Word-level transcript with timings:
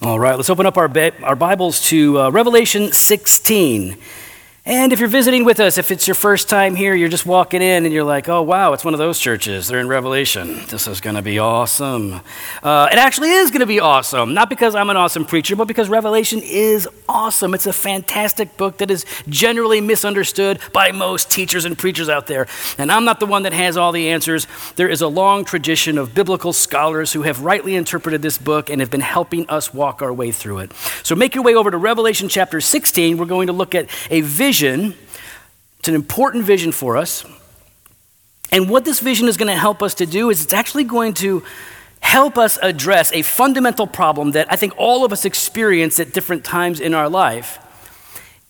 All 0.00 0.18
right, 0.20 0.36
let's 0.36 0.48
open 0.48 0.64
up 0.64 0.76
our, 0.76 0.86
ba- 0.86 1.12
our 1.24 1.34
Bibles 1.34 1.82
to 1.86 2.20
uh, 2.20 2.30
Revelation 2.30 2.92
16. 2.92 3.96
And 4.68 4.92
if 4.92 5.00
you're 5.00 5.08
visiting 5.08 5.46
with 5.46 5.60
us, 5.60 5.78
if 5.78 5.90
it's 5.90 6.06
your 6.06 6.14
first 6.14 6.50
time 6.50 6.74
here, 6.74 6.94
you're 6.94 7.08
just 7.08 7.24
walking 7.24 7.62
in 7.62 7.86
and 7.86 7.94
you're 7.94 8.04
like, 8.04 8.28
oh, 8.28 8.42
wow, 8.42 8.74
it's 8.74 8.84
one 8.84 8.92
of 8.92 8.98
those 8.98 9.18
churches. 9.18 9.66
They're 9.66 9.80
in 9.80 9.88
Revelation. 9.88 10.60
This 10.66 10.86
is 10.86 11.00
going 11.00 11.16
to 11.16 11.22
be 11.22 11.38
awesome. 11.38 12.20
Uh, 12.62 12.86
it 12.92 12.98
actually 12.98 13.30
is 13.30 13.50
going 13.50 13.60
to 13.60 13.66
be 13.66 13.80
awesome. 13.80 14.34
Not 14.34 14.50
because 14.50 14.74
I'm 14.74 14.90
an 14.90 14.98
awesome 14.98 15.24
preacher, 15.24 15.56
but 15.56 15.68
because 15.68 15.88
Revelation 15.88 16.42
is 16.44 16.86
awesome. 17.08 17.54
It's 17.54 17.64
a 17.64 17.72
fantastic 17.72 18.58
book 18.58 18.76
that 18.76 18.90
is 18.90 19.06
generally 19.26 19.80
misunderstood 19.80 20.60
by 20.74 20.92
most 20.92 21.30
teachers 21.30 21.64
and 21.64 21.78
preachers 21.78 22.10
out 22.10 22.26
there. 22.26 22.46
And 22.76 22.92
I'm 22.92 23.06
not 23.06 23.20
the 23.20 23.26
one 23.26 23.44
that 23.44 23.54
has 23.54 23.78
all 23.78 23.90
the 23.90 24.10
answers. 24.10 24.46
There 24.76 24.90
is 24.90 25.00
a 25.00 25.08
long 25.08 25.46
tradition 25.46 25.96
of 25.96 26.14
biblical 26.14 26.52
scholars 26.52 27.14
who 27.14 27.22
have 27.22 27.40
rightly 27.40 27.74
interpreted 27.74 28.20
this 28.20 28.36
book 28.36 28.68
and 28.68 28.82
have 28.82 28.90
been 28.90 29.00
helping 29.00 29.48
us 29.48 29.72
walk 29.72 30.02
our 30.02 30.12
way 30.12 30.30
through 30.30 30.58
it. 30.58 30.74
So 31.04 31.14
make 31.14 31.34
your 31.34 31.42
way 31.42 31.54
over 31.54 31.70
to 31.70 31.78
Revelation 31.78 32.28
chapter 32.28 32.60
16. 32.60 33.16
We're 33.16 33.24
going 33.24 33.46
to 33.46 33.54
look 33.54 33.74
at 33.74 33.88
a 34.10 34.20
vision 34.20 34.57
vision. 34.58 34.94
It's 35.78 35.88
an 35.88 35.94
important 35.94 36.44
vision 36.44 36.72
for 36.72 36.96
us. 36.96 37.24
And 38.50 38.68
what 38.68 38.84
this 38.84 38.98
vision 38.98 39.28
is 39.28 39.36
going 39.36 39.54
to 39.54 39.60
help 39.60 39.82
us 39.84 39.94
to 39.94 40.06
do 40.06 40.30
is 40.30 40.42
it's 40.42 40.52
actually 40.52 40.82
going 40.82 41.14
to 41.14 41.44
help 42.00 42.36
us 42.36 42.58
address 42.60 43.12
a 43.12 43.22
fundamental 43.22 43.86
problem 43.86 44.32
that 44.32 44.50
I 44.50 44.56
think 44.56 44.74
all 44.76 45.04
of 45.04 45.12
us 45.12 45.24
experience 45.24 46.00
at 46.00 46.12
different 46.12 46.44
times 46.44 46.80
in 46.80 46.92
our 46.92 47.08
life. 47.08 47.58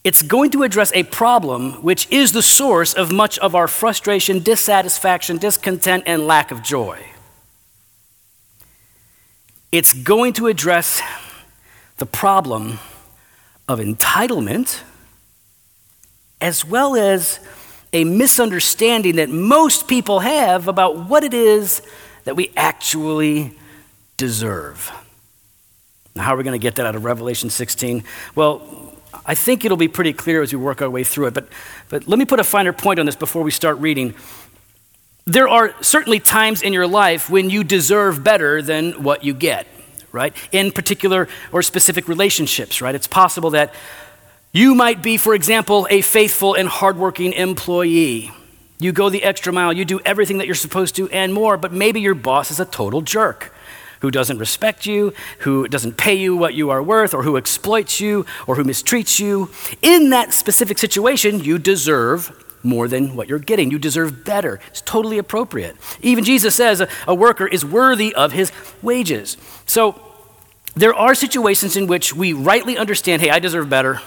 It's 0.02 0.22
going 0.22 0.50
to 0.52 0.62
address 0.62 0.92
a 0.94 1.02
problem 1.02 1.82
which 1.82 2.10
is 2.10 2.32
the 2.32 2.42
source 2.42 2.94
of 2.94 3.12
much 3.12 3.38
of 3.40 3.54
our 3.54 3.68
frustration, 3.68 4.38
dissatisfaction, 4.38 5.36
discontent, 5.36 6.04
and 6.06 6.26
lack 6.26 6.50
of 6.50 6.62
joy. 6.62 6.98
It's 9.72 9.92
going 9.92 10.32
to 10.34 10.46
address 10.46 11.02
the 11.98 12.06
problem 12.06 12.78
of 13.68 13.78
entitlement 13.78 14.84
as 16.40 16.64
well 16.64 16.96
as 16.96 17.40
a 17.92 18.04
misunderstanding 18.04 19.16
that 19.16 19.30
most 19.30 19.88
people 19.88 20.20
have 20.20 20.68
about 20.68 21.08
what 21.08 21.24
it 21.24 21.34
is 21.34 21.82
that 22.24 22.36
we 22.36 22.52
actually 22.56 23.56
deserve. 24.16 24.92
Now, 26.14 26.24
how 26.24 26.34
are 26.34 26.36
we 26.36 26.44
going 26.44 26.58
to 26.58 26.62
get 26.62 26.76
that 26.76 26.86
out 26.86 26.94
of 26.94 27.04
Revelation 27.04 27.48
16? 27.48 28.04
Well, 28.34 28.88
I 29.24 29.34
think 29.34 29.64
it'll 29.64 29.76
be 29.76 29.88
pretty 29.88 30.12
clear 30.12 30.42
as 30.42 30.52
we 30.52 30.58
work 30.58 30.82
our 30.82 30.90
way 30.90 31.04
through 31.04 31.26
it, 31.26 31.34
but, 31.34 31.48
but 31.88 32.06
let 32.06 32.18
me 32.18 32.24
put 32.24 32.40
a 32.40 32.44
finer 32.44 32.72
point 32.72 32.98
on 32.98 33.06
this 33.06 33.16
before 33.16 33.42
we 33.42 33.50
start 33.50 33.78
reading. 33.78 34.14
There 35.24 35.48
are 35.48 35.74
certainly 35.82 36.20
times 36.20 36.62
in 36.62 36.72
your 36.72 36.86
life 36.86 37.30
when 37.30 37.50
you 37.50 37.64
deserve 37.64 38.24
better 38.24 38.60
than 38.62 39.02
what 39.02 39.24
you 39.24 39.34
get, 39.34 39.66
right? 40.12 40.34
In 40.52 40.72
particular 40.72 41.28
or 41.52 41.62
specific 41.62 42.08
relationships, 42.08 42.82
right? 42.82 42.94
It's 42.94 43.06
possible 43.06 43.50
that 43.50 43.74
you 44.58 44.74
might 44.74 45.04
be, 45.04 45.16
for 45.16 45.36
example, 45.36 45.86
a 45.88 46.00
faithful 46.00 46.54
and 46.54 46.68
hardworking 46.68 47.32
employee. 47.32 48.32
You 48.80 48.90
go 48.90 49.08
the 49.08 49.22
extra 49.22 49.52
mile, 49.52 49.72
you 49.72 49.84
do 49.84 50.00
everything 50.04 50.38
that 50.38 50.46
you're 50.46 50.56
supposed 50.56 50.96
to 50.96 51.08
and 51.10 51.32
more, 51.32 51.56
but 51.56 51.72
maybe 51.72 52.00
your 52.00 52.16
boss 52.16 52.50
is 52.50 52.58
a 52.58 52.64
total 52.64 53.00
jerk 53.00 53.54
who 54.00 54.10
doesn't 54.10 54.38
respect 54.38 54.84
you, 54.84 55.12
who 55.40 55.68
doesn't 55.68 55.96
pay 55.96 56.14
you 56.14 56.36
what 56.36 56.54
you 56.54 56.70
are 56.70 56.82
worth, 56.82 57.14
or 57.14 57.22
who 57.22 57.36
exploits 57.36 58.00
you, 58.00 58.26
or 58.48 58.56
who 58.56 58.64
mistreats 58.64 59.20
you. 59.20 59.48
In 59.80 60.10
that 60.10 60.32
specific 60.32 60.78
situation, 60.78 61.38
you 61.38 61.58
deserve 61.58 62.44
more 62.64 62.88
than 62.88 63.14
what 63.14 63.28
you're 63.28 63.38
getting. 63.38 63.70
You 63.70 63.78
deserve 63.78 64.24
better. 64.24 64.58
It's 64.68 64.80
totally 64.80 65.18
appropriate. 65.18 65.76
Even 66.02 66.24
Jesus 66.24 66.56
says 66.56 66.80
a, 66.80 66.88
a 67.06 67.14
worker 67.14 67.46
is 67.46 67.64
worthy 67.64 68.12
of 68.12 68.32
his 68.32 68.50
wages. 68.82 69.36
So 69.66 70.00
there 70.74 70.94
are 70.94 71.14
situations 71.14 71.76
in 71.76 71.86
which 71.86 72.12
we 72.12 72.32
rightly 72.32 72.76
understand 72.76 73.22
hey, 73.22 73.30
I 73.30 73.38
deserve 73.38 73.70
better. 73.70 74.00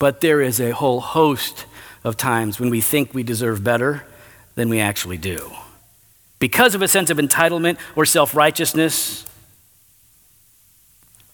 But 0.00 0.22
there 0.22 0.40
is 0.40 0.60
a 0.60 0.70
whole 0.70 1.00
host 1.00 1.66
of 2.02 2.16
times 2.16 2.58
when 2.58 2.70
we 2.70 2.80
think 2.80 3.14
we 3.14 3.22
deserve 3.22 3.62
better 3.62 4.04
than 4.56 4.70
we 4.70 4.80
actually 4.80 5.18
do. 5.18 5.52
Because 6.38 6.74
of 6.74 6.80
a 6.80 6.88
sense 6.88 7.10
of 7.10 7.18
entitlement 7.18 7.78
or 7.94 8.04
self 8.04 8.34
righteousness. 8.34 9.26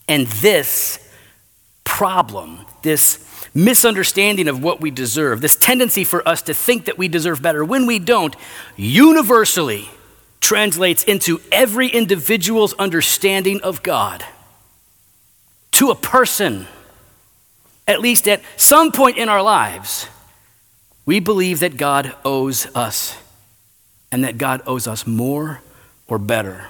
And 0.08 0.26
this 0.26 0.98
problem, 1.84 2.66
this 2.82 3.24
misunderstanding 3.54 4.48
of 4.48 4.62
what 4.62 4.80
we 4.80 4.90
deserve, 4.90 5.40
this 5.40 5.56
tendency 5.56 6.02
for 6.04 6.26
us 6.28 6.42
to 6.42 6.54
think 6.54 6.86
that 6.86 6.98
we 6.98 7.06
deserve 7.08 7.40
better 7.40 7.64
when 7.64 7.86
we 7.86 8.00
don't, 8.00 8.34
universally 8.76 9.88
translates 10.40 11.04
into 11.04 11.40
every 11.52 11.88
individual's 11.88 12.74
understanding 12.74 13.60
of 13.62 13.82
God. 13.84 14.24
To 15.72 15.90
a 15.90 15.94
person, 15.94 16.66
at 17.86 18.00
least 18.00 18.28
at 18.28 18.42
some 18.56 18.92
point 18.92 19.16
in 19.16 19.28
our 19.28 19.42
lives, 19.42 20.08
we 21.04 21.20
believe 21.20 21.60
that 21.60 21.76
God 21.76 22.14
owes 22.24 22.66
us 22.74 23.16
and 24.10 24.24
that 24.24 24.38
God 24.38 24.62
owes 24.66 24.86
us 24.86 25.06
more 25.06 25.60
or 26.08 26.18
better. 26.18 26.68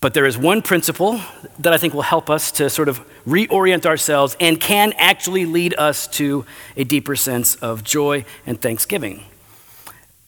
But 0.00 0.14
there 0.14 0.26
is 0.26 0.38
one 0.38 0.62
principle 0.62 1.20
that 1.58 1.72
I 1.72 1.76
think 1.76 1.92
will 1.92 2.02
help 2.02 2.30
us 2.30 2.52
to 2.52 2.70
sort 2.70 2.88
of 2.88 3.00
reorient 3.26 3.84
ourselves 3.84 4.36
and 4.38 4.60
can 4.60 4.92
actually 4.96 5.44
lead 5.44 5.74
us 5.76 6.06
to 6.08 6.46
a 6.76 6.84
deeper 6.84 7.16
sense 7.16 7.56
of 7.56 7.82
joy 7.82 8.24
and 8.46 8.60
thanksgiving. 8.60 9.24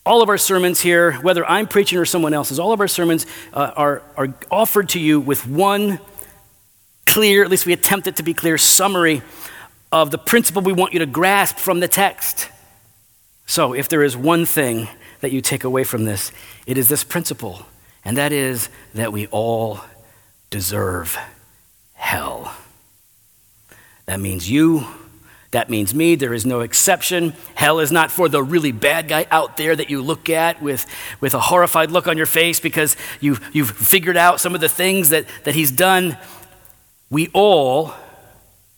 All 0.05 0.23
of 0.23 0.29
our 0.29 0.39
sermons 0.39 0.81
here, 0.81 1.13
whether 1.19 1.47
I'm 1.47 1.69
preaching 1.69 1.99
or 1.99 2.05
someone 2.05 2.35
else's, 2.35 2.59
all 2.59 2.73
of 2.73 2.81
our 2.81 2.89
sermons 2.89 3.27
uh, 3.53 3.71
are, 3.77 4.03
are 4.17 4.35
offered 4.51 4.89
to 4.91 4.99
you 4.99 5.21
with 5.21 5.47
one 5.47 6.01
clear, 7.11 7.43
at 7.43 7.51
least 7.51 7.67
we 7.67 7.73
attempt 7.73 8.07
it 8.07 8.17
to 8.17 8.23
be 8.23 8.33
clear, 8.33 8.57
summary 8.57 9.21
of 9.91 10.13
the 10.13 10.19
principle 10.19 10.63
we 10.63 10.73
want 10.73 10.93
you 10.93 11.01
to 11.01 11.07
grasp 11.07 11.57
from 11.57 11.81
the 11.81 11.89
text. 11.89 12.49
So, 13.47 13.73
if 13.73 13.89
there 13.89 14.05
is 14.05 14.17
one 14.17 14.47
thing 14.47 14.89
that 15.21 15.33
you 15.33 15.41
take 15.41 15.65
away 15.65 15.83
from 15.83 16.05
this, 16.05 16.31
it 16.67 16.79
is 16.79 16.89
this 16.89 17.03
principle, 17.03 17.67
and 18.05 18.17
that 18.17 18.31
is 18.31 18.69
that 18.95 19.13
we 19.13 19.27
all 19.27 19.81
deserve 20.51 21.19
hell. 21.95 22.55
That 24.07 24.21
means 24.21 24.49
you, 24.49 24.87
that 25.51 25.69
means 25.69 25.93
me. 25.93 26.15
There 26.15 26.33
is 26.33 26.47
no 26.47 26.61
exception. 26.61 27.35
Hell 27.57 27.81
is 27.81 27.91
not 27.91 28.13
for 28.13 28.29
the 28.29 28.41
really 28.41 28.71
bad 28.71 29.09
guy 29.09 29.27
out 29.33 29.57
there 29.57 29.75
that 29.75 29.91
you 29.91 30.01
look 30.01 30.31
at 30.31 30.63
with, 30.63 30.87
with 31.21 31.35
a 31.35 31.41
horrified 31.41 31.91
look 31.91 32.07
on 32.07 32.17
your 32.17 32.27
face 32.27 32.61
because 32.61 32.97
you've, 33.21 33.41
you've 33.53 33.71
figured 33.71 34.17
out 34.17 34.41
some 34.41 34.55
of 34.55 34.61
the 34.61 34.69
things 34.69 35.09
that, 35.09 35.27
that 35.43 35.57
he's 35.57 35.73
done. 35.73 36.17
We 37.11 37.29
all 37.33 37.93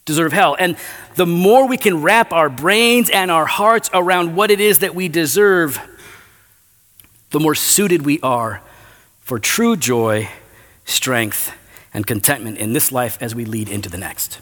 deserve 0.05 0.33
hell. 0.33 0.55
And 0.57 0.75
the 1.15 1.25
more 1.25 1.67
we 1.67 1.77
can 1.77 2.01
wrap 2.01 2.33
our 2.33 2.49
brains 2.49 3.09
and 3.09 3.29
our 3.29 3.45
hearts 3.45 3.89
around 3.93 4.35
what 4.35 4.51
it 4.51 4.59
is 4.59 4.79
that 4.79 4.95
we 4.95 5.07
deserve, 5.07 5.79
the 7.29 7.39
more 7.39 7.55
suited 7.55 8.03
we 8.05 8.19
are 8.21 8.61
for 9.21 9.39
true 9.39 9.77
joy, 9.77 10.29
strength, 10.83 11.55
and 11.93 12.05
contentment 12.05 12.57
in 12.57 12.73
this 12.73 12.91
life 12.91 13.17
as 13.21 13.35
we 13.35 13.45
lead 13.45 13.69
into 13.69 13.89
the 13.89 13.97
next. 13.97 14.41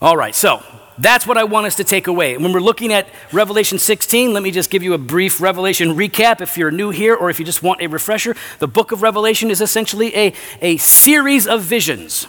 All 0.00 0.16
right, 0.16 0.34
so 0.34 0.62
that's 0.98 1.26
what 1.26 1.38
I 1.38 1.44
want 1.44 1.66
us 1.66 1.76
to 1.76 1.84
take 1.84 2.06
away. 2.06 2.36
When 2.36 2.52
we're 2.52 2.60
looking 2.60 2.92
at 2.92 3.08
Revelation 3.32 3.78
16, 3.78 4.34
let 4.34 4.42
me 4.42 4.50
just 4.50 4.68
give 4.68 4.82
you 4.82 4.92
a 4.92 4.98
brief 4.98 5.40
Revelation 5.40 5.96
recap 5.96 6.40
if 6.40 6.58
you're 6.58 6.70
new 6.70 6.90
here 6.90 7.14
or 7.14 7.30
if 7.30 7.38
you 7.38 7.44
just 7.46 7.62
want 7.62 7.80
a 7.80 7.86
refresher. 7.86 8.36
The 8.58 8.68
book 8.68 8.92
of 8.92 9.00
Revelation 9.00 9.50
is 9.50 9.60
essentially 9.60 10.14
a, 10.14 10.34
a 10.60 10.76
series 10.76 11.46
of 11.46 11.62
visions 11.62 12.26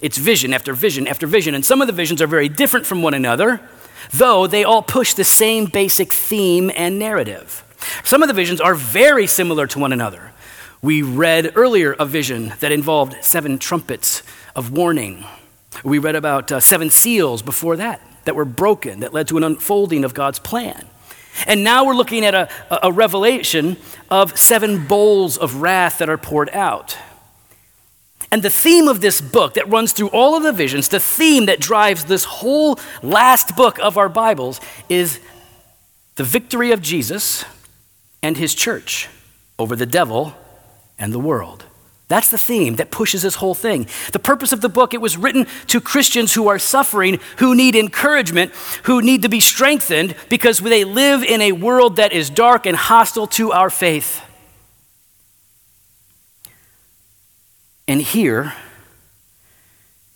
it's 0.00 0.18
vision 0.18 0.52
after 0.52 0.72
vision 0.72 1.06
after 1.06 1.26
vision. 1.26 1.54
And 1.54 1.64
some 1.64 1.80
of 1.80 1.86
the 1.86 1.92
visions 1.92 2.20
are 2.20 2.26
very 2.26 2.48
different 2.48 2.86
from 2.86 3.02
one 3.02 3.14
another, 3.14 3.60
though 4.12 4.46
they 4.46 4.64
all 4.64 4.82
push 4.82 5.14
the 5.14 5.24
same 5.24 5.66
basic 5.66 6.12
theme 6.12 6.70
and 6.74 6.98
narrative. 6.98 7.64
Some 8.02 8.22
of 8.22 8.28
the 8.28 8.34
visions 8.34 8.60
are 8.60 8.74
very 8.74 9.26
similar 9.26 9.66
to 9.68 9.78
one 9.78 9.92
another. 9.92 10.32
We 10.82 11.02
read 11.02 11.52
earlier 11.54 11.92
a 11.92 12.04
vision 12.04 12.52
that 12.60 12.72
involved 12.72 13.16
seven 13.22 13.58
trumpets 13.58 14.22
of 14.54 14.70
warning. 14.70 15.24
We 15.82 15.98
read 15.98 16.14
about 16.14 16.52
uh, 16.52 16.60
seven 16.60 16.90
seals 16.90 17.42
before 17.42 17.76
that 17.76 18.00
that 18.24 18.34
were 18.34 18.44
broken, 18.44 19.00
that 19.00 19.12
led 19.12 19.28
to 19.28 19.36
an 19.36 19.44
unfolding 19.44 20.04
of 20.04 20.14
God's 20.14 20.38
plan. 20.38 20.86
And 21.46 21.64
now 21.64 21.84
we're 21.84 21.94
looking 21.94 22.24
at 22.24 22.34
a, 22.34 22.48
a 22.86 22.92
revelation 22.92 23.76
of 24.10 24.38
seven 24.38 24.86
bowls 24.86 25.36
of 25.36 25.56
wrath 25.56 25.98
that 25.98 26.08
are 26.08 26.18
poured 26.18 26.50
out. 26.50 26.96
And 28.34 28.42
the 28.42 28.50
theme 28.50 28.88
of 28.88 29.00
this 29.00 29.20
book 29.20 29.54
that 29.54 29.68
runs 29.68 29.92
through 29.92 30.08
all 30.08 30.34
of 30.34 30.42
the 30.42 30.52
visions, 30.52 30.88
the 30.88 30.98
theme 30.98 31.46
that 31.46 31.60
drives 31.60 32.06
this 32.06 32.24
whole 32.24 32.80
last 33.00 33.54
book 33.54 33.78
of 33.78 33.96
our 33.96 34.08
Bibles 34.08 34.60
is 34.88 35.20
the 36.16 36.24
victory 36.24 36.72
of 36.72 36.82
Jesus 36.82 37.44
and 38.24 38.36
his 38.36 38.52
church 38.52 39.08
over 39.56 39.76
the 39.76 39.86
devil 39.86 40.34
and 40.98 41.12
the 41.12 41.20
world. 41.20 41.62
That's 42.08 42.28
the 42.28 42.36
theme 42.36 42.74
that 42.74 42.90
pushes 42.90 43.22
this 43.22 43.36
whole 43.36 43.54
thing. 43.54 43.86
The 44.10 44.18
purpose 44.18 44.52
of 44.52 44.62
the 44.62 44.68
book, 44.68 44.94
it 44.94 45.00
was 45.00 45.16
written 45.16 45.46
to 45.68 45.80
Christians 45.80 46.34
who 46.34 46.48
are 46.48 46.58
suffering, 46.58 47.20
who 47.36 47.54
need 47.54 47.76
encouragement, 47.76 48.50
who 48.82 49.00
need 49.00 49.22
to 49.22 49.28
be 49.28 49.38
strengthened 49.38 50.16
because 50.28 50.58
they 50.58 50.82
live 50.82 51.22
in 51.22 51.40
a 51.40 51.52
world 51.52 51.94
that 51.98 52.12
is 52.12 52.30
dark 52.30 52.66
and 52.66 52.76
hostile 52.76 53.28
to 53.28 53.52
our 53.52 53.70
faith. 53.70 54.20
And 57.86 58.00
here, 58.00 58.54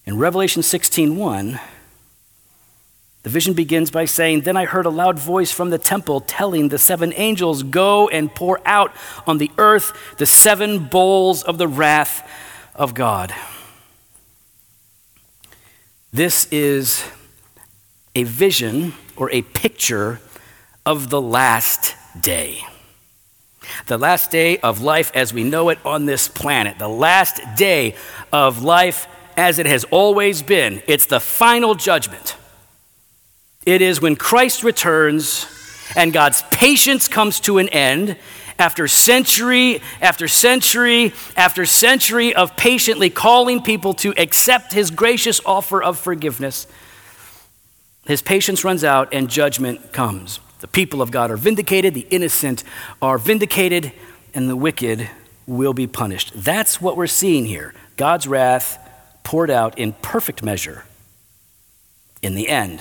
in 0.06 0.16
Revelation 0.16 0.62
16:1, 0.62 1.60
the 3.24 3.30
vision 3.30 3.52
begins 3.52 3.90
by 3.90 4.06
saying, 4.06 4.42
Then 4.42 4.56
I 4.56 4.64
heard 4.64 4.86
a 4.86 4.90
loud 4.90 5.18
voice 5.18 5.52
from 5.52 5.68
the 5.68 5.76
temple 5.76 6.20
telling 6.20 6.68
the 6.68 6.78
seven 6.78 7.12
angels, 7.14 7.62
Go 7.62 8.08
and 8.08 8.34
pour 8.34 8.60
out 8.64 8.94
on 9.26 9.36
the 9.38 9.50
earth 9.58 9.92
the 10.16 10.24
seven 10.24 10.86
bowls 10.86 11.42
of 11.42 11.58
the 11.58 11.68
wrath 11.68 12.26
of 12.74 12.94
God. 12.94 13.34
This 16.10 16.48
is 16.50 17.04
a 18.14 18.22
vision 18.22 18.94
or 19.14 19.30
a 19.30 19.42
picture 19.42 20.20
of 20.86 21.10
the 21.10 21.20
last 21.20 21.96
day. 22.18 22.62
The 23.86 23.98
last 23.98 24.30
day 24.30 24.58
of 24.58 24.80
life 24.80 25.10
as 25.14 25.32
we 25.32 25.44
know 25.44 25.68
it 25.68 25.78
on 25.84 26.06
this 26.06 26.28
planet. 26.28 26.78
The 26.78 26.88
last 26.88 27.40
day 27.56 27.94
of 28.32 28.62
life 28.62 29.06
as 29.36 29.58
it 29.58 29.66
has 29.66 29.84
always 29.84 30.42
been. 30.42 30.82
It's 30.86 31.06
the 31.06 31.20
final 31.20 31.74
judgment. 31.74 32.36
It 33.64 33.82
is 33.82 34.00
when 34.00 34.16
Christ 34.16 34.62
returns 34.64 35.46
and 35.94 36.12
God's 36.12 36.42
patience 36.50 37.08
comes 37.08 37.40
to 37.40 37.58
an 37.58 37.68
end 37.68 38.16
after 38.58 38.88
century 38.88 39.80
after 40.00 40.26
century 40.26 41.12
after 41.36 41.64
century 41.64 42.34
of 42.34 42.56
patiently 42.56 43.10
calling 43.10 43.62
people 43.62 43.94
to 43.94 44.12
accept 44.16 44.72
his 44.72 44.90
gracious 44.90 45.40
offer 45.46 45.82
of 45.82 45.98
forgiveness. 45.98 46.66
His 48.06 48.22
patience 48.22 48.64
runs 48.64 48.84
out 48.84 49.12
and 49.12 49.28
judgment 49.28 49.92
comes. 49.92 50.40
The 50.60 50.68
people 50.68 51.00
of 51.00 51.10
God 51.10 51.30
are 51.30 51.36
vindicated, 51.36 51.94
the 51.94 52.06
innocent 52.10 52.64
are 53.00 53.18
vindicated, 53.18 53.92
and 54.34 54.48
the 54.48 54.56
wicked 54.56 55.08
will 55.46 55.72
be 55.72 55.86
punished. 55.86 56.32
That's 56.34 56.80
what 56.80 56.96
we're 56.96 57.06
seeing 57.06 57.46
here. 57.46 57.74
God's 57.96 58.26
wrath 58.26 58.78
poured 59.22 59.50
out 59.50 59.78
in 59.78 59.92
perfect 59.92 60.42
measure 60.42 60.84
in 62.22 62.34
the 62.34 62.48
end. 62.48 62.80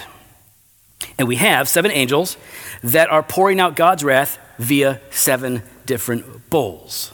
And 1.18 1.28
we 1.28 1.36
have 1.38 1.68
seven 1.68 1.92
angels 1.92 2.38
that 2.84 3.10
are 3.10 3.24
pouring 3.24 3.60
out 3.60 3.76
God's 3.76 4.04
wrath 4.04 4.40
via 4.58 5.00
seven 5.10 5.62
different 5.86 6.50
bowls. 6.50 7.14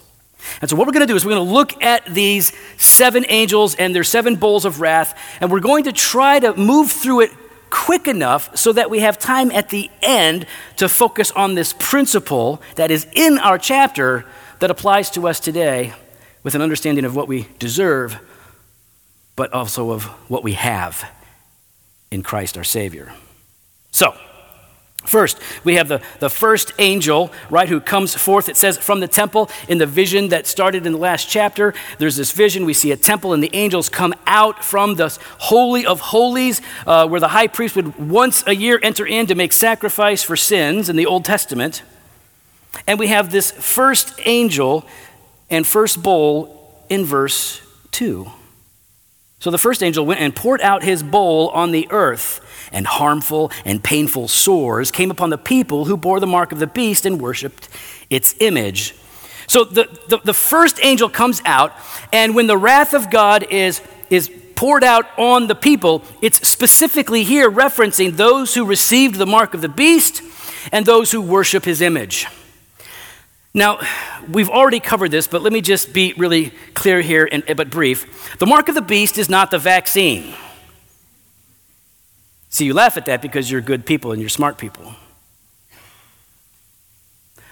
And 0.62 0.70
so, 0.70 0.76
what 0.76 0.88
we're 0.88 0.94
going 0.94 1.08
to 1.08 1.12
do 1.12 1.16
is 1.16 1.26
we're 1.26 1.36
going 1.36 1.48
to 1.48 1.54
look 1.54 1.82
at 1.82 2.06
these 2.06 2.52
seven 2.78 3.26
angels 3.30 3.76
and 3.76 3.96
their 3.96 4.04
seven 4.04 4.36
bowls 4.36 4.66
of 4.66 4.82
wrath, 4.82 5.18
and 5.40 5.50
we're 5.50 5.62
going 5.62 5.86
to 5.86 5.94
try 5.94 6.40
to 6.40 6.54
move 6.56 6.92
through 6.92 7.22
it 7.22 7.32
quick 7.74 8.08
enough 8.08 8.56
so 8.56 8.72
that 8.72 8.92
we 8.92 9.00
have 9.00 9.18
time 9.18 9.52
at 9.52 9.70
the 9.70 9.90
end 10.04 10.46
to 10.78 10.88
focus 10.88 11.32
on 11.32 11.56
this 11.56 11.74
principle 11.80 12.62
that 12.76 12.92
is 12.92 13.08
in 13.14 13.40
our 13.40 13.58
chapter 13.58 14.26
that 14.60 14.70
applies 14.70 15.10
to 15.10 15.28
us 15.28 15.40
today 15.40 15.92
with 16.44 16.54
an 16.54 16.62
understanding 16.62 17.04
of 17.04 17.16
what 17.16 17.28
we 17.28 17.48
deserve, 17.58 18.20
but 19.36 19.52
also 19.54 19.90
of 19.90 20.04
what 20.30 20.44
we 20.44 20.54
have 20.54 21.04
in 22.12 22.22
Christ 22.22 22.58
our 22.58 22.64
Savior. 22.64 23.12
So, 23.92 24.16
First, 25.06 25.40
we 25.64 25.76
have 25.76 25.90
the, 25.90 26.02
the 26.20 26.30
first 26.30 26.72
angel, 26.80 27.32
right, 27.50 27.68
who 27.68 27.82
comes 27.82 28.16
forth. 28.16 28.48
It 28.48 28.56
says 28.56 28.78
from 28.78 29.02
the 29.02 29.08
temple 29.08 29.50
in 29.68 29.78
the 29.78 29.86
vision 29.86 30.30
that 30.30 30.48
started 30.48 30.86
in 30.86 30.94
the 30.94 30.98
last 30.98 31.30
chapter. 31.30 31.74
There's 31.98 32.16
this 32.16 32.32
vision. 32.32 32.66
We 32.66 32.74
see 32.74 32.92
a 32.92 32.98
temple, 32.98 33.34
and 33.34 33.44
the 33.44 33.54
angels 33.54 33.90
come 33.90 34.14
out 34.26 34.64
from 34.64 34.96
the 34.96 35.18
Holy 35.40 35.86
of 35.86 36.00
Holies, 36.00 36.62
uh, 36.88 37.08
where 37.08 37.20
the 37.20 37.30
high 37.30 37.48
priest 37.48 37.76
would 37.76 37.98
once 37.98 38.46
a 38.48 38.56
year 38.56 38.80
enter 38.82 39.06
in 39.06 39.28
to 39.28 39.36
make 39.36 39.52
sacrifice 39.52 40.24
for 40.24 40.38
sins 40.38 40.88
in 40.88 40.96
the 40.96 41.06
Old 41.06 41.26
Testament. 41.26 41.84
And 42.88 42.98
we 42.98 43.08
have 43.08 43.32
this 43.32 43.52
first 43.52 44.20
angel 44.26 44.86
and 45.50 45.68
first 45.68 46.02
bowl 46.02 46.86
in 46.90 47.04
verse 47.06 47.62
2. 47.92 48.32
So 49.44 49.52
the 49.52 49.58
first 49.58 49.84
angel 49.84 50.06
went 50.06 50.22
and 50.22 50.34
poured 50.34 50.62
out 50.62 50.84
his 50.84 51.04
bowl 51.04 51.50
on 51.50 51.74
the 51.74 51.86
earth 51.92 52.40
and 52.72 52.88
harmful 52.88 53.52
and 53.66 53.84
painful 53.84 54.30
sores 54.30 54.90
came 54.90 55.12
upon 55.12 55.32
the 55.32 55.38
people 55.38 55.84
who 55.84 55.98
bore 55.98 56.22
the 56.22 56.26
mark 56.28 56.54
of 56.54 56.60
the 56.60 56.66
beast 56.66 57.06
and 57.06 57.20
worshiped 57.20 57.68
its 58.10 58.36
image. 58.40 58.96
So 59.48 59.66
the, 59.66 59.90
the, 60.08 60.20
the, 60.24 60.34
first 60.34 60.80
angel 60.82 61.10
comes 61.10 61.42
out, 61.44 61.74
and 62.14 62.36
when 62.36 62.48
the 62.48 62.58
wrath 62.58 62.94
of 62.94 63.12
God 63.12 63.46
is, 63.52 63.82
is 64.10 64.32
poured 64.56 64.86
out 64.86 65.08
on 65.20 65.48
the 65.48 65.56
people, 65.56 66.06
it's 66.22 66.48
specifically 66.48 67.26
here 67.26 67.52
referencing 67.52 68.16
those 68.16 68.56
who 68.56 68.64
received 68.64 69.16
the 69.16 69.26
mark 69.26 69.54
of 69.54 69.60
the 69.60 69.68
beast 69.68 70.22
and 70.72 70.86
those 70.86 71.12
who 71.12 71.20
worship 71.20 71.66
his 71.66 71.82
image. 71.82 72.28
Now, 73.54 73.80
we've 74.28 74.50
already 74.50 74.80
covered 74.80 75.12
this, 75.12 75.28
but 75.28 75.44
let 75.44 75.54
me 75.54 75.62
just 75.62 75.94
be 75.94 76.14
really 76.18 76.52
clear 76.74 77.02
here, 77.02 77.30
and, 77.32 77.44
but 77.56 77.70
brief. 77.70 78.38
The 78.40 78.48
mark 78.48 78.68
of 78.68 78.76
the 78.76 78.82
beast 78.82 79.18
is 79.20 79.30
not 79.30 79.52
the 79.52 79.60
vaccine. 79.60 80.34
See, 82.50 82.66
you 82.66 82.74
laugh 82.74 82.98
at 82.98 83.06
that 83.06 83.22
because 83.22 83.52
you're 83.52 83.62
good 83.62 83.86
people 83.86 84.12
and 84.12 84.22
you're 84.22 84.30
smart 84.30 84.58
people. 84.58 84.96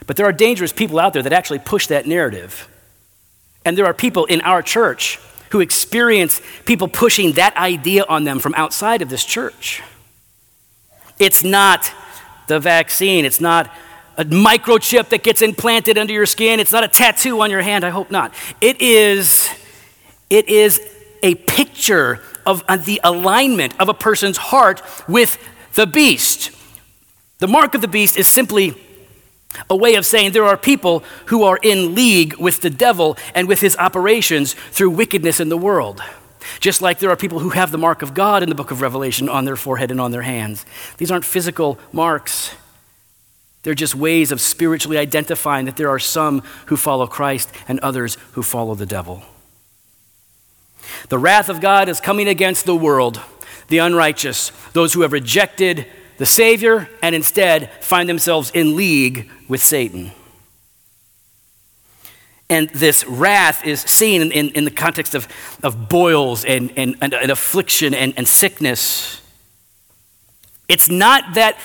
But 0.07 0.15
there 0.15 0.25
are 0.25 0.33
dangerous 0.33 0.74
people 0.74 1.00
out 1.00 1.13
there 1.13 1.21
that 1.21 1.33
actually 1.33 1.59
push 1.59 1.88
that 1.88 2.07
narrative. 2.07 2.68
And 3.63 3.77
there 3.77 3.86
are 3.86 3.94
people 3.94 4.25
in 4.25 4.42
our 4.42 4.63
church 4.63 5.19
who 5.51 5.59
experience 5.59 6.42
people 6.65 6.88
pushing 6.88 7.33
that 7.33 7.56
idea 7.57 8.06
on 8.09 8.24
them 8.24 8.39
from 8.39 8.56
outside 8.56 9.01
of 9.01 9.09
this 9.09 9.24
church. 9.24 9.83
It's 11.19 11.44
not 11.44 11.94
the 12.48 12.59
vaccine, 12.59 13.25
it's 13.25 13.42
not 13.42 13.71
a 14.21 14.25
microchip 14.25 15.09
that 15.09 15.23
gets 15.23 15.41
implanted 15.41 15.97
under 15.97 16.13
your 16.13 16.27
skin, 16.27 16.59
it's 16.59 16.71
not 16.71 16.83
a 16.83 16.88
tattoo 16.88 17.41
on 17.41 17.50
your 17.50 17.62
hand, 17.62 17.83
I 17.83 17.89
hope 17.89 18.12
not. 18.12 18.33
It 18.62 18.81
is 18.81 19.50
it 20.29 20.47
is 20.47 20.79
a 21.23 21.35
picture 21.35 22.21
of 22.45 22.63
uh, 22.68 22.77
the 22.77 23.01
alignment 23.03 23.79
of 23.79 23.89
a 23.89 23.94
person's 23.94 24.38
heart 24.38 24.81
with 25.07 25.38
the 25.73 25.88
beast. 25.88 26.51
The 27.39 27.47
mark 27.47 27.73
of 27.73 27.81
the 27.81 27.88
beast 27.88 28.15
is 28.18 28.27
simply 28.27 28.75
a 29.69 29.75
way 29.75 29.95
of 29.95 30.06
saying 30.06 30.31
there 30.31 30.45
are 30.45 30.57
people 30.57 31.03
who 31.25 31.44
are 31.44 31.59
in 31.62 31.95
league 31.95 32.38
with 32.38 32.62
the 32.62 32.69
devil 32.69 33.17
and 33.35 33.47
with 33.47 33.59
his 33.59 33.75
operations 33.77 34.53
through 34.53 34.91
wickedness 34.91 35.39
in 35.39 35.50
the 35.50 35.57
world. 35.57 36.01
Just 36.59 36.81
like 36.81 37.00
there 37.00 37.09
are 37.09 37.17
people 37.17 37.39
who 37.39 37.50
have 37.50 37.71
the 37.71 37.77
mark 37.77 38.01
of 38.01 38.13
God 38.13 38.44
in 38.44 38.50
the 38.50 38.56
book 38.56 38.71
of 38.71 38.81
Revelation 38.81 39.27
on 39.27 39.45
their 39.45 39.56
forehead 39.56 39.91
and 39.91 40.00
on 40.00 40.12
their 40.12 40.21
hands. 40.21 40.65
These 40.97 41.12
aren't 41.12 41.25
physical 41.25 41.77
marks. 41.91 42.56
They're 43.63 43.75
just 43.75 43.95
ways 43.95 44.31
of 44.31 44.41
spiritually 44.41 44.97
identifying 44.97 45.65
that 45.65 45.77
there 45.77 45.89
are 45.89 45.99
some 45.99 46.41
who 46.67 46.77
follow 46.77 47.05
Christ 47.07 47.51
and 47.67 47.79
others 47.81 48.17
who 48.31 48.41
follow 48.41 48.75
the 48.75 48.85
devil. 48.85 49.23
The 51.09 51.19
wrath 51.19 51.50
of 51.50 51.62
God 51.62 51.88
is 51.88 52.00
coming 52.00 52.27
against 52.27 52.65
the 52.65 52.75
world, 52.75 53.21
the 53.67 53.77
unrighteous, 53.77 54.51
those 54.74 54.93
who 54.93 55.01
have 55.01 55.13
rejected 55.13 55.86
the 56.17 56.25
Savior 56.25 56.89
and 57.01 57.13
instead 57.15 57.71
find 57.81 58.09
themselves 58.09 58.51
in 58.51 58.75
league 58.75 59.29
with 59.47 59.62
Satan. 59.62 60.12
And 62.50 62.69
this 62.71 63.05
wrath 63.05 63.65
is 63.65 63.81
seen 63.81 64.21
in, 64.21 64.31
in, 64.31 64.50
in 64.50 64.65
the 64.65 64.71
context 64.71 65.15
of, 65.15 65.27
of 65.63 65.88
boils 65.88 66.43
and, 66.43 66.74
and, 66.75 66.97
and, 67.00 67.13
and 67.13 67.31
affliction 67.31 67.93
and, 67.93 68.13
and 68.17 68.27
sickness. 68.27 69.21
It's 70.67 70.89
not 70.89 71.36
that 71.36 71.57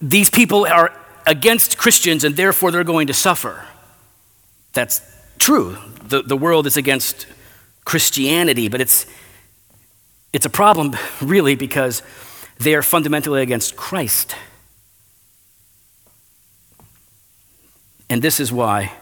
these 0.00 0.28
people 0.28 0.66
are 0.66 0.92
against 1.28 1.76
Christians 1.76 2.24
and 2.24 2.36
therefore 2.36 2.70
they're 2.70 2.82
going 2.82 3.06
to 3.06 3.14
suffer. 3.14 3.66
That's 4.72 5.02
true. 5.38 5.76
The, 6.02 6.22
the 6.22 6.36
world 6.36 6.66
is 6.66 6.76
against 6.78 7.26
Christianity, 7.84 8.68
but 8.68 8.80
it's, 8.80 9.04
it's 10.32 10.46
a 10.46 10.50
problem, 10.50 10.96
really, 11.20 11.54
because 11.54 12.02
they 12.58 12.74
are 12.74 12.82
fundamentally 12.82 13.42
against 13.42 13.76
Christ. 13.76 14.34
And 18.08 18.22
this 18.22 18.40
is 18.40 18.50
why 18.50 18.92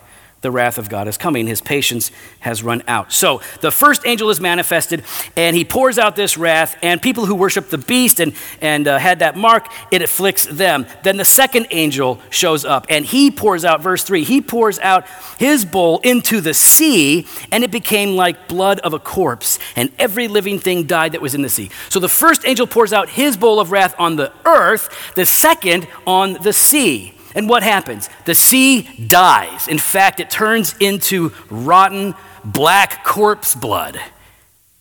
the 0.46 0.52
wrath 0.52 0.78
of 0.78 0.88
God 0.88 1.08
is 1.08 1.18
coming. 1.18 1.48
His 1.48 1.60
patience 1.60 2.12
has 2.38 2.62
run 2.62 2.80
out. 2.86 3.12
So 3.12 3.42
the 3.62 3.72
first 3.72 4.06
angel 4.06 4.30
is 4.30 4.40
manifested, 4.40 5.02
and 5.34 5.56
he 5.56 5.64
pours 5.64 5.98
out 5.98 6.14
this 6.14 6.38
wrath, 6.38 6.76
and 6.82 7.02
people 7.02 7.26
who 7.26 7.34
worship 7.34 7.68
the 7.68 7.78
beast 7.78 8.20
and, 8.20 8.32
and 8.60 8.86
uh, 8.86 8.96
had 8.96 9.18
that 9.18 9.36
mark, 9.36 9.66
it 9.90 10.02
afflicts 10.02 10.44
them. 10.44 10.86
Then 11.02 11.16
the 11.16 11.24
second 11.24 11.66
angel 11.72 12.20
shows 12.30 12.64
up, 12.64 12.86
and 12.88 13.04
he 13.04 13.32
pours 13.32 13.64
out, 13.64 13.80
verse 13.80 14.04
3, 14.04 14.22
he 14.22 14.40
pours 14.40 14.78
out 14.78 15.04
his 15.36 15.64
bowl 15.64 15.98
into 16.04 16.40
the 16.40 16.54
sea, 16.54 17.26
and 17.50 17.64
it 17.64 17.72
became 17.72 18.14
like 18.14 18.46
blood 18.46 18.78
of 18.80 18.94
a 18.94 19.00
corpse, 19.00 19.58
and 19.74 19.90
every 19.98 20.28
living 20.28 20.60
thing 20.60 20.84
died 20.84 21.10
that 21.10 21.20
was 21.20 21.34
in 21.34 21.42
the 21.42 21.48
sea. 21.48 21.70
So 21.88 21.98
the 21.98 22.08
first 22.08 22.46
angel 22.46 22.68
pours 22.68 22.92
out 22.92 23.08
his 23.08 23.36
bowl 23.36 23.58
of 23.58 23.72
wrath 23.72 23.96
on 23.98 24.14
the 24.14 24.32
earth, 24.44 25.12
the 25.16 25.26
second 25.26 25.88
on 26.06 26.34
the 26.34 26.52
sea. 26.52 27.15
And 27.36 27.48
what 27.48 27.62
happens? 27.62 28.08
The 28.24 28.34
sea 28.34 28.82
dies. 29.06 29.68
In 29.68 29.78
fact, 29.78 30.18
it 30.18 30.30
turns 30.30 30.74
into 30.80 31.32
rotten 31.50 32.14
black 32.44 33.04
corpse 33.04 33.54
blood. 33.54 34.00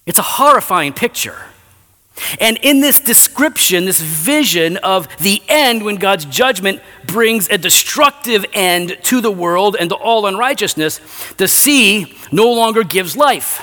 It's 0.06 0.18
a 0.18 0.24
horrifying 0.24 0.94
picture. 0.94 1.38
And 2.40 2.58
in 2.62 2.80
this 2.80 3.02
description, 3.02 3.84
this 3.84 4.00
vision 4.00 4.78
of 4.78 5.10
the 5.18 5.42
end 5.50 5.84
when 5.84 5.98
God's 5.98 6.24
judgment 6.24 6.82
brings 7.06 7.50
a 7.50 7.58
destructive 7.58 8.46
end 8.54 8.98
to 9.04 9.20
the 9.20 9.32
world 9.32 9.76
and 9.78 9.90
to 9.90 9.96
all 9.96 10.26
unrighteousness, 10.26 11.02
the 11.34 11.50
sea 11.50 12.18
no 12.32 12.50
longer 12.54 12.86
gives 12.86 13.18
life. 13.18 13.62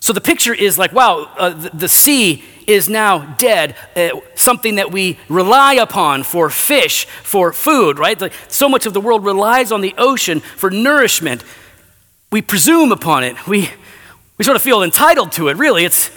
So 0.00 0.12
the 0.12 0.20
picture 0.20 0.54
is 0.54 0.78
like, 0.78 0.92
wow, 0.92 1.30
uh, 1.38 1.50
the, 1.50 1.70
the, 1.70 1.88
sea 1.88 2.44
is 2.66 2.88
now 2.88 3.34
dead, 3.36 3.76
uh, 3.96 4.20
something 4.34 4.76
that 4.76 4.90
we 4.90 5.18
rely 5.28 5.74
upon 5.74 6.22
for 6.22 6.50
fish, 6.50 7.04
for 7.04 7.52
food, 7.52 7.98
right? 7.98 8.32
So 8.48 8.68
much 8.68 8.86
of 8.86 8.92
the 8.94 9.00
world 9.00 9.24
relies 9.24 9.72
on 9.72 9.80
the 9.80 9.94
ocean 9.98 10.40
for 10.40 10.70
nourishment. 10.70 11.44
We 12.30 12.42
presume 12.42 12.92
upon 12.92 13.24
it. 13.24 13.46
We, 13.46 13.70
we 14.38 14.44
sort 14.44 14.56
of 14.56 14.62
feel 14.62 14.82
entitled 14.82 15.32
to 15.32 15.48
it, 15.48 15.56
really. 15.56 15.84
It's, 15.84 16.10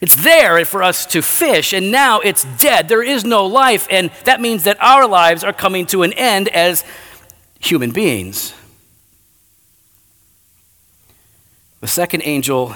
it's 0.00 0.14
there 0.14 0.64
for 0.64 0.82
us 0.82 1.06
to 1.06 1.22
fish, 1.22 1.72
and 1.72 1.90
now 1.90 2.20
it's 2.20 2.44
dead. 2.58 2.88
There 2.88 3.02
is 3.02 3.24
no 3.24 3.46
life, 3.46 3.86
and 3.90 4.10
that 4.24 4.40
means 4.40 4.64
that 4.64 4.80
our 4.82 5.08
lives 5.08 5.42
are 5.42 5.52
coming 5.52 5.86
to 5.86 6.02
an 6.02 6.12
end 6.12 6.48
as 6.48 6.84
human 7.58 7.90
beings. 7.90 8.54
The 11.80 11.88
second 11.88 12.22
angel 12.24 12.74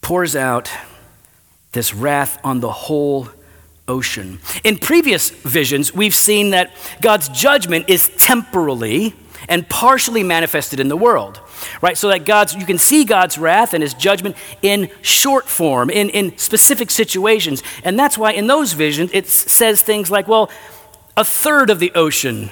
pours 0.00 0.34
out 0.34 0.70
this 1.72 1.94
wrath 1.94 2.38
on 2.44 2.60
the 2.60 2.70
whole 2.70 3.28
ocean. 3.88 4.38
In 4.62 4.78
previous 4.78 5.30
visions, 5.30 5.92
we've 5.92 6.14
seen 6.14 6.50
that 6.50 6.70
God's 7.00 7.28
judgment 7.28 7.88
is 7.88 8.10
temporally 8.18 9.14
and 9.48 9.68
partially 9.68 10.22
manifested 10.22 10.78
in 10.78 10.88
the 10.88 10.96
world. 10.96 11.40
Right? 11.80 11.96
So 11.98 12.08
that 12.08 12.24
God's 12.24 12.54
you 12.54 12.66
can 12.66 12.78
see 12.78 13.04
God's 13.04 13.38
wrath 13.38 13.74
and 13.74 13.82
his 13.82 13.94
judgment 13.94 14.36
in 14.62 14.90
short 15.02 15.48
form, 15.48 15.90
in, 15.90 16.10
in 16.10 16.36
specific 16.38 16.90
situations. 16.90 17.62
And 17.84 17.98
that's 17.98 18.18
why 18.18 18.32
in 18.32 18.46
those 18.46 18.72
visions 18.72 19.10
it 19.12 19.28
says 19.28 19.82
things 19.82 20.10
like, 20.10 20.28
well, 20.28 20.50
a 21.16 21.24
third 21.24 21.70
of 21.70 21.78
the 21.78 21.92
ocean 21.94 22.50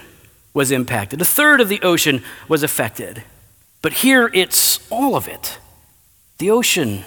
was 0.52 0.70
impacted, 0.70 1.20
a 1.20 1.24
third 1.24 1.60
of 1.60 1.68
the 1.68 1.80
ocean 1.82 2.22
was 2.48 2.62
affected. 2.62 3.22
But 3.82 3.94
here 3.94 4.30
it's 4.34 4.80
all 4.90 5.16
of 5.16 5.28
it. 5.28 5.58
The 6.38 6.50
ocean 6.50 7.04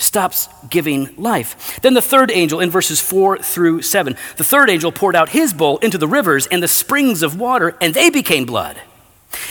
stops 0.00 0.48
giving 0.68 1.14
life. 1.16 1.78
Then 1.82 1.94
the 1.94 2.02
third 2.02 2.30
angel 2.30 2.60
in 2.60 2.70
verses 2.70 3.00
4 3.00 3.38
through 3.38 3.82
7, 3.82 4.16
the 4.36 4.44
third 4.44 4.70
angel 4.70 4.90
poured 4.90 5.14
out 5.14 5.28
his 5.30 5.52
bowl 5.52 5.78
into 5.78 5.98
the 5.98 6.08
rivers 6.08 6.46
and 6.46 6.62
the 6.62 6.68
springs 6.68 7.22
of 7.22 7.38
water, 7.38 7.76
and 7.80 7.94
they 7.94 8.10
became 8.10 8.46
blood. 8.46 8.80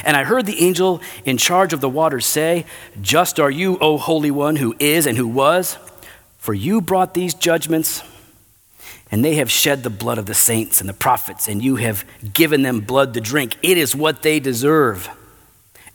And 0.04 0.18
I 0.18 0.24
heard 0.24 0.46
the 0.46 0.62
angel 0.62 1.02
in 1.24 1.38
charge 1.38 1.72
of 1.72 1.82
the 1.82 1.90
waters 1.90 2.26
say, 2.26 2.66
Just 3.02 3.40
are 3.40 3.52
you, 3.52 3.78
O 3.80 3.98
Holy 3.98 4.32
One, 4.32 4.58
who 4.58 4.76
is 4.80 5.06
and 5.06 5.18
who 5.18 5.28
was, 5.28 5.78
for 6.38 6.54
you 6.54 6.82
brought 6.82 7.14
these 7.14 7.34
judgments, 7.34 8.04
and 9.12 9.24
they 9.24 9.36
have 9.36 9.50
shed 9.50 9.84
the 9.84 9.90
blood 9.90 10.18
of 10.18 10.26
the 10.26 10.34
saints 10.34 10.82
and 10.82 10.90
the 10.90 10.94
prophets, 10.94 11.48
and 11.48 11.64
you 11.64 11.78
have 11.78 12.04
given 12.34 12.64
them 12.64 12.82
blood 12.82 13.14
to 13.14 13.22
drink. 13.22 13.58
It 13.64 13.78
is 13.78 13.96
what 13.96 14.22
they 14.22 14.40
deserve. 14.40 15.10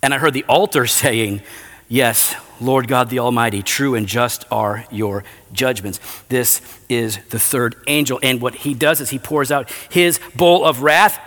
And 0.02 0.14
I 0.14 0.18
heard 0.18 0.34
the 0.34 0.44
altar 0.44 0.86
saying, 0.86 1.42
Yes, 1.88 2.34
Lord 2.60 2.88
God 2.88 3.10
the 3.10 3.18
Almighty, 3.18 3.62
true 3.62 3.94
and 3.94 4.06
just 4.06 4.44
are 4.50 4.84
your 4.90 5.24
judgments. 5.52 6.00
This 6.28 6.60
is 6.88 7.18
the 7.30 7.38
third 7.38 7.76
angel. 7.86 8.18
And 8.22 8.40
what 8.40 8.54
he 8.54 8.74
does 8.74 9.00
is 9.00 9.10
he 9.10 9.18
pours 9.18 9.52
out 9.52 9.70
his 9.90 10.18
bowl 10.34 10.64
of 10.64 10.82
wrath 10.82 11.20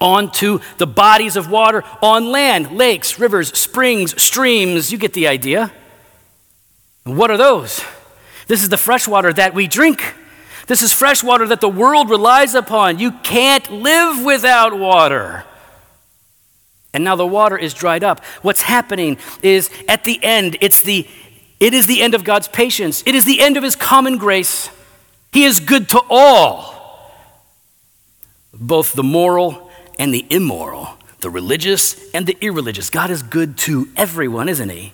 onto 0.00 0.60
the 0.78 0.86
bodies 0.86 1.36
of 1.36 1.50
water 1.50 1.84
on 2.00 2.30
land, 2.30 2.72
lakes, 2.72 3.18
rivers, 3.18 3.56
springs, 3.58 4.20
streams. 4.20 4.90
You 4.92 4.98
get 4.98 5.12
the 5.12 5.26
idea. 5.26 5.72
What 7.04 7.30
are 7.30 7.36
those? 7.36 7.82
This 8.46 8.62
is 8.62 8.68
the 8.68 8.76
fresh 8.76 9.06
water 9.06 9.32
that 9.32 9.54
we 9.54 9.66
drink. 9.66 10.14
This 10.66 10.82
is 10.82 10.92
fresh 10.92 11.22
water 11.22 11.46
that 11.48 11.60
the 11.60 11.68
world 11.68 12.10
relies 12.10 12.54
upon. 12.54 12.98
You 12.98 13.12
can't 13.12 13.70
live 13.70 14.24
without 14.24 14.78
water. 14.78 15.44
And 16.92 17.04
now 17.04 17.16
the 17.16 17.26
water 17.26 17.56
is 17.56 17.72
dried 17.72 18.02
up. 18.02 18.24
What's 18.42 18.62
happening 18.62 19.18
is 19.42 19.70
at 19.88 20.04
the 20.04 20.18
end, 20.22 20.56
it's 20.60 20.80
the, 20.80 21.06
it 21.60 21.72
is 21.72 21.86
the 21.86 22.02
end 22.02 22.14
of 22.14 22.24
God's 22.24 22.48
patience, 22.48 23.02
it 23.06 23.14
is 23.14 23.24
the 23.24 23.40
end 23.40 23.56
of 23.56 23.62
His 23.62 23.76
common 23.76 24.18
grace. 24.18 24.70
He 25.32 25.44
is 25.44 25.60
good 25.60 25.88
to 25.90 26.02
all, 26.10 27.14
both 28.52 28.94
the 28.94 29.04
moral 29.04 29.70
and 29.98 30.12
the 30.12 30.26
immoral, 30.28 30.98
the 31.20 31.30
religious 31.30 32.10
and 32.12 32.26
the 32.26 32.36
irreligious. 32.40 32.90
God 32.90 33.10
is 33.10 33.22
good 33.22 33.56
to 33.58 33.88
everyone, 33.96 34.48
isn't 34.48 34.70
He? 34.70 34.92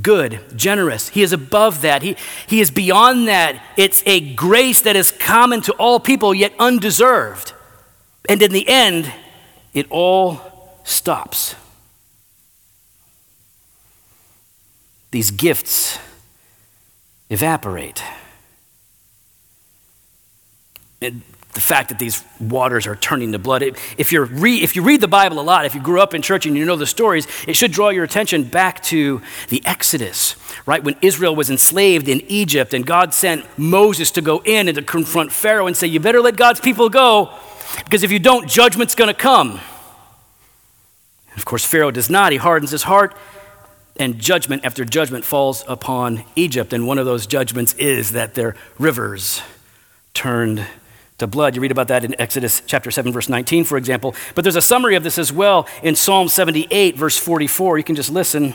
Good, 0.00 0.40
generous. 0.56 1.08
He 1.08 1.22
is 1.22 1.32
above 1.32 1.82
that. 1.82 2.02
He, 2.02 2.16
he 2.46 2.60
is 2.60 2.70
beyond 2.70 3.28
that. 3.28 3.62
It's 3.76 4.02
a 4.06 4.34
grace 4.34 4.80
that 4.82 4.96
is 4.96 5.12
common 5.12 5.60
to 5.62 5.72
all 5.74 6.00
people, 6.00 6.34
yet 6.34 6.52
undeserved. 6.58 7.52
And 8.28 8.42
in 8.42 8.52
the 8.52 8.68
end, 8.68 9.12
it 9.72 9.86
all 9.90 10.53
stops. 10.84 11.56
These 15.10 15.30
gifts 15.32 15.98
evaporate. 17.30 18.02
And 21.00 21.22
the 21.52 21.60
fact 21.60 21.88
that 21.90 22.00
these 22.00 22.24
waters 22.40 22.86
are 22.86 22.96
turning 22.96 23.30
to 23.30 23.38
blood. 23.38 23.62
If, 23.62 24.10
you're 24.10 24.24
re, 24.24 24.56
if 24.56 24.74
you 24.74 24.82
read 24.82 25.00
the 25.00 25.08
Bible 25.08 25.38
a 25.38 25.42
lot, 25.42 25.64
if 25.64 25.74
you 25.74 25.80
grew 25.80 26.00
up 26.00 26.12
in 26.12 26.20
church 26.20 26.46
and 26.46 26.56
you 26.56 26.64
know 26.64 26.74
the 26.74 26.86
stories, 26.86 27.28
it 27.46 27.54
should 27.54 27.70
draw 27.70 27.90
your 27.90 28.02
attention 28.02 28.42
back 28.42 28.82
to 28.84 29.22
the 29.50 29.62
Exodus, 29.64 30.34
right? 30.66 30.82
When 30.82 30.96
Israel 31.00 31.36
was 31.36 31.50
enslaved 31.50 32.08
in 32.08 32.22
Egypt 32.22 32.74
and 32.74 32.84
God 32.84 33.14
sent 33.14 33.46
Moses 33.56 34.10
to 34.12 34.20
go 34.20 34.42
in 34.44 34.66
and 34.66 34.76
to 34.76 34.82
confront 34.82 35.30
Pharaoh 35.30 35.68
and 35.68 35.76
say, 35.76 35.86
You 35.86 36.00
better 36.00 36.20
let 36.20 36.36
God's 36.36 36.60
people 36.60 36.88
go 36.88 37.32
because 37.84 38.02
if 38.02 38.10
you 38.10 38.18
don't, 38.18 38.48
judgment's 38.48 38.96
going 38.96 39.08
to 39.08 39.14
come. 39.14 39.60
Of 41.36 41.44
course, 41.44 41.64
Pharaoh 41.64 41.90
does 41.90 42.08
not. 42.08 42.32
He 42.32 42.38
hardens 42.38 42.70
his 42.70 42.84
heart, 42.84 43.16
and 43.96 44.18
judgment 44.18 44.64
after 44.64 44.84
judgment 44.84 45.24
falls 45.24 45.64
upon 45.68 46.24
Egypt. 46.36 46.72
And 46.72 46.86
one 46.86 46.98
of 46.98 47.06
those 47.06 47.26
judgments 47.26 47.74
is 47.74 48.12
that 48.12 48.34
their 48.34 48.56
rivers 48.78 49.42
turned 50.14 50.64
to 51.18 51.26
blood. 51.26 51.54
You 51.54 51.62
read 51.62 51.70
about 51.70 51.88
that 51.88 52.04
in 52.04 52.20
Exodus 52.20 52.62
chapter 52.66 52.90
7, 52.90 53.12
verse 53.12 53.28
19, 53.28 53.64
for 53.64 53.76
example. 53.76 54.14
But 54.34 54.42
there's 54.42 54.56
a 54.56 54.62
summary 54.62 54.96
of 54.96 55.02
this 55.02 55.18
as 55.18 55.32
well 55.32 55.68
in 55.82 55.94
Psalm 55.94 56.28
78, 56.28 56.96
verse 56.96 57.16
44. 57.16 57.78
You 57.78 57.84
can 57.84 57.96
just 57.96 58.10
listen. 58.10 58.54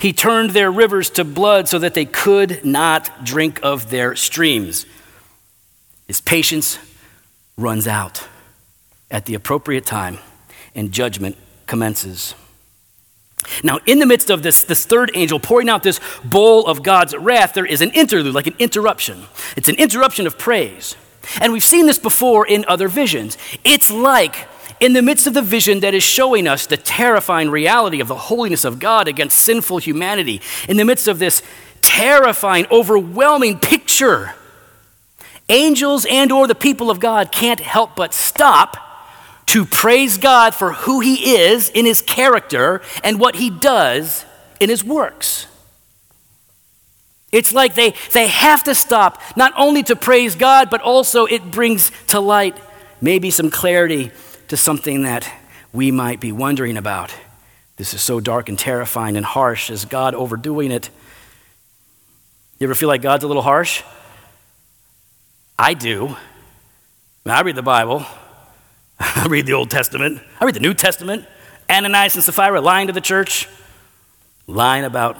He 0.00 0.12
turned 0.12 0.50
their 0.50 0.70
rivers 0.70 1.10
to 1.10 1.24
blood 1.24 1.68
so 1.68 1.78
that 1.78 1.94
they 1.94 2.04
could 2.04 2.64
not 2.64 3.24
drink 3.24 3.60
of 3.62 3.90
their 3.90 4.16
streams. 4.16 4.86
His 6.06 6.20
patience 6.20 6.78
runs 7.56 7.86
out 7.86 8.26
at 9.10 9.26
the 9.26 9.34
appropriate 9.34 9.86
time, 9.86 10.18
and 10.74 10.92
judgment 10.92 11.36
commences. 11.68 12.34
Now, 13.62 13.78
in 13.86 14.00
the 14.00 14.06
midst 14.06 14.30
of 14.30 14.42
this, 14.42 14.64
this 14.64 14.84
third 14.84 15.12
angel 15.14 15.38
pouring 15.38 15.68
out 15.68 15.84
this 15.84 16.00
bowl 16.24 16.66
of 16.66 16.82
God's 16.82 17.16
wrath, 17.16 17.54
there 17.54 17.64
is 17.64 17.80
an 17.80 17.90
interlude, 17.92 18.34
like 18.34 18.48
an 18.48 18.56
interruption. 18.58 19.24
It's 19.56 19.68
an 19.68 19.76
interruption 19.76 20.26
of 20.26 20.36
praise. 20.36 20.96
And 21.40 21.52
we've 21.52 21.64
seen 21.64 21.86
this 21.86 21.98
before 21.98 22.46
in 22.46 22.64
other 22.66 22.88
visions. 22.88 23.38
It's 23.64 23.90
like 23.90 24.48
in 24.80 24.92
the 24.92 25.02
midst 25.02 25.26
of 25.26 25.34
the 25.34 25.42
vision 25.42 25.80
that 25.80 25.94
is 25.94 26.02
showing 26.02 26.48
us 26.48 26.66
the 26.66 26.76
terrifying 26.76 27.50
reality 27.50 28.00
of 28.00 28.08
the 28.08 28.16
holiness 28.16 28.64
of 28.64 28.78
God 28.78 29.08
against 29.08 29.38
sinful 29.38 29.78
humanity, 29.78 30.40
in 30.68 30.76
the 30.76 30.84
midst 30.84 31.06
of 31.06 31.18
this 31.18 31.42
terrifying, 31.82 32.66
overwhelming 32.70 33.58
picture, 33.58 34.34
angels 35.48 36.06
and 36.10 36.32
or 36.32 36.46
the 36.46 36.54
people 36.54 36.90
of 36.90 37.00
God 37.00 37.32
can't 37.32 37.60
help 37.60 37.96
but 37.96 38.12
stop 38.12 38.87
to 39.48 39.64
praise 39.64 40.18
God 40.18 40.54
for 40.54 40.72
who 40.72 41.00
He 41.00 41.36
is 41.36 41.68
in 41.70 41.84
His 41.84 42.00
character 42.00 42.80
and 43.02 43.18
what 43.18 43.36
He 43.36 43.50
does 43.50 44.24
in 44.60 44.68
His 44.68 44.84
works. 44.84 45.46
It's 47.30 47.52
like 47.52 47.74
they, 47.74 47.94
they 48.12 48.26
have 48.28 48.64
to 48.64 48.74
stop, 48.74 49.20
not 49.36 49.52
only 49.56 49.82
to 49.84 49.96
praise 49.96 50.34
God, 50.34 50.70
but 50.70 50.80
also 50.80 51.26
it 51.26 51.50
brings 51.50 51.92
to 52.08 52.20
light 52.20 52.56
maybe 53.00 53.30
some 53.30 53.50
clarity 53.50 54.10
to 54.48 54.56
something 54.56 55.02
that 55.02 55.30
we 55.72 55.90
might 55.90 56.20
be 56.20 56.32
wondering 56.32 56.76
about. 56.76 57.14
This 57.76 57.94
is 57.94 58.00
so 58.00 58.18
dark 58.18 58.48
and 58.48 58.58
terrifying 58.58 59.16
and 59.16 59.24
harsh. 59.24 59.70
Is 59.70 59.84
God 59.84 60.14
overdoing 60.14 60.72
it? 60.72 60.90
You 62.58 62.66
ever 62.66 62.74
feel 62.74 62.88
like 62.88 63.02
God's 63.02 63.24
a 63.24 63.28
little 63.28 63.42
harsh? 63.42 63.82
I 65.58 65.74
do. 65.74 66.16
I 67.24 67.42
read 67.42 67.56
the 67.56 67.62
Bible. 67.62 68.06
I 69.00 69.26
read 69.28 69.46
the 69.46 69.52
Old 69.52 69.70
Testament. 69.70 70.20
I 70.40 70.44
read 70.44 70.54
the 70.54 70.60
New 70.60 70.74
Testament. 70.74 71.26
Ananias 71.70 72.14
and 72.14 72.24
Sapphira 72.24 72.60
lying 72.60 72.86
to 72.86 72.92
the 72.92 73.00
church, 73.00 73.48
lying 74.46 74.84
about, 74.84 75.18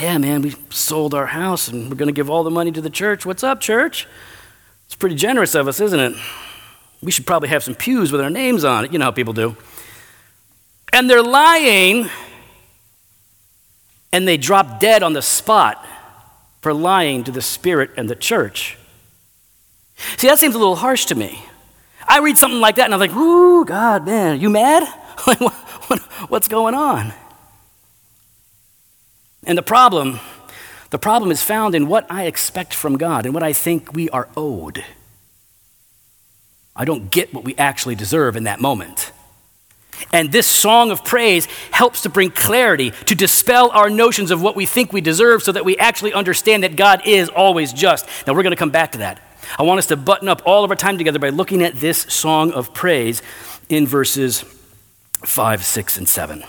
yeah, 0.00 0.18
man, 0.18 0.42
we 0.42 0.54
sold 0.70 1.14
our 1.14 1.26
house 1.26 1.68
and 1.68 1.88
we're 1.88 1.96
going 1.96 2.08
to 2.08 2.12
give 2.12 2.28
all 2.28 2.42
the 2.42 2.50
money 2.50 2.72
to 2.72 2.80
the 2.80 2.90
church. 2.90 3.24
What's 3.24 3.44
up, 3.44 3.60
church? 3.60 4.08
It's 4.86 4.96
pretty 4.96 5.14
generous 5.14 5.54
of 5.54 5.68
us, 5.68 5.80
isn't 5.80 5.98
it? 5.98 6.14
We 7.02 7.12
should 7.12 7.26
probably 7.26 7.48
have 7.50 7.62
some 7.62 7.74
pews 7.74 8.10
with 8.10 8.20
our 8.20 8.30
names 8.30 8.64
on 8.64 8.84
it. 8.84 8.92
You 8.92 8.98
know 8.98 9.06
how 9.06 9.10
people 9.12 9.32
do. 9.32 9.56
And 10.92 11.08
they're 11.08 11.22
lying, 11.22 12.08
and 14.12 14.26
they 14.26 14.36
drop 14.36 14.80
dead 14.80 15.02
on 15.02 15.12
the 15.12 15.22
spot 15.22 15.84
for 16.62 16.72
lying 16.72 17.22
to 17.24 17.30
the 17.30 17.42
Spirit 17.42 17.90
and 17.96 18.08
the 18.08 18.16
church. 18.16 18.78
See, 20.16 20.26
that 20.28 20.38
seems 20.38 20.54
a 20.54 20.58
little 20.58 20.76
harsh 20.76 21.04
to 21.06 21.14
me. 21.14 21.44
I 22.08 22.20
read 22.20 22.38
something 22.38 22.60
like 22.60 22.76
that 22.76 22.84
and 22.84 22.94
I'm 22.94 23.00
like, 23.00 23.14
ooh, 23.14 23.64
God, 23.64 24.06
man, 24.06 24.32
are 24.32 24.36
you 24.36 24.50
mad? 24.50 24.82
Like, 25.26 25.40
What's 26.28 26.48
going 26.48 26.74
on? 26.74 27.12
And 29.44 29.56
the 29.56 29.62
problem 29.62 30.20
The 30.90 30.98
problem 30.98 31.30
is 31.30 31.42
found 31.42 31.74
in 31.74 31.88
what 31.88 32.06
I 32.10 32.26
expect 32.26 32.74
from 32.74 32.96
God 32.96 33.24
and 33.24 33.34
what 33.34 33.42
I 33.42 33.52
think 33.52 33.92
we 33.92 34.08
are 34.10 34.28
owed. 34.36 34.84
I 36.76 36.84
don't 36.84 37.10
get 37.10 37.32
what 37.32 37.44
we 37.44 37.54
actually 37.56 37.94
deserve 37.94 38.36
in 38.36 38.44
that 38.44 38.60
moment. 38.60 39.12
And 40.12 40.30
this 40.30 40.46
song 40.46 40.90
of 40.90 41.04
praise 41.04 41.46
helps 41.70 42.02
to 42.02 42.10
bring 42.10 42.30
clarity, 42.30 42.90
to 43.06 43.14
dispel 43.14 43.70
our 43.70 43.88
notions 43.88 44.30
of 44.30 44.42
what 44.42 44.54
we 44.54 44.66
think 44.66 44.92
we 44.92 45.00
deserve 45.00 45.42
so 45.42 45.52
that 45.52 45.64
we 45.64 45.76
actually 45.78 46.12
understand 46.12 46.62
that 46.62 46.76
God 46.76 47.02
is 47.06 47.28
always 47.30 47.72
just. 47.72 48.06
Now, 48.26 48.34
we're 48.34 48.42
going 48.42 48.52
to 48.52 48.56
come 48.56 48.70
back 48.70 48.92
to 48.92 48.98
that. 48.98 49.20
I 49.58 49.62
want 49.62 49.78
us 49.78 49.86
to 49.86 49.96
button 49.96 50.28
up 50.28 50.42
all 50.44 50.64
of 50.64 50.70
our 50.70 50.76
time 50.76 50.98
together 50.98 51.18
by 51.18 51.30
looking 51.30 51.62
at 51.62 51.76
this 51.76 51.98
song 52.02 52.52
of 52.52 52.74
praise 52.74 53.22
in 53.68 53.86
verses 53.86 54.44
5, 55.24 55.64
6, 55.64 55.98
and 55.98 56.08
7. 56.08 56.44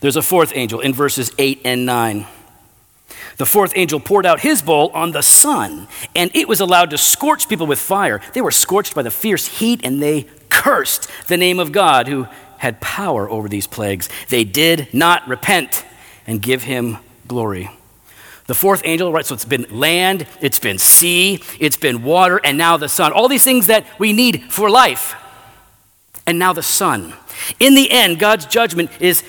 There's 0.00 0.16
a 0.16 0.22
fourth 0.22 0.52
angel 0.54 0.80
in 0.80 0.94
verses 0.94 1.32
8 1.38 1.62
and 1.64 1.86
9. 1.86 2.26
The 3.36 3.46
fourth 3.46 3.72
angel 3.76 4.00
poured 4.00 4.26
out 4.26 4.40
his 4.40 4.62
bowl 4.62 4.90
on 4.94 5.12
the 5.12 5.22
sun, 5.22 5.86
and 6.16 6.30
it 6.34 6.48
was 6.48 6.60
allowed 6.60 6.90
to 6.90 6.98
scorch 6.98 7.48
people 7.48 7.66
with 7.66 7.78
fire. 7.78 8.20
They 8.34 8.40
were 8.40 8.50
scorched 8.50 8.94
by 8.94 9.02
the 9.02 9.10
fierce 9.10 9.46
heat, 9.46 9.80
and 9.84 10.02
they 10.02 10.26
cursed 10.50 11.08
the 11.28 11.36
name 11.36 11.60
of 11.60 11.70
God 11.70 12.08
who 12.08 12.26
had 12.58 12.80
power 12.80 13.30
over 13.30 13.48
these 13.48 13.68
plagues. 13.68 14.08
They 14.28 14.42
did 14.42 14.92
not 14.92 15.26
repent 15.28 15.84
and 16.26 16.42
give 16.42 16.64
him 16.64 16.98
glory. 17.28 17.70
The 18.48 18.54
fourth 18.54 18.80
angel, 18.84 19.12
right? 19.12 19.26
So 19.26 19.34
it's 19.34 19.44
been 19.44 19.66
land, 19.70 20.26
it's 20.40 20.58
been 20.58 20.78
sea, 20.78 21.42
it's 21.60 21.76
been 21.76 22.02
water, 22.02 22.40
and 22.42 22.56
now 22.56 22.78
the 22.78 22.88
sun. 22.88 23.12
All 23.12 23.28
these 23.28 23.44
things 23.44 23.66
that 23.66 23.86
we 23.98 24.14
need 24.14 24.50
for 24.50 24.70
life. 24.70 25.14
And 26.26 26.38
now 26.38 26.54
the 26.54 26.62
sun. 26.62 27.12
In 27.60 27.74
the 27.74 27.90
end, 27.90 28.18
God's 28.18 28.46
judgment 28.46 28.90
is 29.00 29.22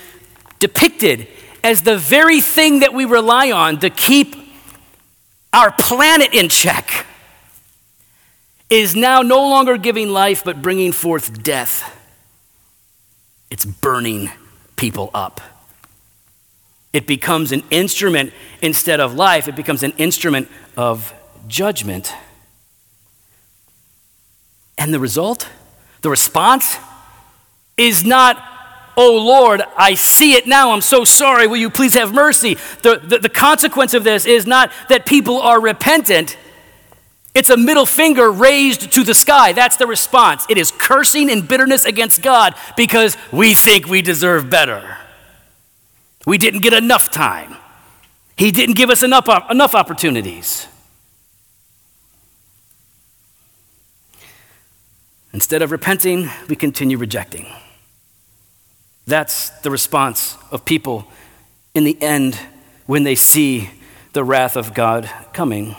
depicted 0.59 1.27
as 1.63 1.81
the 1.81 1.97
very 1.97 2.39
thing 2.39 2.79
that 2.79 2.93
we 2.93 3.03
rely 3.03 3.51
on 3.51 3.79
to 3.79 3.89
keep 3.89 4.38
our 5.51 5.71
planet 5.71 6.33
in 6.33 6.47
check 6.47 7.05
is 8.69 8.95
now 8.95 9.21
no 9.21 9.49
longer 9.49 9.77
giving 9.77 10.09
life 10.09 10.45
but 10.45 10.61
bringing 10.61 10.93
forth 10.93 11.43
death. 11.43 11.83
It's 13.49 13.65
burning 13.65 14.29
people 14.77 15.09
up. 15.13 15.41
It 16.91 17.05
becomes 17.05 17.51
an 17.51 17.63
instrument 17.69 18.34
instead 18.62 19.00
of 19.00 19.13
life, 19.13 19.48
it 19.48 19.55
becomes 19.55 19.84
an 19.84 19.93
instrument 19.98 20.50
of 20.75 21.13
judgment. 21.48 22.13
And 24.77 24.93
the 24.93 25.00
result, 25.00 25.48
the 26.01 26.10
response, 26.10 26.77
is 27.77 28.03
not 28.03 28.46
Oh 29.01 29.15
Lord, 29.15 29.62
I 29.77 29.93
see 29.93 30.34
it 30.34 30.46
now. 30.46 30.72
I'm 30.72 30.81
so 30.81 31.05
sorry. 31.05 31.48
Will 31.48 31.55
you 31.55 31.69
please 31.69 31.93
have 31.93 32.13
mercy? 32.13 32.55
The, 32.81 32.98
the, 33.01 33.19
the, 33.19 33.29
consequence 33.29 33.93
of 33.93 34.03
this 34.03 34.25
is 34.25 34.46
not 34.46 34.74
that 34.89 35.05
people 35.05 35.39
are 35.39 35.62
repentant, 35.62 36.36
it's 37.34 37.50
a 37.50 37.55
middle 37.55 37.86
finger 37.86 38.29
raised 38.29 38.91
to 38.91 39.05
the 39.05 39.13
sky. 39.13 39.53
That's 39.53 39.77
the 39.77 39.88
response. 39.88 40.46
It 40.50 40.58
is 40.58 40.74
cursing 40.77 41.31
and 41.31 41.48
bitterness 41.48 41.86
against 41.86 42.22
God 42.22 42.55
because 42.75 43.15
we 43.31 43.55
think 43.55 43.88
we 43.88 44.01
deserve 44.01 44.50
better. 44.50 44.98
We 46.29 46.38
didn't 46.38 46.59
get 46.59 46.74
enough 46.74 47.09
time, 47.09 47.55
He 48.38 48.51
didn't 48.51 48.75
give 48.75 48.91
us 48.91 49.01
enough, 49.01 49.27
enough 49.50 49.74
opportunities. 49.74 50.67
Instead 55.33 55.63
of 55.63 55.71
repenting, 55.71 56.29
we 56.48 56.55
continue 56.55 57.00
rejecting. 57.00 57.48
That's 59.07 59.50
the 59.62 59.71
response 59.71 60.38
of 60.51 60.65
people 60.65 61.07
in 61.74 61.83
the 61.83 62.00
end 62.00 62.39
when 62.86 63.05
they 63.05 63.15
see 63.15 63.71
the 64.13 64.24
wrath 64.24 64.55
of 64.55 64.75
God 64.75 65.09
coming. 65.34 65.75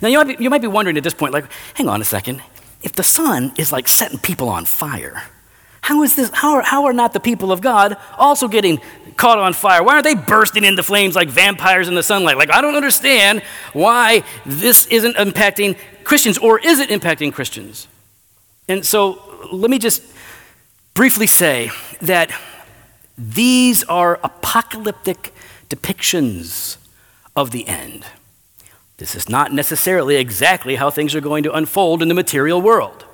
Now, 0.00 0.08
you 0.08 0.16
might, 0.16 0.38
be, 0.38 0.42
you 0.42 0.48
might 0.48 0.62
be 0.62 0.66
wondering 0.66 0.96
at 0.96 1.04
this 1.04 1.12
point, 1.12 1.34
like, 1.34 1.44
hang 1.74 1.90
on 1.90 2.00
a 2.00 2.06
second. 2.06 2.40
If 2.82 2.92
the 2.92 3.02
sun 3.02 3.52
is 3.58 3.70
like 3.70 3.86
setting 3.86 4.18
people 4.18 4.48
on 4.48 4.64
fire, 4.64 5.24
how 5.88 6.02
is 6.02 6.14
this? 6.14 6.30
How 6.34 6.56
are, 6.56 6.62
how 6.62 6.84
are 6.84 6.92
not 6.92 7.14
the 7.14 7.18
people 7.18 7.50
of 7.50 7.62
God 7.62 7.96
also 8.18 8.46
getting 8.46 8.78
caught 9.16 9.38
on 9.38 9.54
fire? 9.54 9.82
Why 9.82 9.94
aren't 9.94 10.04
they 10.04 10.14
bursting 10.14 10.64
into 10.64 10.82
flames 10.82 11.16
like 11.16 11.30
vampires 11.30 11.88
in 11.88 11.94
the 11.94 12.02
sunlight? 12.02 12.36
Like, 12.36 12.52
I 12.52 12.60
don't 12.60 12.74
understand 12.74 13.40
why 13.72 14.22
this 14.44 14.84
isn't 14.88 15.16
impacting 15.16 15.78
Christians, 16.04 16.36
or 16.36 16.58
is 16.58 16.78
it 16.78 16.90
impacting 16.90 17.32
Christians? 17.32 17.88
And 18.68 18.84
so, 18.84 19.48
let 19.50 19.70
me 19.70 19.78
just 19.78 20.02
briefly 20.92 21.26
say 21.26 21.70
that 22.02 22.38
these 23.16 23.82
are 23.84 24.20
apocalyptic 24.22 25.32
depictions 25.70 26.76
of 27.34 27.50
the 27.50 27.66
end. 27.66 28.04
This 28.98 29.14
is 29.14 29.26
not 29.26 29.54
necessarily 29.54 30.16
exactly 30.16 30.76
how 30.76 30.90
things 30.90 31.14
are 31.14 31.22
going 31.22 31.44
to 31.44 31.52
unfold 31.54 32.02
in 32.02 32.08
the 32.08 32.14
material 32.14 32.60
world. 32.60 33.06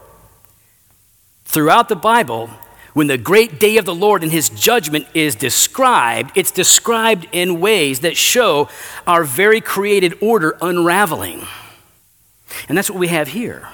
Throughout 1.44 1.88
the 1.88 1.94
Bible, 1.94 2.50
when 2.94 3.08
the 3.08 3.18
great 3.18 3.58
day 3.60 3.76
of 3.76 3.84
the 3.84 3.94
Lord 3.94 4.22
and 4.22 4.32
his 4.32 4.48
judgment 4.48 5.06
is 5.14 5.34
described, 5.34 6.32
it's 6.36 6.50
described 6.50 7.26
in 7.32 7.60
ways 7.60 8.00
that 8.00 8.16
show 8.16 8.68
our 9.06 9.24
very 9.24 9.60
created 9.60 10.16
order 10.20 10.56
unraveling. 10.62 11.46
And 12.68 12.78
that's 12.78 12.88
what 12.88 12.98
we 12.98 13.08
have 13.08 13.28
here. 13.28 13.68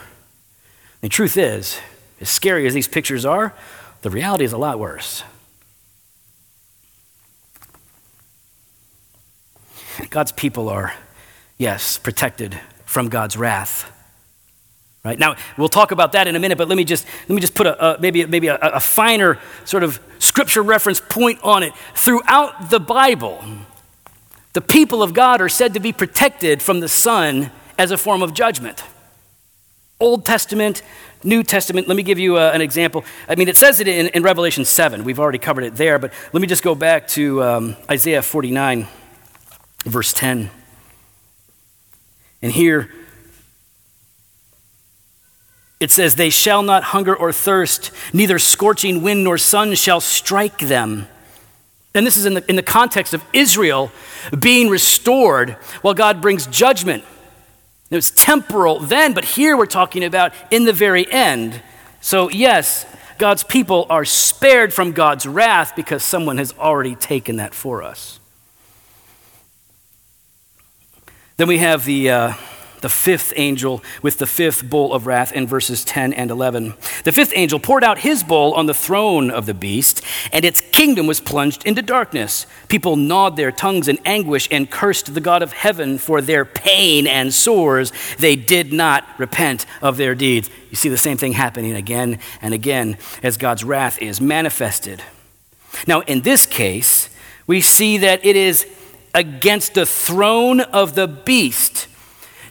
The 1.03 1.09
truth 1.09 1.37
is, 1.37 1.79
as 2.21 2.31
scary 2.31 2.67
as 2.67 2.75
these 2.75 2.89
pictures 2.89 3.25
are, 3.25 3.55
the 4.03 4.11
reality 4.11 4.45
is 4.45 4.53
a 4.53 4.59
lot 4.59 4.79
worse. 4.79 5.23
God's 10.09 10.33
people 10.33 10.71
are, 10.71 10.95
yes, 11.59 11.99
protected 11.99 12.59
from 12.87 13.09
God's 13.09 13.37
wrath. 13.37 13.93
Right 15.03 15.19
now, 15.19 15.37
we'll 15.57 15.71
talk 15.71 15.93
about 15.93 16.13
that 16.13 16.29
in 16.29 16.37
a 16.37 16.39
minute, 16.39 16.59
but 16.59 16.69
let 16.69 16.77
me 16.77 16.85
just 16.85 17.07
let 17.23 17.31
me 17.31 17.41
just 17.41 17.55
put 17.55 17.67
a, 17.67 17.97
a 17.97 18.01
maybe 18.01 18.25
maybe 18.27 18.49
a, 18.49 18.57
a 18.57 18.81
finer 18.81 19.39
sort 19.65 19.83
of 19.83 19.99
scripture 20.19 20.63
reference 20.63 21.01
point 21.01 21.41
on 21.43 21.63
it. 21.63 21.73
Throughout 21.95 22.69
the 22.69 22.81
Bible, 22.81 23.43
the 24.53 24.61
people 24.61 25.03
of 25.03 25.15
God 25.15 25.41
are 25.41 25.49
said 25.49 25.73
to 25.75 25.81
be 25.81 25.93
protected 25.93 26.63
from 26.63 26.81
the 26.81 26.89
sun 26.89 27.51
as 27.79 27.91
a 27.91 27.97
form 27.97 28.23
of 28.23 28.35
judgment. 28.35 28.85
Old 30.01 30.27
Testament, 30.27 30.83
New 31.25 31.43
Testament, 31.43 31.89
let 31.89 31.97
me 31.97 32.03
give 32.03 32.19
you 32.19 32.37
uh, 32.37 32.51
an 32.53 32.61
example. 32.61 33.05
I 33.29 33.37
mean, 33.37 33.49
it 33.49 33.57
says 33.57 33.81
it 33.81 33.89
in, 33.89 34.09
in, 34.09 34.23
Revelation 34.23 34.65
7. 34.65 35.05
We've 35.05 35.21
already 35.21 35.39
covered 35.39 35.65
it 35.65 35.77
there, 35.77 35.99
but 35.99 36.13
let 36.33 36.41
me 36.41 36.47
just 36.47 36.63
go 36.63 36.75
back 36.75 37.07
to 37.09 37.43
um, 37.43 37.77
Isaiah 37.91 38.23
49, 38.23 38.89
verse 39.85 40.15
10. 40.15 40.51
And 42.43 42.53
here 42.53 42.91
it 45.81 45.91
says, 45.91 46.15
They 46.15 46.31
shall 46.31 46.63
not 46.63 46.85
hunger 46.85 47.17
or 47.17 47.33
thirst, 47.33 47.91
neither 48.13 48.39
scorching 48.39 49.03
wind 49.03 49.25
nor 49.25 49.39
sun 49.39 49.75
shall 49.75 50.01
strike 50.01 50.59
them. 50.59 51.09
And 51.95 52.07
this 52.07 52.17
is 52.17 52.27
in 52.27 52.35
the, 52.35 52.49
in 52.49 52.55
the 52.55 52.63
context 52.63 53.15
of 53.15 53.25
Israel 53.33 53.91
being 54.39 54.69
restored 54.69 55.53
while 55.83 55.95
God 55.95 56.21
brings 56.21 56.47
judgment 56.47 57.03
it 57.91 57.97
was 57.97 58.13
temporal 58.13 58.79
then, 58.79 59.15
but 59.15 59.25
here 59.25 59.57
we're 59.57 59.67
talking 59.67 60.05
about 60.05 60.33
in 60.51 60.65
the 60.65 60.73
very 60.73 61.11
end. 61.11 61.61
So, 62.01 62.31
yes, 62.31 62.87
God's 63.19 63.43
people 63.43 63.87
are 63.91 64.05
spared 64.05 64.73
from 64.73 64.93
God's 64.93 65.27
wrath 65.27 65.75
because 65.75 66.05
someone 66.05 66.39
has 66.39 66.55
already 66.57 66.95
taken 66.95 67.37
that 67.37 67.53
for 67.53 67.83
us. 67.83 68.21
Then 71.37 71.49
we 71.49 71.59
have 71.59 71.85
the. 71.85 72.11
Uh, 72.11 72.33
the 72.81 72.89
fifth 72.89 73.33
angel 73.37 73.83
with 74.03 74.19
the 74.19 74.27
fifth 74.27 74.69
bowl 74.69 74.93
of 74.93 75.07
wrath 75.07 75.33
in 75.33 75.47
verses 75.47 75.85
10 75.85 76.13
and 76.13 76.31
11. 76.31 76.75
The 77.05 77.13
fifth 77.13 77.33
angel 77.35 77.59
poured 77.59 77.85
out 77.85 77.99
his 77.99 78.23
bowl 78.23 78.55
on 78.55 78.67
the 78.67 78.75
throne 78.75 79.31
of 79.31 79.47
the 79.47 79.55
beast, 79.55 80.03
and 80.33 80.45
its 80.45 80.61
kingdom 80.61 81.07
was 81.07 81.21
plunged 81.21 81.65
into 81.67 81.83
darkness. 81.83 82.47
People 82.69 82.97
gnawed 82.97 83.37
their 83.37 83.53
tongues 83.53 83.89
in 83.89 83.99
anguish 84.05 84.49
and 84.51 84.71
cursed 84.71 85.15
the 85.15 85.21
God 85.21 85.43
of 85.43 85.53
heaven 85.53 85.99
for 85.99 86.21
their 86.21 86.45
pain 86.45 87.07
and 87.07 87.33
sores. 87.33 87.93
They 88.19 88.37
did 88.37 88.73
not 88.73 89.07
repent 89.19 89.67
of 89.83 89.97
their 89.97 90.15
deeds. 90.15 90.51
You 90.71 90.77
see 90.77 90.89
the 90.89 90.99
same 90.99 91.17
thing 91.17 91.33
happening 91.33 91.75
again 91.75 92.19
and 92.41 92.55
again 92.55 92.99
as 93.23 93.37
God's 93.37 93.65
wrath 93.65 94.01
is 94.01 94.21
manifested. 94.21 95.03
Now, 95.87 96.01
in 96.01 96.23
this 96.23 96.47
case, 96.47 97.09
we 97.47 97.61
see 97.61 97.99
that 97.99 98.25
it 98.25 98.37
is 98.37 98.67
against 99.15 99.75
the 99.75 99.87
throne 99.87 100.61
of 100.61 100.95
the 100.95 101.09
beast 101.09 101.80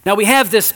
now 0.10 0.16
we 0.16 0.26
have 0.26 0.50
this, 0.50 0.74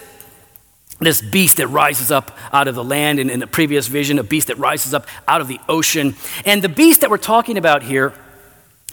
this 1.00 1.20
beast 1.20 1.58
that 1.58 1.66
rises 1.70 2.12
up 2.12 2.38
out 2.52 2.68
of 2.68 2.76
the 2.76 2.84
land, 2.84 3.18
and 3.18 3.32
in 3.32 3.40
the 3.40 3.48
previous 3.48 3.88
vision, 3.88 4.20
a 4.20 4.24
beast 4.24 4.46
that 4.46 4.60
rises 4.60 4.94
up 4.94 5.08
out 5.28 5.42
of 5.42 5.48
the 5.48 5.60
ocean. 5.68 6.16
And 6.46 6.62
the 6.62 6.70
beast 6.70 7.02
that 7.02 7.10
we're 7.10 7.18
talking 7.18 7.58
about 7.58 7.82
here 7.82 8.14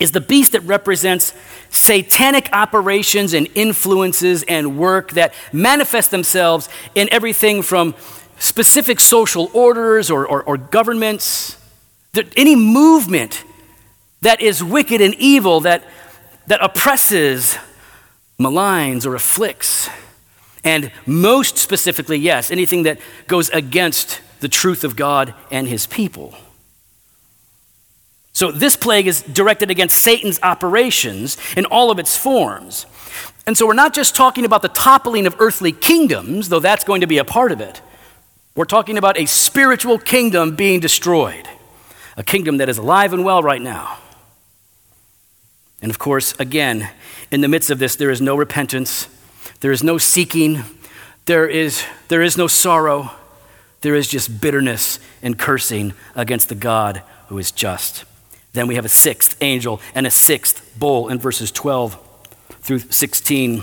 is 0.01 0.13
the 0.13 0.21
beast 0.23 0.53
that 0.53 0.63
represents 0.63 1.35
satanic 1.69 2.49
operations 2.55 3.35
and 3.35 3.49
influences 3.55 4.43
and 4.45 4.79
work 4.79 5.11
that 5.11 5.35
manifest 5.53 6.11
themselves 6.11 6.71
in 6.95 7.07
everything 7.13 7.61
from 7.61 7.95
specific 8.39 8.99
social 8.99 9.51
orders 9.53 10.11
or, 10.11 10.27
or, 10.27 10.43
or 10.45 10.57
governments, 10.57 11.59
any 12.35 12.57
movement 12.57 13.45
that 14.23 14.41
is 14.41 14.65
wicked 14.65 15.03
and 15.03 15.15
evil 15.17 15.61
that 15.61 15.85
that 16.47 16.65
oppresses, 16.65 17.59
maligns, 18.41 19.05
or 19.05 19.15
afflicts. 19.15 19.91
And 20.63 20.93
most 21.07 21.57
specifically, 21.57 22.19
yes, 22.19 22.51
anything 22.51 22.83
that 22.85 23.01
goes 23.27 23.49
against 23.51 24.21
the 24.41 24.49
truth 24.49 24.85
of 24.85 24.97
God 24.97 25.35
and 25.51 25.67
his 25.67 25.87
people. 25.87 26.35
So, 28.33 28.51
this 28.51 28.77
plague 28.77 29.07
is 29.07 29.23
directed 29.23 29.71
against 29.71 29.97
Satan's 29.97 30.41
operations 30.43 31.37
in 31.57 31.65
all 31.67 31.91
of 31.91 31.99
its 31.99 32.17
forms. 32.17 32.87
And 33.47 33.57
so, 33.57 33.67
we're 33.67 33.75
not 33.75 33.93
just 33.93 34.15
talking 34.15 34.45
about 34.45 34.63
the 34.63 34.69
toppling 34.69 35.27
of 35.27 35.37
earthly 35.41 35.73
kingdoms, 35.73 36.49
though 36.49 36.61
that's 36.61 36.85
going 36.85 37.01
to 37.01 37.07
be 37.07 37.19
a 37.19 37.25
part 37.25 37.53
of 37.53 37.61
it. 37.61 37.83
We're 38.55 38.65
talking 38.65 38.99
about 38.99 39.19
a 39.19 39.27
spiritual 39.27 39.99
kingdom 39.99 40.57
being 40.57 40.81
destroyed, 40.81 41.49
a 42.17 42.23
kingdom 42.23 42.59
that 42.59 42.69
is 42.69 42.79
alive 42.79 43.13
and 43.13 43.25
well 43.25 43.43
right 43.43 43.63
now. 43.63 43.99
And 45.83 45.91
of 45.91 45.99
course, 45.99 46.35
again, 46.39 46.91
in 47.31 47.41
the 47.41 47.49
midst 47.49 47.71
of 47.71 47.79
this, 47.79 47.97
there 47.97 48.11
is 48.11 48.21
no 48.21 48.37
repentance, 48.37 49.09
there 49.61 49.73
is 49.73 49.83
no 49.83 49.99
seeking, 49.99 50.65
there 51.27 51.47
is, 51.47 51.85
there 52.09 52.23
is 52.23 52.37
no 52.37 52.47
sorrow, 52.47 53.13
there 53.83 53.95
is 53.95 54.09
just 54.09 54.41
bitterness 54.41 54.99
and 55.23 55.39
cursing 55.39 55.93
against 56.15 56.49
the 56.49 56.55
God 56.55 57.03
who 57.29 57.39
is 57.39 57.51
just. 57.51 58.05
Then 58.53 58.67
we 58.67 58.75
have 58.75 58.85
a 58.85 58.91
sixth 58.91 59.37
angel 59.41 59.81
and 59.95 60.07
a 60.07 60.11
sixth 60.11 60.79
bowl 60.79 61.09
in 61.09 61.19
verses 61.19 61.51
12 61.51 61.99
through 62.63 62.81
16. 62.81 63.63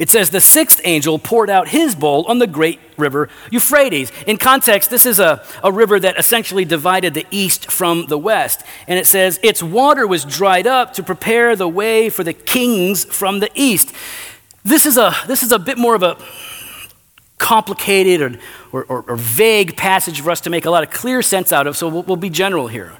It 0.00 0.08
says, 0.08 0.30
The 0.30 0.40
sixth 0.40 0.80
angel 0.84 1.18
poured 1.18 1.50
out 1.50 1.68
his 1.68 1.94
bowl 1.94 2.24
on 2.26 2.38
the 2.38 2.46
great 2.46 2.80
river 2.96 3.28
Euphrates. 3.50 4.10
In 4.26 4.38
context, 4.38 4.88
this 4.90 5.04
is 5.04 5.20
a, 5.20 5.44
a 5.62 5.70
river 5.70 6.00
that 6.00 6.18
essentially 6.18 6.64
divided 6.64 7.12
the 7.12 7.26
east 7.30 7.70
from 7.70 8.06
the 8.06 8.18
west. 8.18 8.62
And 8.88 8.98
it 8.98 9.06
says, 9.06 9.38
Its 9.42 9.62
water 9.62 10.06
was 10.06 10.24
dried 10.24 10.66
up 10.66 10.94
to 10.94 11.02
prepare 11.02 11.54
the 11.54 11.68
way 11.68 12.08
for 12.08 12.24
the 12.24 12.32
kings 12.32 13.04
from 13.04 13.40
the 13.40 13.50
east. 13.54 13.92
This 14.64 14.86
is 14.86 14.96
a, 14.96 15.14
this 15.26 15.42
is 15.42 15.52
a 15.52 15.58
bit 15.58 15.76
more 15.76 15.94
of 15.94 16.02
a 16.02 16.16
complicated 17.36 18.40
or, 18.72 18.84
or, 18.84 19.02
or, 19.02 19.16
vague 19.16 19.74
passage 19.74 20.20
for 20.20 20.30
us 20.30 20.42
to 20.42 20.50
make 20.50 20.66
a 20.66 20.70
lot 20.70 20.82
of 20.82 20.90
clear 20.90 21.22
sense 21.22 21.52
out 21.52 21.66
of, 21.66 21.74
so 21.74 21.88
we'll, 21.88 22.02
we'll 22.02 22.16
be 22.16 22.28
general 22.28 22.68
here. 22.68 22.92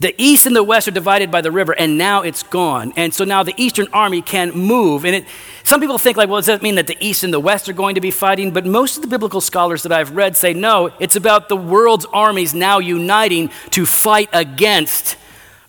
The 0.00 0.14
east 0.16 0.46
and 0.46 0.56
the 0.56 0.64
west 0.64 0.88
are 0.88 0.92
divided 0.92 1.30
by 1.30 1.42
the 1.42 1.50
river, 1.50 1.72
and 1.72 1.98
now 1.98 2.22
it's 2.22 2.42
gone. 2.42 2.94
And 2.96 3.12
so 3.12 3.24
now 3.24 3.42
the 3.42 3.52
eastern 3.58 3.86
army 3.92 4.22
can 4.22 4.50
move. 4.50 5.04
And 5.04 5.14
it, 5.14 5.26
some 5.62 5.78
people 5.78 5.98
think, 5.98 6.16
like, 6.16 6.30
well, 6.30 6.38
does 6.38 6.46
that 6.46 6.62
mean 6.62 6.76
that 6.76 6.86
the 6.86 6.96
east 7.00 7.22
and 7.22 7.34
the 7.34 7.38
west 7.38 7.68
are 7.68 7.74
going 7.74 7.96
to 7.96 8.00
be 8.00 8.10
fighting? 8.10 8.50
But 8.50 8.64
most 8.64 8.96
of 8.96 9.02
the 9.02 9.08
biblical 9.08 9.42
scholars 9.42 9.82
that 9.82 9.92
I've 9.92 10.16
read 10.16 10.38
say, 10.38 10.54
no, 10.54 10.90
it's 11.00 11.16
about 11.16 11.50
the 11.50 11.56
world's 11.56 12.06
armies 12.06 12.54
now 12.54 12.78
uniting 12.78 13.50
to 13.70 13.84
fight 13.84 14.30
against 14.32 15.16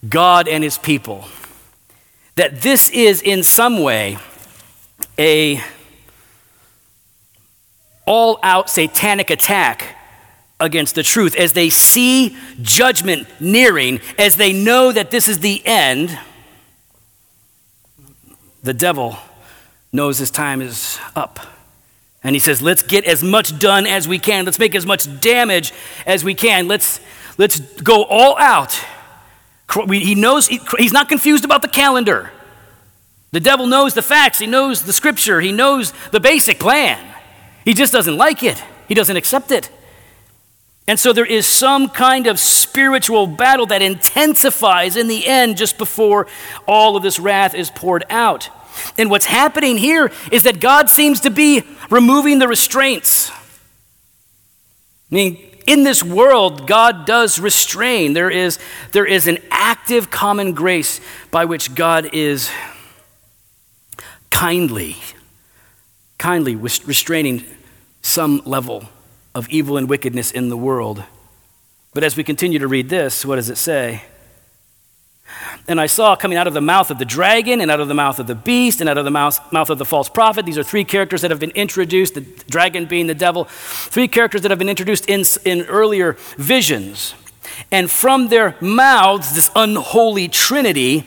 God 0.08 0.48
and 0.48 0.63
his 0.63 0.78
people. 0.78 1.26
That 2.36 2.62
this 2.62 2.89
is, 2.89 3.22
in 3.22 3.44
some 3.44 3.82
way, 3.82 4.17
a 5.20 5.62
all 8.06 8.39
out 8.44 8.70
satanic 8.70 9.30
attack 9.30 9.98
against 10.62 10.95
the 10.95 11.04
truth. 11.04 11.36
As 11.36 11.54
they 11.54 11.69
see 11.69 12.38
judgment 12.62 13.28
nearing, 13.41 14.00
as 14.17 14.38
they 14.38 14.54
know 14.54 14.91
that 14.91 15.12
this 15.12 15.28
is 15.28 15.39
the 15.39 15.62
end, 15.65 16.17
the 18.63 18.74
devil 18.74 19.17
knows 19.91 20.17
his 20.19 20.32
time 20.32 20.62
is 20.62 21.00
up. 21.15 21.39
And 22.24 22.36
he 22.36 22.39
says, 22.39 22.62
let's 22.62 22.84
get 22.84 23.06
as 23.06 23.24
much 23.24 23.58
done 23.60 23.86
as 23.88 24.08
we 24.08 24.19
can. 24.19 24.45
Let's 24.45 24.60
make 24.60 24.76
as 24.76 24.86
much 24.86 25.19
damage 25.19 25.74
as 26.06 26.24
we 26.24 26.36
can. 26.36 26.67
Let's, 26.67 27.00
let's 27.38 27.60
go 27.82 28.04
all 28.04 28.38
out. 28.38 28.80
He 29.89 30.15
knows, 30.15 30.47
he's 30.47 30.93
not 30.93 31.10
confused 31.10 31.45
about 31.45 31.62
the 31.62 31.67
calendar. 31.67 32.32
The 33.32 33.39
devil 33.39 33.65
knows 33.65 33.93
the 33.93 34.02
facts, 34.02 34.39
he 34.39 34.47
knows 34.47 34.84
the 34.84 34.91
scripture, 34.91 35.39
he 35.39 35.54
knows 35.54 35.93
the 36.12 36.19
basic 36.19 36.60
plan. 36.60 37.00
He 37.63 37.74
just 37.74 37.93
doesn't 37.93 38.17
like 38.17 38.43
it, 38.43 38.62
he 38.89 38.93
doesn't 38.93 39.15
accept 39.15 39.52
it. 39.52 39.69
And 40.88 41.00
so 41.00 41.13
there 41.13 41.26
is 41.26 41.46
some 41.46 41.89
kind 41.89 42.28
of 42.28 42.39
spiritual 42.39 43.28
battle 43.28 43.65
that 43.67 43.82
intensifies 43.82 44.98
in 44.98 45.08
the 45.08 45.26
end 45.26 45.58
just 45.58 45.78
before 45.78 46.28
all 46.67 46.96
of 46.96 47.04
this 47.04 47.20
wrath 47.20 47.54
is 47.54 47.70
poured 47.70 48.04
out. 48.10 48.50
And 48.98 49.10
what's 49.10 49.26
happening 49.26 49.78
here 49.78 50.12
is 50.32 50.44
that 50.44 50.60
God 50.60 50.89
seems 50.89 51.22
to 51.22 51.30
be 51.30 51.63
removing 51.89 52.39
the 52.39 52.48
restraints. 52.48 53.30
I 53.32 53.36
mean, 55.12 55.48
in 55.67 55.84
this 55.84 56.04
world, 56.04 56.67
God 56.67 57.06
does 57.06 57.39
restrain. 57.39 58.13
There 58.13 58.30
is, 58.30 58.60
there 58.91 59.06
is 59.06 59.28
an 59.28 59.38
active 59.52 60.10
common 60.10 60.54
grace 60.54 61.00
by 61.30 61.46
which 61.46 61.76
God 61.76 62.10
is 62.13 62.50
kindly 64.32 64.98
kindly 66.22 66.56
restraining 66.56 67.44
some 68.04 68.44
level 68.46 68.88
of 69.34 69.50
evil 69.50 69.78
and 69.78 69.89
wickedness 69.89 70.32
in 70.32 70.50
the 70.50 70.58
world. 70.58 71.04
But 71.94 72.04
as 72.04 72.15
we 72.15 72.24
continue 72.24 72.60
to 72.60 72.67
read 72.67 72.89
this, 72.89 73.26
what 73.26 73.36
does 73.36 73.50
it 73.50 73.58
say? 73.58 74.04
And 75.67 75.80
I 75.80 75.86
saw 75.86 76.15
coming 76.15 76.38
out 76.38 76.48
of 76.48 76.54
the 76.54 76.62
mouth 76.62 76.91
of 76.91 76.98
the 76.98 77.06
dragon, 77.06 77.62
and 77.62 77.72
out 77.72 77.80
of 77.80 77.88
the 77.88 77.94
mouth 77.94 78.20
of 78.20 78.28
the 78.28 78.36
beast, 78.36 78.82
and 78.82 78.89
out 78.89 78.98
of 78.98 79.06
the 79.06 79.12
mouth, 79.12 79.39
mouth 79.52 79.70
of 79.70 79.78
the 79.78 79.86
false 79.86 80.10
prophet. 80.10 80.46
These 80.46 80.58
are 80.58 80.63
three 80.63 80.84
characters 80.84 81.22
that 81.22 81.32
have 81.32 81.39
been 81.39 81.52
introduced, 81.52 82.15
the 82.15 82.22
dragon 82.22 82.86
being 82.86 83.08
the 83.08 83.15
devil, 83.15 83.46
three 83.46 84.08
characters 84.08 84.41
that 84.41 84.52
have 84.52 84.60
been 84.60 84.70
introduced 84.70 85.08
in, 85.08 85.24
in 85.46 85.65
earlier 85.67 86.17
visions. 86.38 87.13
And 87.72 87.89
from 87.89 88.28
their 88.28 88.56
mouths, 88.60 89.36
this 89.36 89.52
unholy 89.56 90.28
trinity, 90.28 91.06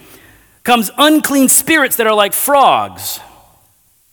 comes 0.63 0.91
unclean 0.97 1.49
spirits 1.49 1.97
that 1.97 2.07
are 2.07 2.15
like 2.15 2.33
frogs. 2.33 3.21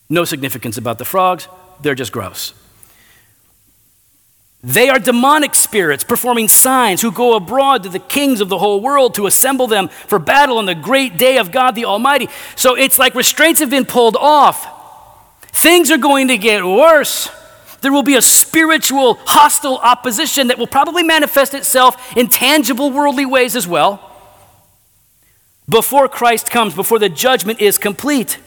No 0.10 0.26
significance 0.26 0.78
about 0.78 0.98
the 0.98 1.06
frogs, 1.06 1.48
they're 1.82 1.96
just 1.96 2.12
gross. 2.12 2.54
They 4.64 4.90
are 4.90 5.00
demonic 5.00 5.56
spirits 5.56 6.04
performing 6.04 6.48
signs 6.48 7.02
who 7.02 7.12
go 7.12 7.36
abroad 7.36 7.84
to 7.84 7.90
the 7.90 8.00
kings 8.00 8.42
of 8.42 8.50
the 8.50 8.60
whole 8.60 8.80
world 8.80 9.16
to 9.16 9.26
assemble 9.26 9.66
them 9.66 9.88
for 9.88 10.20
battle 10.20 10.60
on 10.60 10.68
the 10.68 10.76
great 10.76 11.18
day 11.18 11.38
of 11.38 11.52
God 11.52 11.72
the 11.72 11.86
Almighty. 11.86 12.30
So 12.56 12.76
it's 12.76 13.00
like 13.00 13.16
restraints 13.16 13.60
have 13.60 13.72
been 13.72 13.86
pulled 13.86 14.16
off. 14.16 14.68
Things 15.52 15.90
are 15.90 15.98
going 15.98 16.28
to 16.28 16.38
get 16.38 16.64
worse. 16.64 17.30
There 17.82 17.92
will 17.92 18.04
be 18.04 18.16
a 18.16 18.22
spiritual, 18.22 19.16
hostile 19.26 19.78
opposition 19.78 20.48
that 20.48 20.60
will 20.60 20.68
probably 20.68 21.02
manifest 21.02 21.56
itself 21.56 22.16
in 22.16 22.28
tangible 22.28 22.92
worldly 22.92 23.26
ways 23.26 23.56
as 23.56 23.68
well 23.68 24.08
before 25.68 26.08
Christ 26.08 26.52
comes, 26.52 26.76
before 26.76 27.00
the 27.00 27.10
judgment 27.10 27.62
is 27.62 27.78
complete. 27.78 28.38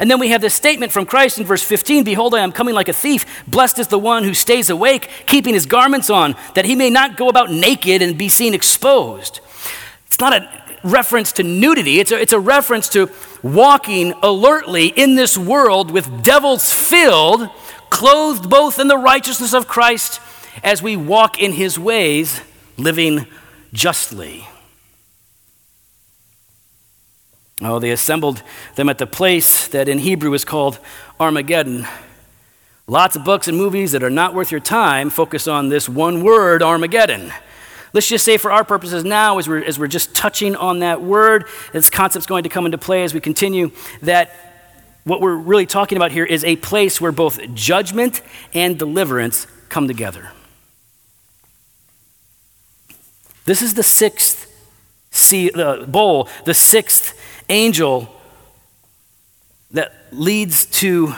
And 0.00 0.10
then 0.10 0.18
we 0.18 0.28
have 0.28 0.40
this 0.40 0.54
statement 0.54 0.92
from 0.92 1.06
Christ 1.06 1.38
in 1.38 1.46
verse 1.46 1.62
15 1.62 2.04
Behold, 2.04 2.34
I 2.34 2.40
am 2.40 2.52
coming 2.52 2.74
like 2.74 2.88
a 2.88 2.92
thief. 2.92 3.44
Blessed 3.46 3.78
is 3.78 3.88
the 3.88 3.98
one 3.98 4.24
who 4.24 4.34
stays 4.34 4.70
awake, 4.70 5.08
keeping 5.26 5.54
his 5.54 5.66
garments 5.66 6.10
on, 6.10 6.36
that 6.54 6.64
he 6.64 6.74
may 6.74 6.90
not 6.90 7.16
go 7.16 7.28
about 7.28 7.50
naked 7.50 8.02
and 8.02 8.16
be 8.16 8.28
seen 8.28 8.54
exposed. 8.54 9.40
It's 10.06 10.20
not 10.20 10.32
a 10.32 10.64
reference 10.84 11.32
to 11.32 11.42
nudity, 11.42 11.98
it's 11.98 12.12
a, 12.12 12.20
it's 12.20 12.32
a 12.32 12.38
reference 12.38 12.88
to 12.90 13.10
walking 13.42 14.12
alertly 14.22 14.88
in 14.88 15.14
this 15.16 15.36
world 15.36 15.90
with 15.90 16.22
devils 16.22 16.72
filled, 16.72 17.48
clothed 17.90 18.48
both 18.50 18.78
in 18.78 18.88
the 18.88 18.98
righteousness 18.98 19.54
of 19.54 19.66
Christ 19.66 20.20
as 20.62 20.82
we 20.82 20.96
walk 20.96 21.40
in 21.40 21.52
his 21.52 21.78
ways, 21.78 22.40
living 22.76 23.26
justly. 23.72 24.46
Oh, 27.60 27.78
they 27.78 27.90
assembled 27.90 28.42
them 28.74 28.88
at 28.88 28.98
the 28.98 29.06
place 29.06 29.68
that 29.68 29.88
in 29.88 29.98
Hebrew 29.98 30.32
is 30.34 30.44
called 30.44 30.78
Armageddon. 31.20 31.86
Lots 32.86 33.16
of 33.16 33.24
books 33.24 33.48
and 33.48 33.56
movies 33.56 33.92
that 33.92 34.02
are 34.02 34.10
not 34.10 34.34
worth 34.34 34.50
your 34.50 34.60
time 34.60 35.08
focus 35.08 35.46
on 35.46 35.68
this 35.68 35.88
one 35.88 36.22
word, 36.22 36.62
Armageddon. 36.62 37.32
Let's 37.92 38.08
just 38.08 38.24
say, 38.24 38.38
for 38.38 38.50
our 38.50 38.64
purposes 38.64 39.04
now, 39.04 39.38
as 39.38 39.46
we're, 39.46 39.62
as 39.62 39.78
we're 39.78 39.86
just 39.86 40.16
touching 40.16 40.56
on 40.56 40.80
that 40.80 41.00
word, 41.00 41.46
this 41.72 41.88
concept's 41.88 42.26
going 42.26 42.42
to 42.42 42.48
come 42.48 42.66
into 42.66 42.76
play 42.76 43.04
as 43.04 43.14
we 43.14 43.20
continue, 43.20 43.70
that 44.02 44.34
what 45.04 45.20
we're 45.20 45.36
really 45.36 45.64
talking 45.64 45.96
about 45.96 46.10
here 46.10 46.24
is 46.24 46.42
a 46.44 46.56
place 46.56 47.00
where 47.00 47.12
both 47.12 47.40
judgment 47.54 48.20
and 48.52 48.78
deliverance 48.78 49.46
come 49.68 49.86
together. 49.86 50.32
This 53.44 53.62
is 53.62 53.74
the 53.74 53.82
sixth 53.82 54.50
sea, 55.10 55.50
uh, 55.52 55.84
bowl, 55.86 56.28
the 56.46 56.54
sixth 56.54 57.18
angel 57.48 58.10
that 59.70 59.92
leads 60.12 60.66
to 60.66 61.14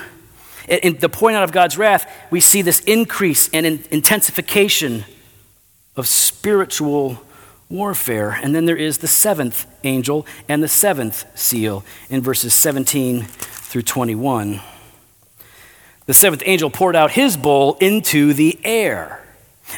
in 0.69 0.99
the 0.99 1.09
point 1.09 1.37
out 1.37 1.45
of 1.45 1.53
God's 1.53 1.79
wrath, 1.79 2.11
we 2.31 2.41
see 2.41 2.63
this 2.63 2.81
increase 2.81 3.49
and 3.53 3.65
intensification 3.67 5.05
of 5.95 6.09
spiritual 6.09 7.23
warfare. 7.69 8.39
And 8.43 8.55
then 8.55 8.65
there 8.65 8.77
is 8.77 8.99
the 8.99 9.09
seventh 9.09 9.67
angel 9.85 10.27
and 10.49 10.63
the 10.63 10.69
seventh 10.69 11.25
seal 11.39 11.85
in 12.11 12.21
verses 12.21 12.53
17 12.55 13.23
through 13.23 13.83
21. 13.83 14.61
The 16.07 16.15
seventh 16.15 16.43
angel 16.47 16.71
poured 16.71 16.97
out 16.97 17.13
his 17.13 17.37
bowl 17.37 17.77
into 17.81 18.33
the 18.33 18.59
air. 18.65 19.26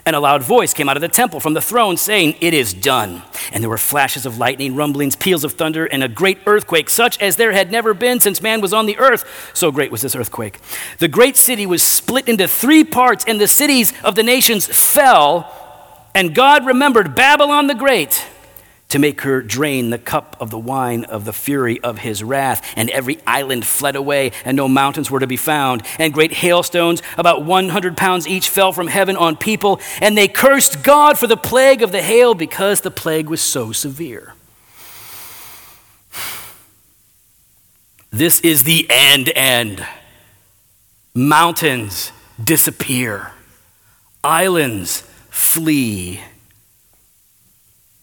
And 0.05 0.15
a 0.15 0.21
loud 0.21 0.43
voice 0.43 0.75
came 0.75 0.89
out 0.89 0.97
of 0.97 1.01
the 1.01 1.09
temple 1.09 1.41
from 1.41 1.55
the 1.55 1.61
throne 1.61 1.97
saying, 1.97 2.37
It 2.41 2.55
is 2.55 2.75
done. 2.75 3.23
And 3.53 3.63
there 3.63 3.71
were 3.71 3.79
flashes 3.79 4.27
of 4.27 4.39
lightning, 4.39 4.75
rumblings, 4.75 5.17
peals 5.17 5.45
of 5.45 5.53
thunder, 5.53 5.87
and 5.87 6.03
a 6.03 6.09
great 6.09 6.39
earthquake, 6.47 6.91
such 6.91 7.21
as 7.21 7.37
there 7.37 7.53
had 7.53 7.71
never 7.71 7.95
been 7.95 8.21
since 8.21 8.43
man 8.43 8.61
was 8.61 8.73
on 8.73 8.87
the 8.87 8.99
earth. 8.99 9.51
So 9.55 9.73
great 9.73 9.91
was 9.91 10.03
this 10.03 10.15
earthquake. 10.15 10.61
The 10.99 11.09
great 11.09 11.37
city 11.37 11.67
was 11.67 11.83
split 11.83 12.29
into 12.29 12.47
three 12.47 12.85
parts, 12.85 13.25
and 13.27 13.41
the 13.41 13.49
cities 13.49 13.93
of 14.05 14.15
the 14.15 14.23
nations 14.23 14.67
fell. 14.67 15.55
And 16.15 16.35
God 16.35 16.67
remembered 16.67 17.15
Babylon 17.15 17.67
the 17.67 17.75
Great 17.75 18.27
to 18.89 18.99
make 18.99 19.21
her 19.21 19.43
drain 19.43 19.91
the 19.91 19.99
cup 19.99 20.37
of 20.41 20.51
the 20.51 20.59
wine 20.59 21.05
of 21.05 21.25
the 21.25 21.33
fury 21.33 21.81
of 21.81 21.99
his 21.99 22.25
wrath. 22.25 22.73
And 22.77 22.89
every 22.91 23.19
island 23.27 23.67
fled 23.67 23.97
away, 23.97 24.33
and 24.45 24.57
no 24.57 24.67
mountains 24.69 25.11
were 25.11 25.21
to 25.21 25.27
be 25.27 25.37
found. 25.37 25.83
And 25.99 26.13
great 26.13 26.33
hailstones, 26.33 27.03
about 27.17 27.45
100 27.45 27.97
pounds 27.97 28.27
each, 28.27 28.49
fell 28.49 28.73
from 28.73 28.87
heaven 28.87 29.17
on 29.17 29.37
people. 29.37 29.81
And 30.01 30.17
they 30.17 30.29
cursed 30.29 30.83
God 30.83 31.19
for 31.19 31.27
the 31.27 31.37
plague 31.37 31.83
of 31.83 31.93
the 31.93 32.03
hail 32.03 32.35
because 32.35 32.81
the 32.81 32.91
plague 32.91 33.29
was 33.29 33.41
so 33.41 33.73
severe. 33.73 34.35
This 38.11 38.41
is 38.41 38.65
the 38.65 38.87
end 38.89 39.31
end. 39.37 39.87
Mountains 41.15 42.11
disappear, 42.43 43.33
islands 44.25 45.03
flee 45.29 46.21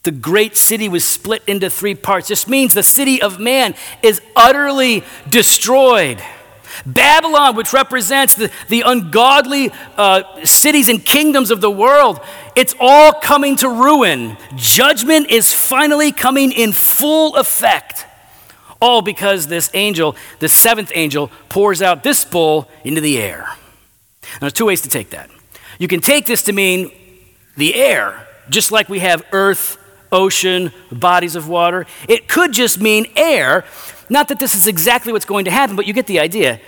the 0.06 0.12
great 0.12 0.56
city 0.56 0.88
was 0.88 1.04
split 1.04 1.42
into 1.48 1.68
three 1.68 1.96
parts. 1.96 2.28
This 2.28 2.46
means 2.46 2.74
the 2.74 2.84
city 2.84 3.20
of 3.20 3.40
man 3.40 3.74
is 4.02 4.22
utterly 4.36 5.02
destroyed. 5.28 6.22
Babylon, 6.86 7.56
which 7.56 7.72
represents 7.72 8.36
the, 8.36 8.52
the 8.68 8.82
ungodly 8.82 9.72
uh, 9.96 10.44
cities 10.44 10.88
and 10.88 11.04
kingdoms 11.04 11.50
of 11.50 11.60
the 11.60 11.70
world, 11.70 12.20
it's 12.54 12.72
all 12.78 13.14
coming 13.14 13.56
to 13.56 13.68
ruin. 13.68 14.36
Judgment 14.54 15.28
is 15.28 15.52
finally 15.52 16.12
coming 16.12 16.52
in 16.52 16.72
full 16.72 17.34
effect. 17.34 18.06
All 18.80 19.02
because 19.02 19.48
this 19.48 19.70
angel, 19.74 20.14
the 20.38 20.48
seventh 20.48 20.92
angel, 20.94 21.32
pours 21.48 21.82
out 21.82 22.04
this 22.04 22.24
bowl 22.24 22.68
into 22.84 23.00
the 23.00 23.18
air. 23.18 23.48
Now, 24.22 24.38
there's 24.42 24.52
two 24.52 24.66
ways 24.66 24.82
to 24.82 24.88
take 24.88 25.10
that. 25.10 25.30
You 25.80 25.88
can 25.88 26.00
take 26.00 26.26
this 26.26 26.42
to 26.42 26.52
mean 26.52 26.92
the 27.56 27.74
air, 27.74 28.24
just 28.48 28.70
like 28.70 28.88
we 28.88 29.00
have 29.00 29.24
earth, 29.32 29.78
ocean, 30.12 30.72
bodies 30.90 31.36
of 31.36 31.48
water. 31.48 31.86
It 32.08 32.28
could 32.28 32.52
just 32.52 32.80
mean 32.80 33.06
air. 33.16 33.64
Not 34.08 34.28
that 34.28 34.38
this 34.38 34.54
is 34.54 34.66
exactly 34.66 35.12
what's 35.12 35.24
going 35.24 35.44
to 35.46 35.50
happen, 35.50 35.76
but 35.76 35.86
you 35.86 35.92
get 35.92 36.06
the 36.06 36.20
idea. 36.20 36.60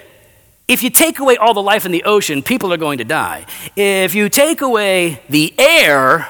If 0.66 0.82
you 0.82 0.90
take 0.90 1.18
away 1.18 1.36
all 1.36 1.54
the 1.54 1.62
life 1.62 1.86
in 1.86 1.92
the 1.92 2.04
ocean, 2.04 2.42
people 2.42 2.72
are 2.72 2.76
going 2.76 2.98
to 2.98 3.04
die. 3.04 3.46
If 3.74 4.14
you 4.14 4.28
take 4.28 4.60
away 4.60 5.22
the 5.28 5.54
air, 5.58 6.28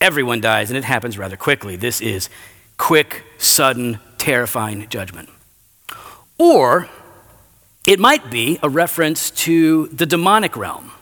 everyone 0.00 0.40
dies, 0.40 0.70
and 0.70 0.78
it 0.78 0.84
happens 0.84 1.18
rather 1.18 1.36
quickly. 1.36 1.74
This 1.76 2.00
is 2.00 2.28
quick, 2.76 3.24
sudden, 3.36 3.98
terrifying 4.16 4.88
judgment. 4.88 5.28
Or 6.38 6.88
it 7.86 7.98
might 7.98 8.30
be 8.30 8.58
a 8.62 8.68
reference 8.68 9.30
to 9.32 9.88
the 9.88 10.06
demonic 10.06 10.56
realm. 10.56 10.92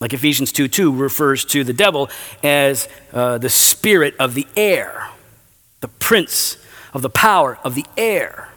Like 0.00 0.14
Ephesians 0.14 0.50
2 0.50 0.68
2 0.68 0.94
refers 0.94 1.44
to 1.46 1.62
the 1.62 1.74
devil 1.74 2.08
as 2.42 2.88
uh, 3.12 3.38
the 3.38 3.50
spirit 3.50 4.14
of 4.18 4.34
the 4.34 4.46
air, 4.56 5.08
the 5.80 5.88
prince 5.88 6.56
of 6.94 7.02
the 7.02 7.10
power 7.10 7.58
of 7.62 7.74
the 7.74 7.84
air. 7.96 8.48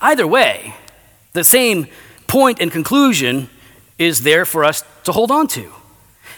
Either 0.00 0.26
way, 0.26 0.74
the 1.34 1.44
same 1.44 1.86
point 2.26 2.60
and 2.60 2.72
conclusion 2.72 3.48
is 3.98 4.22
there 4.22 4.44
for 4.44 4.64
us 4.64 4.82
to 5.04 5.12
hold 5.12 5.30
on 5.30 5.46
to 5.48 5.70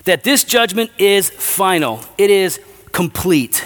that 0.05 0.25
this 0.25 0.45
judgment 0.45 0.91
is 0.99 1.31
final, 1.31 2.01
it 2.19 2.31
is 2.31 2.61
complete. 2.93 3.65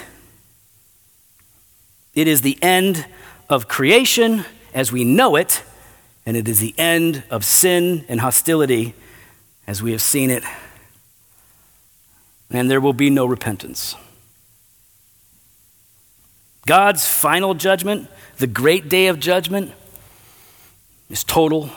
It 2.14 2.26
is 2.26 2.42
the 2.42 2.58
end 2.62 3.06
of 3.48 3.68
creation 3.68 4.44
as 4.74 4.90
we 4.90 5.04
know 5.04 5.36
it, 5.36 5.62
and 6.26 6.36
it 6.36 6.48
is 6.48 6.60
the 6.60 6.74
end 6.76 7.22
of 7.30 7.44
sin 7.44 8.04
and 8.08 8.20
hostility 8.20 8.94
as 9.66 9.82
we 9.82 9.92
have 9.92 10.02
seen 10.02 10.30
it, 10.30 10.42
and 12.50 12.70
there 12.70 12.80
will 12.80 12.92
be 12.92 13.10
no 13.10 13.26
repentance. 13.26 13.94
God's 16.66 17.06
final 17.06 17.54
judgment, 17.54 18.08
the 18.38 18.46
great 18.46 18.88
day 18.88 19.06
of 19.06 19.18
judgment, 19.18 19.72
is 21.08 21.24
total, 21.24 21.70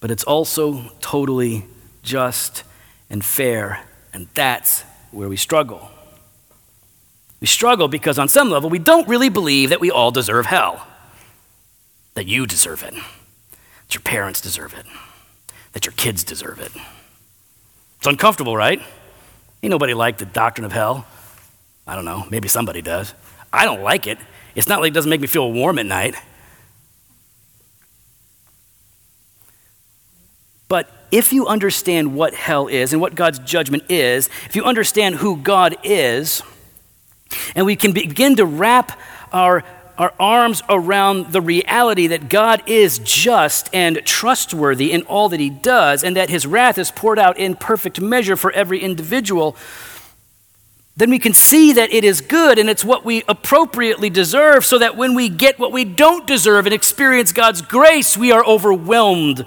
but 0.00 0.10
it's 0.10 0.24
also 0.24 0.90
totally 1.00 1.64
just 2.02 2.64
and 3.10 3.24
fair, 3.24 3.84
and 4.12 4.28
that's 4.34 4.82
where 5.10 5.28
we 5.28 5.36
struggle. 5.36 5.90
We 7.40 7.46
struggle 7.46 7.88
because, 7.88 8.18
on 8.18 8.28
some 8.28 8.50
level, 8.50 8.70
we 8.70 8.78
don't 8.78 9.08
really 9.08 9.28
believe 9.28 9.70
that 9.70 9.80
we 9.80 9.90
all 9.90 10.10
deserve 10.10 10.46
hell, 10.46 10.86
that 12.14 12.26
you 12.26 12.46
deserve 12.46 12.82
it, 12.82 12.94
that 12.94 13.94
your 13.94 14.02
parents 14.02 14.40
deserve 14.40 14.74
it 14.74 14.86
that 15.72 15.86
your 15.86 15.92
kids 15.94 16.24
deserve 16.24 16.60
it. 16.60 16.72
It's 17.98 18.06
uncomfortable, 18.06 18.56
right? 18.56 18.80
Ain't 19.62 19.70
nobody 19.70 19.94
like 19.94 20.18
the 20.18 20.26
doctrine 20.26 20.64
of 20.64 20.72
hell. 20.72 21.06
I 21.86 21.94
don't 21.94 22.04
know, 22.04 22.26
maybe 22.30 22.48
somebody 22.48 22.82
does. 22.82 23.14
I 23.52 23.64
don't 23.64 23.82
like 23.82 24.06
it. 24.06 24.18
It's 24.54 24.68
not 24.68 24.80
like 24.80 24.90
it 24.90 24.94
doesn't 24.94 25.10
make 25.10 25.20
me 25.20 25.26
feel 25.26 25.50
warm 25.52 25.78
at 25.78 25.86
night. 25.86 26.14
But 30.68 30.90
if 31.10 31.32
you 31.32 31.46
understand 31.46 32.14
what 32.14 32.34
hell 32.34 32.66
is 32.66 32.92
and 32.92 33.00
what 33.00 33.14
God's 33.14 33.38
judgment 33.40 33.84
is, 33.90 34.28
if 34.46 34.56
you 34.56 34.64
understand 34.64 35.16
who 35.16 35.36
God 35.36 35.76
is, 35.82 36.42
and 37.54 37.66
we 37.66 37.76
can 37.76 37.92
begin 37.92 38.36
to 38.36 38.46
wrap 38.46 38.98
our 39.32 39.64
our 39.98 40.12
arms 40.18 40.62
around 40.68 41.32
the 41.32 41.40
reality 41.40 42.06
that 42.08 42.28
God 42.28 42.62
is 42.66 42.98
just 42.98 43.68
and 43.72 44.00
trustworthy 44.04 44.92
in 44.92 45.02
all 45.02 45.28
that 45.28 45.40
he 45.40 45.50
does, 45.50 46.02
and 46.02 46.16
that 46.16 46.30
his 46.30 46.46
wrath 46.46 46.78
is 46.78 46.90
poured 46.90 47.18
out 47.18 47.38
in 47.38 47.54
perfect 47.54 48.00
measure 48.00 48.36
for 48.36 48.50
every 48.52 48.80
individual, 48.80 49.56
then 50.96 51.10
we 51.10 51.18
can 51.18 51.32
see 51.32 51.72
that 51.72 51.92
it 51.92 52.04
is 52.04 52.20
good 52.20 52.58
and 52.58 52.68
it's 52.68 52.84
what 52.84 53.04
we 53.04 53.22
appropriately 53.26 54.10
deserve, 54.10 54.64
so 54.64 54.78
that 54.78 54.96
when 54.96 55.14
we 55.14 55.28
get 55.28 55.58
what 55.58 55.72
we 55.72 55.84
don't 55.84 56.26
deserve 56.26 56.66
and 56.66 56.74
experience 56.74 57.32
God's 57.32 57.62
grace, 57.62 58.16
we 58.16 58.30
are 58.30 58.44
overwhelmed 58.44 59.46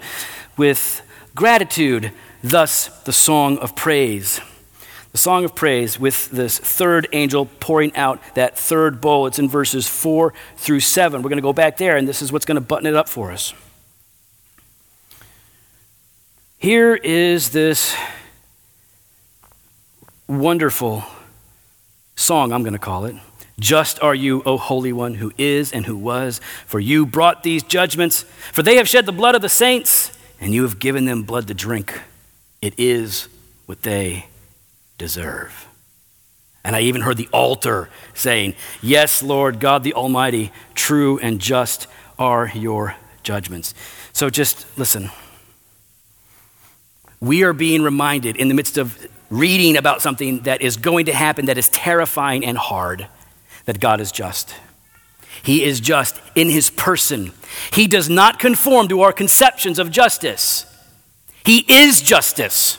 with 0.56 1.02
gratitude. 1.34 2.12
Thus, 2.42 2.88
the 3.04 3.12
song 3.12 3.58
of 3.58 3.76
praise 3.76 4.40
the 5.16 5.22
song 5.22 5.46
of 5.46 5.54
praise 5.54 5.98
with 5.98 6.30
this 6.30 6.58
third 6.58 7.08
angel 7.14 7.46
pouring 7.58 7.96
out 7.96 8.20
that 8.34 8.58
third 8.58 9.00
bowl. 9.00 9.26
It's 9.26 9.38
in 9.38 9.48
verses 9.48 9.88
4 9.88 10.34
through 10.58 10.80
7. 10.80 11.22
We're 11.22 11.30
going 11.30 11.38
to 11.38 11.42
go 11.42 11.54
back 11.54 11.78
there, 11.78 11.96
and 11.96 12.06
this 12.06 12.20
is 12.20 12.30
what's 12.30 12.44
going 12.44 12.56
to 12.56 12.60
button 12.60 12.86
it 12.86 12.94
up 12.94 13.08
for 13.08 13.32
us. 13.32 13.54
Here 16.58 16.94
is 16.94 17.48
this 17.48 17.96
wonderful 20.28 21.02
song, 22.14 22.52
I'm 22.52 22.62
going 22.62 22.74
to 22.74 22.78
call 22.78 23.06
it. 23.06 23.16
Just 23.58 23.98
are 24.02 24.14
you, 24.14 24.42
O 24.44 24.58
Holy 24.58 24.92
One, 24.92 25.14
who 25.14 25.32
is 25.38 25.72
and 25.72 25.86
who 25.86 25.96
was, 25.96 26.42
for 26.66 26.78
you 26.78 27.06
brought 27.06 27.42
these 27.42 27.62
judgments. 27.62 28.24
For 28.52 28.62
they 28.62 28.76
have 28.76 28.86
shed 28.86 29.06
the 29.06 29.12
blood 29.12 29.34
of 29.34 29.40
the 29.40 29.48
saints, 29.48 30.14
and 30.42 30.52
you 30.52 30.60
have 30.60 30.78
given 30.78 31.06
them 31.06 31.22
blood 31.22 31.48
to 31.48 31.54
drink. 31.54 32.02
It 32.60 32.74
is 32.76 33.28
what 33.64 33.80
they 33.80 34.26
deserve. 34.98 35.66
And 36.64 36.74
I 36.74 36.80
even 36.80 37.02
heard 37.02 37.16
the 37.16 37.28
altar 37.32 37.88
saying, 38.14 38.54
Yes, 38.82 39.22
Lord 39.22 39.60
God 39.60 39.84
the 39.84 39.94
Almighty, 39.94 40.52
true 40.74 41.18
and 41.18 41.40
just 41.40 41.86
are 42.18 42.50
your 42.54 42.96
judgments. 43.22 43.74
So 44.12 44.30
just 44.30 44.66
listen. 44.78 45.10
We 47.20 47.44
are 47.44 47.52
being 47.52 47.82
reminded 47.82 48.36
in 48.36 48.48
the 48.48 48.54
midst 48.54 48.78
of 48.78 49.06
reading 49.30 49.76
about 49.76 50.02
something 50.02 50.40
that 50.40 50.60
is 50.60 50.76
going 50.76 51.06
to 51.06 51.12
happen 51.12 51.46
that 51.46 51.58
is 51.58 51.68
terrifying 51.68 52.44
and 52.44 52.58
hard 52.58 53.06
that 53.64 53.80
God 53.80 54.00
is 54.00 54.12
just. 54.12 54.54
He 55.42 55.64
is 55.64 55.80
just 55.80 56.20
in 56.34 56.48
his 56.48 56.70
person. 56.70 57.32
He 57.72 57.86
does 57.86 58.08
not 58.08 58.38
conform 58.38 58.88
to 58.88 59.02
our 59.02 59.12
conceptions 59.12 59.78
of 59.78 59.90
justice. 59.90 60.66
He 61.44 61.64
is 61.68 62.00
justice. 62.02 62.78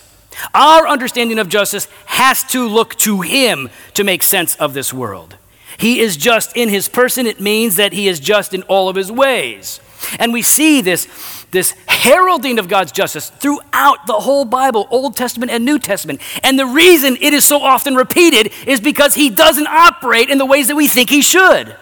Our 0.53 0.87
understanding 0.87 1.39
of 1.39 1.49
justice 1.49 1.87
has 2.05 2.43
to 2.45 2.67
look 2.67 2.95
to 2.97 3.21
Him 3.21 3.69
to 3.93 4.03
make 4.03 4.23
sense 4.23 4.55
of 4.55 4.73
this 4.73 4.93
world. 4.93 5.37
He 5.77 5.99
is 5.99 6.17
just 6.17 6.55
in 6.55 6.69
His 6.69 6.87
person, 6.87 7.27
it 7.27 7.39
means 7.39 7.75
that 7.75 7.93
He 7.93 8.07
is 8.07 8.19
just 8.19 8.53
in 8.53 8.63
all 8.63 8.89
of 8.89 8.95
His 8.95 9.11
ways. 9.11 9.79
And 10.19 10.31
we 10.31 10.41
see 10.41 10.81
this, 10.81 11.07
this 11.51 11.75
heralding 11.87 12.59
of 12.59 12.67
God's 12.67 12.91
justice 12.91 13.29
throughout 13.29 14.05
the 14.05 14.13
whole 14.13 14.45
Bible, 14.45 14.87
Old 14.89 15.15
Testament 15.15 15.51
and 15.51 15.65
New 15.65 15.79
Testament. 15.79 16.21
And 16.43 16.57
the 16.57 16.65
reason 16.65 17.17
it 17.19 17.33
is 17.33 17.45
so 17.45 17.61
often 17.61 17.95
repeated 17.95 18.51
is 18.65 18.79
because 18.79 19.15
He 19.15 19.29
doesn't 19.29 19.67
operate 19.67 20.29
in 20.29 20.37
the 20.37 20.45
ways 20.45 20.67
that 20.67 20.75
we 20.75 20.87
think 20.87 21.09
He 21.09 21.21
should, 21.21 21.75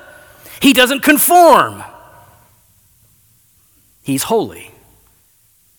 He 0.62 0.74
doesn't 0.74 1.02
conform. 1.02 1.84
He's 4.02 4.24
holy, 4.24 4.72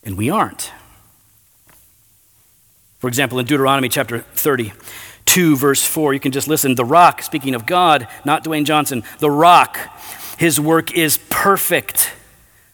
and 0.03 0.19
we 0.19 0.31
aren't. 0.31 0.73
For 3.07 3.09
example, 3.09 3.39
in 3.39 3.47
Deuteronomy 3.47 3.89
chapter 3.89 4.19
32, 4.19 5.57
verse 5.57 5.87
4, 5.87 6.13
you 6.13 6.19
can 6.19 6.33
just 6.33 6.49
listen. 6.49 6.75
The 6.75 6.85
rock, 6.85 7.23
speaking 7.23 7.55
of 7.55 7.65
God, 7.65 8.09
not 8.25 8.43
Dwayne 8.43 8.65
Johnson, 8.65 9.05
the 9.21 9.31
rock, 9.31 9.79
his 10.39 10.59
work 10.59 10.93
is 10.93 11.21
perfect, 11.31 12.13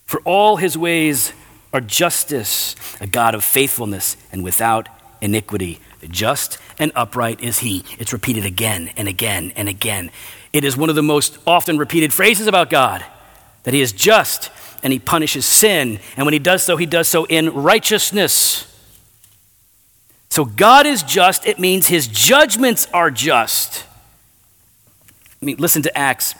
for 0.06 0.22
all 0.24 0.56
his 0.56 0.78
ways 0.78 1.34
are 1.74 1.82
justice, 1.82 2.76
a 2.98 3.06
God 3.06 3.34
of 3.34 3.44
faithfulness 3.44 4.16
and 4.32 4.42
without 4.42 4.88
iniquity. 5.20 5.80
Just 6.08 6.56
and 6.78 6.92
upright 6.94 7.42
is 7.42 7.58
he. 7.58 7.84
It's 7.98 8.14
repeated 8.14 8.46
again 8.46 8.90
and 8.96 9.08
again 9.08 9.52
and 9.54 9.68
again. 9.68 10.10
It 10.54 10.64
is 10.64 10.78
one 10.78 10.88
of 10.88 10.96
the 10.96 11.02
most 11.02 11.36
often 11.46 11.76
repeated 11.76 12.10
phrases 12.10 12.46
about 12.46 12.70
God 12.70 13.04
that 13.64 13.74
he 13.74 13.82
is 13.82 13.92
just 13.92 14.50
and 14.82 14.94
he 14.94 14.98
punishes 14.98 15.44
sin. 15.44 16.00
And 16.16 16.24
when 16.24 16.32
he 16.32 16.38
does 16.38 16.62
so, 16.62 16.78
he 16.78 16.86
does 16.86 17.06
so 17.06 17.26
in 17.26 17.52
righteousness. 17.52 18.71
So 20.32 20.46
God 20.46 20.86
is 20.86 21.02
just, 21.02 21.44
it 21.44 21.58
means 21.58 21.88
his 21.88 22.08
judgments 22.08 22.88
are 22.94 23.10
just. 23.10 23.84
I 25.42 25.44
mean, 25.44 25.56
listen 25.58 25.82
to 25.82 25.94
Acts 25.94 26.34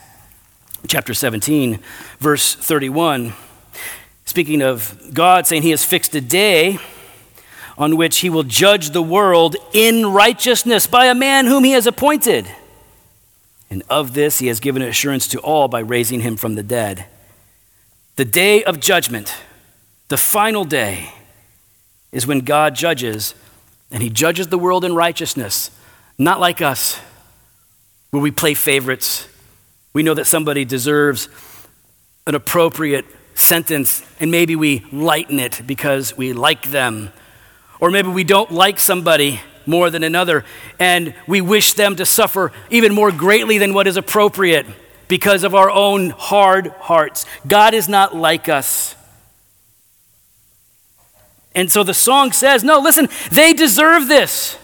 chapter 0.86 1.12
17, 1.12 1.78
verse 2.18 2.54
31. 2.54 3.34
Speaking 4.24 4.62
of 4.62 5.10
God 5.12 5.46
saying 5.46 5.60
he 5.60 5.72
has 5.72 5.84
fixed 5.84 6.14
a 6.14 6.22
day 6.22 6.78
on 7.76 7.98
which 7.98 8.20
he 8.20 8.30
will 8.30 8.44
judge 8.44 8.92
the 8.92 9.02
world 9.02 9.56
in 9.74 10.06
righteousness 10.06 10.86
by 10.86 11.04
a 11.04 11.14
man 11.14 11.44
whom 11.44 11.62
he 11.62 11.72
has 11.72 11.86
appointed. 11.86 12.50
And 13.68 13.82
of 13.90 14.14
this 14.14 14.38
he 14.38 14.46
has 14.46 14.58
given 14.58 14.80
assurance 14.80 15.28
to 15.28 15.38
all 15.40 15.68
by 15.68 15.80
raising 15.80 16.20
him 16.20 16.38
from 16.38 16.54
the 16.54 16.62
dead. 16.62 17.04
The 18.16 18.24
day 18.24 18.64
of 18.64 18.80
judgment, 18.80 19.36
the 20.08 20.16
final 20.16 20.64
day, 20.64 21.12
is 22.10 22.26
when 22.26 22.38
God 22.38 22.74
judges, 22.74 23.34
and 23.92 24.02
he 24.02 24.10
judges 24.10 24.48
the 24.48 24.58
world 24.58 24.84
in 24.84 24.94
righteousness, 24.94 25.70
not 26.18 26.40
like 26.40 26.60
us, 26.60 26.98
where 28.10 28.22
we 28.22 28.30
play 28.30 28.54
favorites. 28.54 29.28
We 29.92 30.02
know 30.02 30.14
that 30.14 30.24
somebody 30.24 30.64
deserves 30.64 31.28
an 32.26 32.34
appropriate 32.34 33.04
sentence, 33.34 34.02
and 34.18 34.30
maybe 34.30 34.56
we 34.56 34.84
lighten 34.90 35.38
it 35.38 35.62
because 35.66 36.16
we 36.16 36.32
like 36.32 36.70
them. 36.70 37.10
Or 37.80 37.90
maybe 37.90 38.08
we 38.08 38.24
don't 38.24 38.50
like 38.50 38.80
somebody 38.80 39.40
more 39.66 39.90
than 39.90 40.02
another, 40.02 40.44
and 40.78 41.14
we 41.26 41.40
wish 41.40 41.74
them 41.74 41.96
to 41.96 42.06
suffer 42.06 42.52
even 42.70 42.94
more 42.94 43.12
greatly 43.12 43.58
than 43.58 43.74
what 43.74 43.86
is 43.86 43.96
appropriate 43.96 44.66
because 45.08 45.44
of 45.44 45.54
our 45.54 45.70
own 45.70 46.10
hard 46.10 46.68
hearts. 46.68 47.26
God 47.46 47.74
is 47.74 47.88
not 47.88 48.16
like 48.16 48.48
us. 48.48 48.94
And 51.54 51.70
so 51.70 51.82
the 51.82 51.94
song 51.94 52.32
says, 52.32 52.64
No, 52.64 52.78
listen, 52.78 53.08
they 53.30 53.52
deserve 53.52 54.08
this. 54.08 54.56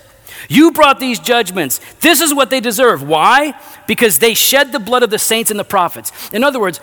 You 0.48 0.72
brought 0.72 1.00
these 1.00 1.18
judgments. 1.18 1.80
This 2.00 2.20
is 2.20 2.32
what 2.32 2.48
they 2.50 2.60
deserve. 2.60 3.02
Why? 3.02 3.58
Because 3.86 4.18
they 4.18 4.34
shed 4.34 4.72
the 4.72 4.78
blood 4.78 5.02
of 5.02 5.10
the 5.10 5.18
saints 5.18 5.50
and 5.50 5.60
the 5.60 5.64
prophets. 5.64 6.12
In 6.32 6.42
other 6.42 6.60
words, 6.60 6.80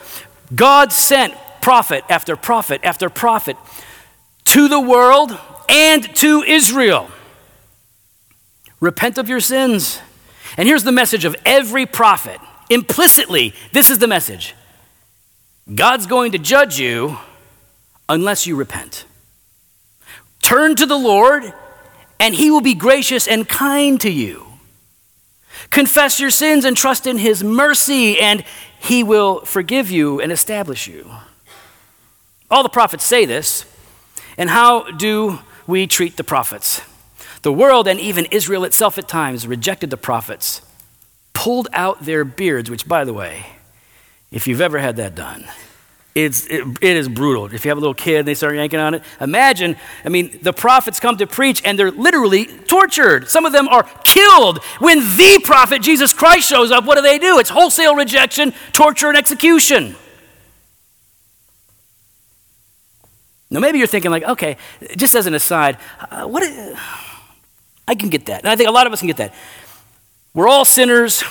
God 0.53 0.91
sent 0.91 1.33
prophet 1.61 2.03
after 2.09 2.35
prophet 2.35 2.81
after 2.83 3.09
prophet 3.09 3.57
to 4.45 4.67
the 4.67 4.79
world 4.79 5.37
and 5.67 6.15
to 6.17 6.43
Israel. 6.43 7.09
Repent 8.79 9.17
of 9.17 9.27
your 9.27 9.39
sins. 9.39 9.99
And 10.57 10.67
here's 10.67 10.83
the 10.83 10.91
message 10.91 11.25
of 11.25 11.35
every 11.45 11.85
prophet. 11.85 12.39
Implicitly, 12.69 13.53
this 13.71 13.89
is 13.89 13.99
the 13.99 14.07
message 14.07 14.53
God's 15.73 16.05
going 16.05 16.33
to 16.33 16.37
judge 16.37 16.79
you 16.79 17.17
unless 18.07 18.45
you 18.45 18.55
repent. 18.55 19.05
Turn 20.45 20.75
to 20.75 20.85
the 20.85 20.95
Lord, 20.95 21.51
and 22.19 22.35
he 22.35 22.51
will 22.51 22.61
be 22.61 22.75
gracious 22.75 23.27
and 23.27 23.49
kind 23.49 23.99
to 24.01 24.11
you. 24.11 24.45
Confess 25.71 26.19
your 26.19 26.29
sins 26.29 26.65
and 26.65 26.77
trust 26.77 27.07
in 27.07 27.17
his 27.17 27.43
mercy, 27.43 28.19
and 28.19 28.43
he 28.79 29.01
will 29.01 29.39
forgive 29.39 29.89
you 29.89 30.21
and 30.21 30.31
establish 30.31 30.87
you. 30.87 31.09
All 32.51 32.61
the 32.61 32.69
prophets 32.69 33.03
say 33.03 33.25
this. 33.25 33.65
And 34.37 34.51
how 34.51 34.91
do 34.91 35.39
we 35.65 35.87
treat 35.87 36.15
the 36.15 36.23
prophets? 36.23 36.79
The 37.41 37.51
world 37.51 37.87
and 37.87 37.99
even 37.99 38.25
Israel 38.25 38.65
itself 38.65 38.99
at 38.99 39.07
times 39.07 39.47
rejected 39.47 39.89
the 39.89 39.97
prophets, 39.97 40.61
pulled 41.33 41.69
out 41.73 42.05
their 42.05 42.23
beards, 42.23 42.69
which, 42.69 42.87
by 42.87 43.03
the 43.03 43.13
way, 43.13 43.47
if 44.31 44.47
you've 44.47 44.61
ever 44.61 44.77
had 44.77 44.95
that 44.97 45.15
done, 45.15 45.45
it's, 46.15 46.47
it, 46.47 46.65
it 46.81 46.95
is 46.95 47.09
brutal. 47.09 47.53
If 47.53 47.65
you 47.65 47.69
have 47.69 47.77
a 47.77 47.81
little 47.81 47.93
kid 47.93 48.19
and 48.19 48.27
they 48.27 48.35
start 48.35 48.55
yanking 48.55 48.79
on 48.79 48.93
it, 48.93 49.03
imagine, 49.19 49.75
I 50.05 50.09
mean, 50.09 50.39
the 50.41 50.53
prophets 50.53 50.97
come 50.97 51.17
to 51.17 51.27
preach 51.27 51.61
and 51.65 51.77
they're 51.77 51.91
literally 51.91 52.45
tortured. 52.45 53.29
Some 53.29 53.45
of 53.45 53.51
them 53.51 53.67
are 53.67 53.83
killed. 54.05 54.63
When 54.79 54.99
the 54.99 55.41
prophet, 55.43 55.81
Jesus 55.81 56.13
Christ, 56.13 56.47
shows 56.47 56.71
up, 56.71 56.85
what 56.85 56.95
do 56.95 57.01
they 57.01 57.19
do? 57.19 57.37
It's 57.37 57.49
wholesale 57.49 57.95
rejection, 57.95 58.53
torture, 58.71 59.09
and 59.09 59.17
execution. 59.17 59.97
Now, 63.49 63.59
maybe 63.59 63.77
you're 63.77 63.87
thinking, 63.87 64.09
like, 64.09 64.23
okay, 64.23 64.57
just 64.95 65.15
as 65.15 65.27
an 65.27 65.33
aside, 65.33 65.77
uh, 65.99 66.25
what? 66.25 66.43
Is, 66.43 66.77
I 67.87 67.95
can 67.95 68.09
get 68.09 68.25
that. 68.27 68.39
And 68.39 68.49
I 68.49 68.55
think 68.55 68.69
a 68.69 68.71
lot 68.71 68.87
of 68.87 68.93
us 68.93 68.99
can 68.99 69.07
get 69.07 69.17
that. 69.17 69.33
We're 70.33 70.47
all 70.47 70.65
sinners. 70.65 71.23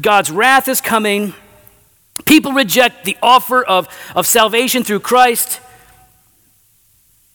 God's 0.00 0.30
wrath 0.30 0.68
is 0.68 0.80
coming. 0.82 1.34
People 2.26 2.52
reject 2.52 3.04
the 3.04 3.16
offer 3.22 3.62
of, 3.64 3.88
of 4.14 4.26
salvation 4.26 4.84
through 4.84 5.00
Christ. 5.00 5.60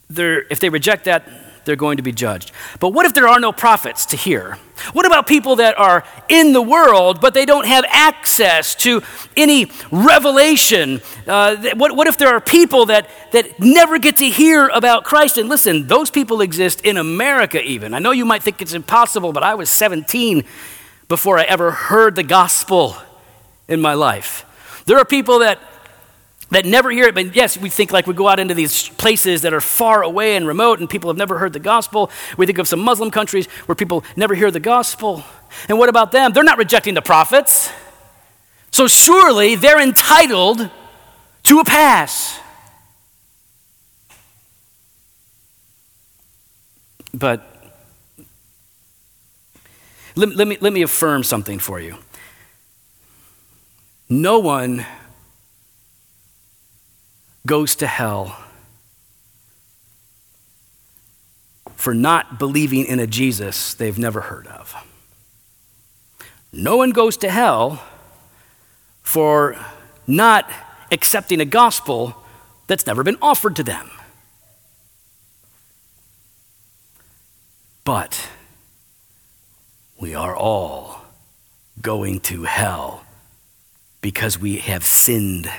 They're, 0.09 0.43
if 0.49 0.59
they 0.59 0.69
reject 0.69 1.05
that, 1.05 1.27
they're 1.63 1.75
going 1.75 1.97
to 1.97 2.03
be 2.03 2.11
judged. 2.11 2.51
But 2.79 2.89
what 2.89 3.05
if 3.05 3.13
there 3.13 3.27
are 3.27 3.39
no 3.39 3.51
prophets 3.51 4.05
to 4.07 4.17
hear? 4.17 4.57
What 4.93 5.05
about 5.05 5.27
people 5.27 5.57
that 5.57 5.77
are 5.77 6.03
in 6.27 6.53
the 6.53 6.61
world, 6.61 7.21
but 7.21 7.33
they 7.33 7.45
don't 7.45 7.67
have 7.67 7.85
access 7.87 8.73
to 8.75 9.03
any 9.37 9.71
revelation? 9.91 11.01
Uh, 11.27 11.55
what, 11.75 11.95
what 11.95 12.07
if 12.07 12.17
there 12.17 12.29
are 12.29 12.41
people 12.41 12.87
that, 12.87 13.09
that 13.31 13.59
never 13.59 13.99
get 13.99 14.17
to 14.17 14.25
hear 14.29 14.67
about 14.69 15.03
Christ? 15.03 15.37
And 15.37 15.49
listen, 15.49 15.87
those 15.87 16.09
people 16.09 16.41
exist 16.41 16.81
in 16.81 16.97
America, 16.97 17.63
even. 17.63 17.93
I 17.93 17.99
know 17.99 18.11
you 18.11 18.25
might 18.25 18.41
think 18.43 18.61
it's 18.61 18.73
impossible, 18.73 19.31
but 19.31 19.43
I 19.43 19.53
was 19.53 19.69
17 19.69 20.43
before 21.07 21.37
I 21.37 21.43
ever 21.43 21.71
heard 21.71 22.15
the 22.15 22.23
gospel 22.23 22.95
in 23.67 23.81
my 23.81 23.93
life. 23.93 24.45
There 24.85 24.97
are 24.97 25.05
people 25.05 25.39
that 25.39 25.59
that 26.51 26.65
never 26.65 26.91
hear 26.91 27.05
it. 27.05 27.15
But 27.15 27.35
yes, 27.35 27.57
we 27.57 27.69
think 27.69 27.91
like 27.91 28.05
we 28.05 28.13
go 28.13 28.27
out 28.27 28.39
into 28.39 28.53
these 28.53 28.89
places 28.89 29.41
that 29.41 29.53
are 29.53 29.61
far 29.61 30.03
away 30.03 30.35
and 30.35 30.45
remote 30.45 30.79
and 30.79 30.89
people 30.89 31.09
have 31.09 31.17
never 31.17 31.39
heard 31.39 31.53
the 31.53 31.59
gospel. 31.59 32.11
We 32.37 32.45
think 32.45 32.57
of 32.59 32.67
some 32.67 32.81
Muslim 32.81 33.09
countries 33.09 33.47
where 33.65 33.75
people 33.75 34.03
never 34.15 34.35
hear 34.35 34.51
the 34.51 34.59
gospel. 34.59 35.23
And 35.67 35.79
what 35.79 35.89
about 35.89 36.11
them? 36.11 36.33
They're 36.33 36.43
not 36.43 36.57
rejecting 36.57 36.93
the 36.93 37.01
prophets. 37.01 37.71
So 38.69 38.87
surely 38.87 39.55
they're 39.55 39.81
entitled 39.81 40.69
to 41.43 41.59
a 41.59 41.65
pass. 41.65 42.39
But 47.13 47.47
let, 50.15 50.35
let, 50.35 50.47
me, 50.47 50.57
let 50.59 50.73
me 50.73 50.81
affirm 50.81 51.23
something 51.23 51.59
for 51.59 51.79
you. 51.79 51.97
No 54.11 54.39
one 54.39 54.85
goes 57.47 57.75
to 57.75 57.87
hell 57.87 58.37
for 61.77 61.93
not 61.93 62.37
believing 62.37 62.85
in 62.85 62.99
a 62.99 63.07
Jesus 63.07 63.73
they've 63.73 63.97
never 63.97 64.19
heard 64.19 64.47
of. 64.47 64.75
No 66.51 66.75
one 66.75 66.89
goes 66.89 67.15
to 67.17 67.29
hell 67.29 67.81
for 69.01 69.55
not 70.05 70.51
accepting 70.91 71.39
a 71.39 71.45
gospel 71.45 72.17
that's 72.67 72.85
never 72.85 73.03
been 73.03 73.17
offered 73.21 73.55
to 73.55 73.63
them. 73.63 73.89
But 77.85 78.27
we 80.01 80.13
are 80.13 80.35
all 80.35 81.05
going 81.81 82.19
to 82.19 82.43
hell 82.43 83.05
because 84.01 84.39
we 84.39 84.57
have 84.57 84.83
sinned 84.83 85.49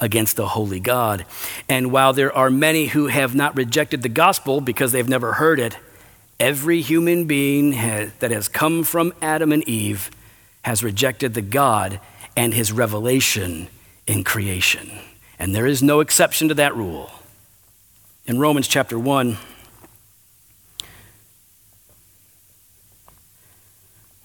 against 0.00 0.36
the 0.36 0.48
holy 0.48 0.80
God. 0.80 1.24
And 1.68 1.90
while 1.90 2.12
there 2.12 2.32
are 2.32 2.50
many 2.50 2.86
who 2.86 3.08
have 3.08 3.34
not 3.34 3.56
rejected 3.56 4.02
the 4.02 4.08
gospel 4.08 4.60
because 4.60 4.92
they've 4.92 5.08
never 5.08 5.34
heard 5.34 5.58
it, 5.58 5.76
every 6.38 6.80
human 6.80 7.24
being 7.24 7.72
has, 7.72 8.12
that 8.20 8.30
has 8.30 8.48
come 8.48 8.84
from 8.84 9.12
Adam 9.20 9.52
and 9.52 9.66
Eve 9.68 10.10
has 10.62 10.84
rejected 10.84 11.34
the 11.34 11.42
God 11.42 12.00
and 12.36 12.54
his 12.54 12.70
revelation 12.70 13.68
in 14.06 14.22
creation. 14.22 14.90
And 15.38 15.54
there 15.54 15.66
is 15.66 15.82
no 15.82 16.00
exception 16.00 16.48
to 16.48 16.54
that 16.54 16.76
rule. 16.76 17.10
In 18.26 18.38
Romans 18.38 18.68
chapter 18.68 18.98
1, 18.98 19.38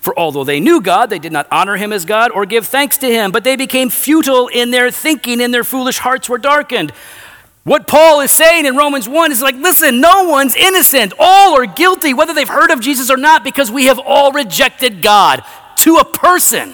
For 0.00 0.18
although 0.18 0.44
they 0.44 0.60
knew 0.60 0.80
God, 0.80 1.10
they 1.10 1.18
did 1.18 1.32
not 1.32 1.46
honor 1.50 1.76
him 1.76 1.92
as 1.92 2.04
God 2.04 2.30
or 2.30 2.46
give 2.46 2.66
thanks 2.66 2.96
to 2.98 3.06
him, 3.06 3.30
but 3.30 3.44
they 3.44 3.56
became 3.56 3.90
futile 3.90 4.48
in 4.48 4.70
their 4.70 4.90
thinking, 4.90 5.40
and 5.40 5.52
their 5.52 5.64
foolish 5.64 5.98
hearts 5.98 6.28
were 6.28 6.38
darkened. 6.38 6.92
What 7.64 7.86
Paul 7.86 8.20
is 8.20 8.30
saying 8.30 8.64
in 8.64 8.76
Romans 8.76 9.06
1 9.06 9.30
is 9.30 9.42
like, 9.42 9.54
listen, 9.56 10.00
no 10.00 10.24
one's 10.24 10.56
innocent. 10.56 11.12
All 11.18 11.58
are 11.58 11.66
guilty, 11.66 12.14
whether 12.14 12.32
they've 12.32 12.48
heard 12.48 12.70
of 12.70 12.80
Jesus 12.80 13.10
or 13.10 13.18
not, 13.18 13.44
because 13.44 13.70
we 13.70 13.86
have 13.86 13.98
all 13.98 14.32
rejected 14.32 15.02
God 15.02 15.42
to 15.76 15.96
a 15.96 16.04
person. 16.04 16.72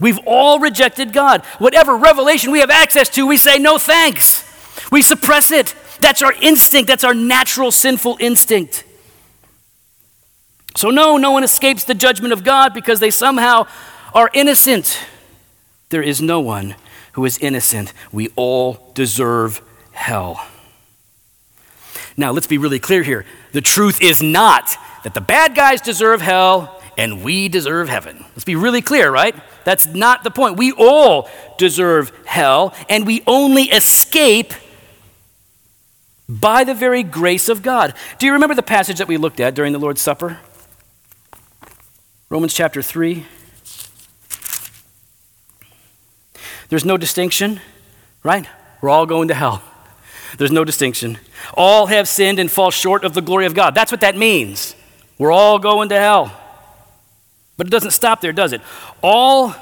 We've 0.00 0.18
all 0.26 0.58
rejected 0.58 1.12
God. 1.12 1.44
Whatever 1.58 1.96
revelation 1.96 2.50
we 2.50 2.60
have 2.60 2.70
access 2.70 3.10
to, 3.10 3.26
we 3.26 3.36
say 3.36 3.58
no 3.58 3.76
thanks. 3.76 4.42
We 4.90 5.02
suppress 5.02 5.50
it. 5.50 5.74
That's 6.00 6.22
our 6.22 6.32
instinct, 6.40 6.88
that's 6.88 7.04
our 7.04 7.14
natural 7.14 7.70
sinful 7.70 8.16
instinct. 8.20 8.84
So, 10.76 10.90
no, 10.90 11.16
no 11.16 11.30
one 11.30 11.42
escapes 11.42 11.84
the 11.84 11.94
judgment 11.94 12.32
of 12.32 12.44
God 12.44 12.74
because 12.74 13.00
they 13.00 13.10
somehow 13.10 13.66
are 14.14 14.30
innocent. 14.34 15.00
There 15.88 16.02
is 16.02 16.20
no 16.20 16.40
one 16.40 16.74
who 17.12 17.24
is 17.24 17.38
innocent. 17.38 17.92
We 18.12 18.28
all 18.36 18.92
deserve 18.94 19.62
hell. 19.92 20.46
Now, 22.16 22.32
let's 22.32 22.46
be 22.46 22.58
really 22.58 22.78
clear 22.78 23.02
here. 23.02 23.24
The 23.52 23.60
truth 23.60 24.02
is 24.02 24.22
not 24.22 24.76
that 25.04 25.14
the 25.14 25.20
bad 25.20 25.54
guys 25.54 25.80
deserve 25.80 26.20
hell 26.20 26.82
and 26.98 27.22
we 27.22 27.48
deserve 27.48 27.88
heaven. 27.88 28.24
Let's 28.30 28.44
be 28.44 28.56
really 28.56 28.82
clear, 28.82 29.10
right? 29.10 29.34
That's 29.64 29.86
not 29.86 30.24
the 30.24 30.30
point. 30.30 30.56
We 30.56 30.72
all 30.72 31.28
deserve 31.58 32.10
hell, 32.24 32.74
and 32.88 33.06
we 33.06 33.22
only 33.26 33.64
escape 33.64 34.54
by 36.28 36.64
the 36.64 36.74
very 36.74 37.02
grace 37.02 37.48
of 37.48 37.62
God. 37.62 37.94
Do 38.18 38.26
you 38.26 38.32
remember 38.32 38.54
the 38.54 38.62
passage 38.62 38.98
that 38.98 39.08
we 39.08 39.16
looked 39.16 39.40
at 39.40 39.54
during 39.54 39.72
the 39.72 39.78
Lord's 39.78 40.00
Supper? 40.00 40.38
Romans 42.28 42.54
chapter 42.54 42.82
3. 42.82 43.24
There's 46.68 46.84
no 46.84 46.96
distinction, 46.96 47.60
right? 48.24 48.48
We're 48.80 48.90
all 48.90 49.06
going 49.06 49.28
to 49.28 49.34
hell. 49.34 49.62
There's 50.36 50.50
no 50.50 50.64
distinction. 50.64 51.18
All 51.54 51.86
have 51.86 52.08
sinned 52.08 52.40
and 52.40 52.50
fall 52.50 52.72
short 52.72 53.04
of 53.04 53.14
the 53.14 53.22
glory 53.22 53.46
of 53.46 53.54
God. 53.54 53.76
That's 53.76 53.92
what 53.92 54.00
that 54.00 54.16
means. 54.16 54.74
We're 55.18 55.30
all 55.30 55.60
going 55.60 55.90
to 55.90 55.94
hell. 55.94 56.36
But 57.56 57.68
it 57.68 57.70
doesn't 57.70 57.92
stop 57.92 58.20
there, 58.20 58.32
does 58.32 58.52
it? 58.52 58.60
All 59.02 59.54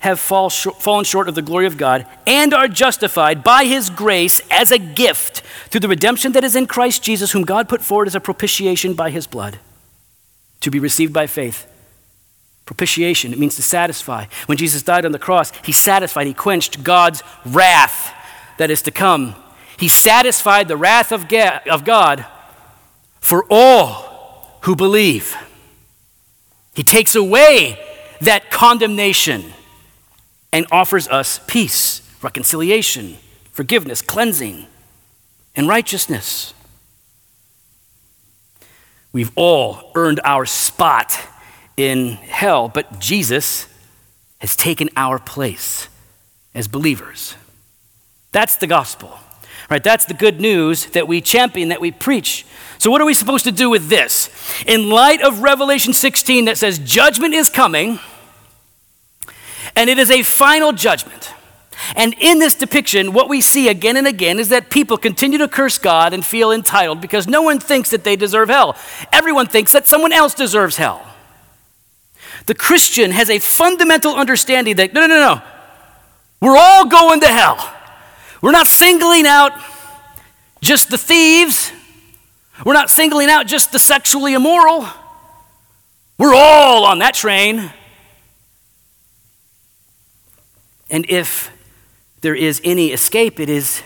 have 0.00 0.18
fall 0.18 0.50
fallen 0.50 1.04
short 1.04 1.28
of 1.28 1.36
the 1.36 1.42
glory 1.42 1.66
of 1.66 1.76
God 1.78 2.06
and 2.26 2.52
are 2.52 2.66
justified 2.66 3.44
by 3.44 3.66
his 3.66 3.88
grace 3.88 4.40
as 4.50 4.72
a 4.72 4.78
gift 4.78 5.42
through 5.68 5.80
the 5.80 5.88
redemption 5.88 6.32
that 6.32 6.42
is 6.42 6.56
in 6.56 6.66
Christ 6.66 7.04
Jesus, 7.04 7.30
whom 7.30 7.44
God 7.44 7.68
put 7.68 7.82
forward 7.82 8.08
as 8.08 8.16
a 8.16 8.20
propitiation 8.20 8.94
by 8.94 9.10
his 9.10 9.28
blood 9.28 9.60
to 10.62 10.70
be 10.70 10.80
received 10.80 11.12
by 11.12 11.26
faith. 11.26 11.66
Propitiation, 12.64 13.32
it 13.32 13.38
means 13.38 13.56
to 13.56 13.62
satisfy. 13.62 14.26
When 14.46 14.56
Jesus 14.56 14.82
died 14.82 15.04
on 15.04 15.12
the 15.12 15.18
cross, 15.18 15.52
he 15.64 15.72
satisfied, 15.72 16.26
he 16.26 16.34
quenched 16.34 16.82
God's 16.82 17.22
wrath 17.44 18.14
that 18.58 18.70
is 18.70 18.82
to 18.82 18.90
come. 18.90 19.34
He 19.76 19.88
satisfied 19.88 20.68
the 20.68 20.76
wrath 20.76 21.12
of 21.12 21.28
God 21.28 22.26
for 23.20 23.44
all 23.50 24.58
who 24.62 24.76
believe. 24.76 25.36
He 26.74 26.84
takes 26.84 27.14
away 27.14 27.78
that 28.20 28.50
condemnation 28.50 29.52
and 30.52 30.66
offers 30.70 31.08
us 31.08 31.40
peace, 31.48 32.00
reconciliation, 32.22 33.16
forgiveness, 33.50 34.00
cleansing, 34.00 34.66
and 35.56 35.68
righteousness. 35.68 36.54
We've 39.12 39.32
all 39.36 39.92
earned 39.94 40.20
our 40.24 40.46
spot 40.46 41.18
in 41.76 42.12
hell, 42.12 42.68
but 42.68 42.98
Jesus 42.98 43.66
has 44.38 44.56
taken 44.56 44.88
our 44.96 45.18
place 45.18 45.88
as 46.54 46.66
believers. 46.68 47.36
That's 48.32 48.56
the 48.56 48.66
gospel, 48.66 49.18
right? 49.68 49.84
That's 49.84 50.06
the 50.06 50.14
good 50.14 50.40
news 50.40 50.86
that 50.86 51.06
we 51.06 51.20
champion, 51.20 51.68
that 51.68 51.80
we 51.80 51.90
preach. 51.90 52.46
So, 52.78 52.90
what 52.90 53.00
are 53.00 53.04
we 53.04 53.14
supposed 53.14 53.44
to 53.44 53.52
do 53.52 53.68
with 53.68 53.88
this? 53.88 54.30
In 54.66 54.88
light 54.88 55.20
of 55.22 55.40
Revelation 55.40 55.92
16 55.92 56.46
that 56.46 56.58
says 56.58 56.78
judgment 56.78 57.34
is 57.34 57.50
coming, 57.50 58.00
and 59.76 59.90
it 59.90 59.98
is 59.98 60.10
a 60.10 60.22
final 60.22 60.72
judgment. 60.72 61.32
And 61.96 62.14
in 62.18 62.38
this 62.38 62.54
depiction, 62.54 63.12
what 63.12 63.28
we 63.28 63.40
see 63.40 63.68
again 63.68 63.96
and 63.96 64.06
again 64.06 64.38
is 64.38 64.48
that 64.50 64.70
people 64.70 64.96
continue 64.96 65.38
to 65.38 65.48
curse 65.48 65.78
God 65.78 66.12
and 66.12 66.24
feel 66.24 66.50
entitled 66.50 67.00
because 67.00 67.26
no 67.26 67.42
one 67.42 67.60
thinks 67.60 67.90
that 67.90 68.04
they 68.04 68.16
deserve 68.16 68.48
hell. 68.48 68.76
Everyone 69.12 69.46
thinks 69.46 69.72
that 69.72 69.86
someone 69.86 70.12
else 70.12 70.34
deserves 70.34 70.76
hell. 70.76 71.06
The 72.46 72.54
Christian 72.54 73.10
has 73.12 73.30
a 73.30 73.38
fundamental 73.38 74.14
understanding 74.14 74.76
that 74.76 74.92
no, 74.92 75.02
no, 75.02 75.06
no, 75.06 75.34
no. 75.34 75.42
We're 76.40 76.56
all 76.56 76.86
going 76.86 77.20
to 77.20 77.28
hell. 77.28 77.72
We're 78.40 78.50
not 78.50 78.66
singling 78.66 79.26
out 79.26 79.52
just 80.60 80.90
the 80.90 80.98
thieves, 80.98 81.72
we're 82.64 82.72
not 82.72 82.90
singling 82.90 83.28
out 83.28 83.46
just 83.46 83.72
the 83.72 83.78
sexually 83.78 84.34
immoral. 84.34 84.86
We're 86.18 86.34
all 86.34 86.84
on 86.84 87.00
that 87.00 87.14
train. 87.14 87.72
And 90.90 91.06
if 91.08 91.50
there 92.22 92.34
is 92.34 92.60
any 92.64 92.92
escape, 92.92 93.38
it 93.38 93.48
is 93.48 93.82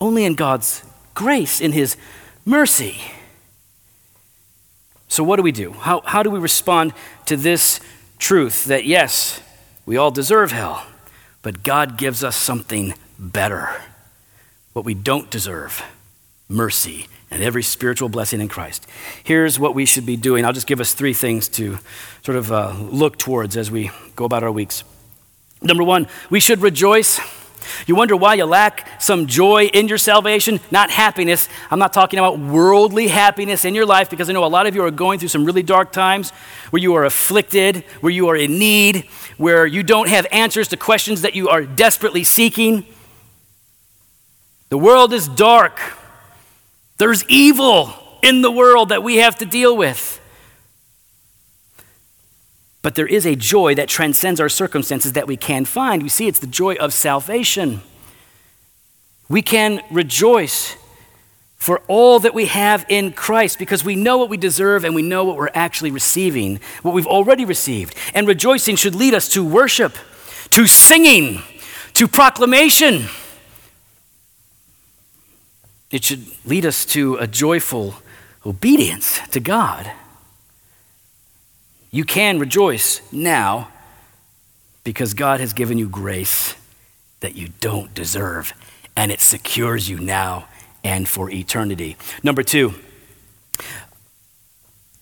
only 0.00 0.24
in 0.24 0.34
God's 0.34 0.84
grace, 1.14 1.60
in 1.60 1.72
His 1.72 1.96
mercy. 2.44 2.98
So, 5.08 5.24
what 5.24 5.36
do 5.36 5.42
we 5.42 5.52
do? 5.52 5.72
How, 5.72 6.00
how 6.04 6.22
do 6.22 6.30
we 6.30 6.38
respond 6.38 6.92
to 7.26 7.36
this 7.36 7.80
truth 8.18 8.66
that, 8.66 8.84
yes, 8.84 9.40
we 9.86 9.96
all 9.96 10.10
deserve 10.10 10.52
hell, 10.52 10.86
but 11.42 11.62
God 11.62 11.98
gives 11.98 12.24
us 12.24 12.36
something 12.36 12.94
better, 13.18 13.68
what 14.72 14.84
we 14.84 14.94
don't 14.94 15.30
deserve 15.30 15.82
mercy 16.48 17.06
and 17.30 17.42
every 17.42 17.62
spiritual 17.62 18.08
blessing 18.08 18.40
in 18.40 18.48
Christ. 18.48 18.86
Here's 19.24 19.58
what 19.58 19.74
we 19.74 19.86
should 19.86 20.06
be 20.06 20.16
doing. 20.16 20.44
I'll 20.44 20.52
just 20.52 20.66
give 20.66 20.80
us 20.80 20.94
three 20.94 21.14
things 21.14 21.48
to 21.48 21.78
sort 22.22 22.36
of 22.36 22.52
uh, 22.52 22.74
look 22.78 23.18
towards 23.18 23.56
as 23.56 23.70
we 23.70 23.90
go 24.14 24.24
about 24.24 24.42
our 24.42 24.52
weeks. 24.52 24.84
Number 25.62 25.82
one, 25.82 26.06
we 26.30 26.40
should 26.40 26.60
rejoice. 26.60 27.20
You 27.86 27.94
wonder 27.94 28.16
why 28.16 28.34
you 28.34 28.44
lack 28.44 29.00
some 29.00 29.26
joy 29.26 29.66
in 29.66 29.88
your 29.88 29.98
salvation? 29.98 30.60
Not 30.70 30.90
happiness. 30.90 31.48
I'm 31.70 31.78
not 31.78 31.92
talking 31.92 32.18
about 32.18 32.38
worldly 32.38 33.08
happiness 33.08 33.64
in 33.64 33.74
your 33.74 33.86
life 33.86 34.10
because 34.10 34.28
I 34.30 34.32
know 34.32 34.44
a 34.44 34.46
lot 34.46 34.66
of 34.66 34.74
you 34.74 34.84
are 34.84 34.90
going 34.90 35.18
through 35.18 35.28
some 35.28 35.44
really 35.44 35.62
dark 35.62 35.92
times 35.92 36.30
where 36.70 36.82
you 36.82 36.94
are 36.94 37.04
afflicted, 37.04 37.84
where 38.00 38.12
you 38.12 38.28
are 38.28 38.36
in 38.36 38.58
need, 38.58 39.08
where 39.36 39.66
you 39.66 39.82
don't 39.82 40.08
have 40.08 40.26
answers 40.32 40.68
to 40.68 40.76
questions 40.76 41.22
that 41.22 41.34
you 41.34 41.48
are 41.48 41.62
desperately 41.62 42.24
seeking. 42.24 42.86
The 44.68 44.78
world 44.78 45.12
is 45.12 45.28
dark. 45.28 45.80
There's 46.98 47.24
evil 47.28 47.92
in 48.22 48.42
the 48.42 48.50
world 48.50 48.88
that 48.88 49.02
we 49.02 49.16
have 49.16 49.36
to 49.36 49.44
deal 49.44 49.76
with. 49.76 50.20
But 52.84 52.96
there 52.96 53.06
is 53.06 53.24
a 53.24 53.34
joy 53.34 53.74
that 53.76 53.88
transcends 53.88 54.40
our 54.40 54.50
circumstances 54.50 55.14
that 55.14 55.26
we 55.26 55.38
can 55.38 55.64
find. 55.64 56.02
We 56.02 56.10
see 56.10 56.28
it's 56.28 56.38
the 56.38 56.46
joy 56.46 56.74
of 56.74 56.92
salvation. 56.92 57.80
We 59.26 59.40
can 59.40 59.80
rejoice 59.90 60.76
for 61.56 61.80
all 61.88 62.18
that 62.18 62.34
we 62.34 62.44
have 62.44 62.84
in 62.90 63.14
Christ 63.14 63.58
because 63.58 63.86
we 63.86 63.96
know 63.96 64.18
what 64.18 64.28
we 64.28 64.36
deserve 64.36 64.84
and 64.84 64.94
we 64.94 65.00
know 65.00 65.24
what 65.24 65.38
we're 65.38 65.48
actually 65.54 65.92
receiving, 65.92 66.60
what 66.82 66.92
we've 66.92 67.06
already 67.06 67.46
received. 67.46 67.94
And 68.12 68.28
rejoicing 68.28 68.76
should 68.76 68.94
lead 68.94 69.14
us 69.14 69.30
to 69.30 69.42
worship, 69.42 69.96
to 70.50 70.66
singing, 70.66 71.40
to 71.94 72.06
proclamation. 72.06 73.06
It 75.90 76.04
should 76.04 76.26
lead 76.44 76.66
us 76.66 76.84
to 76.86 77.14
a 77.14 77.26
joyful 77.26 77.94
obedience 78.44 79.20
to 79.30 79.40
God. 79.40 79.90
You 81.94 82.02
can 82.04 82.40
rejoice 82.40 83.00
now 83.12 83.68
because 84.82 85.14
God 85.14 85.38
has 85.38 85.52
given 85.52 85.78
you 85.78 85.88
grace 85.88 86.56
that 87.20 87.36
you 87.36 87.50
don't 87.60 87.94
deserve, 87.94 88.52
and 88.96 89.12
it 89.12 89.20
secures 89.20 89.88
you 89.88 90.00
now 90.00 90.48
and 90.82 91.06
for 91.08 91.30
eternity. 91.30 91.96
Number 92.24 92.42
two, 92.42 92.74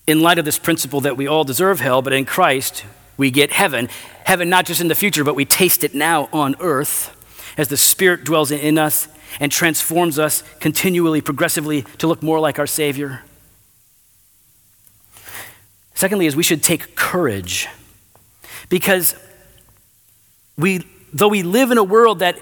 in 0.07 0.21
light 0.21 0.39
of 0.39 0.45
this 0.45 0.59
principle 0.59 1.01
that 1.01 1.17
we 1.17 1.27
all 1.27 1.45
deserve 1.45 1.81
hell, 1.81 2.03
but 2.03 2.13
in 2.13 2.27
Christ 2.27 2.85
we 3.17 3.31
get 3.31 3.53
heaven, 3.53 3.89
heaven 4.27 4.51
not 4.51 4.67
just 4.67 4.83
in 4.83 4.89
the 4.89 4.95
future, 4.95 5.25
but 5.25 5.35
we 5.35 5.47
taste 5.47 5.85
it 5.85 5.95
now 5.95 6.29
on 6.31 6.57
earth 6.61 7.17
as 7.57 7.69
the 7.69 7.79
Spirit 7.79 8.23
dwells 8.23 8.51
in 8.51 8.77
us 8.77 9.09
and 9.41 9.51
transforms 9.51 10.19
us 10.19 10.45
continually, 10.61 11.23
progressively 11.23 11.87
to 11.97 12.07
look 12.07 12.23
more 12.23 12.39
like 12.39 12.59
our 12.59 12.67
Savior. 12.67 13.23
Secondly, 16.03 16.27
is 16.27 16.35
we 16.35 16.43
should 16.43 16.65
take 16.65 16.97
courage. 16.97 17.69
Because 18.69 19.15
we, 20.59 20.85
though 21.13 21.29
we 21.29 21.45
live 21.45 21.71
in 21.71 21.79
a 21.79 21.85
world 21.85 22.19
that 22.19 22.41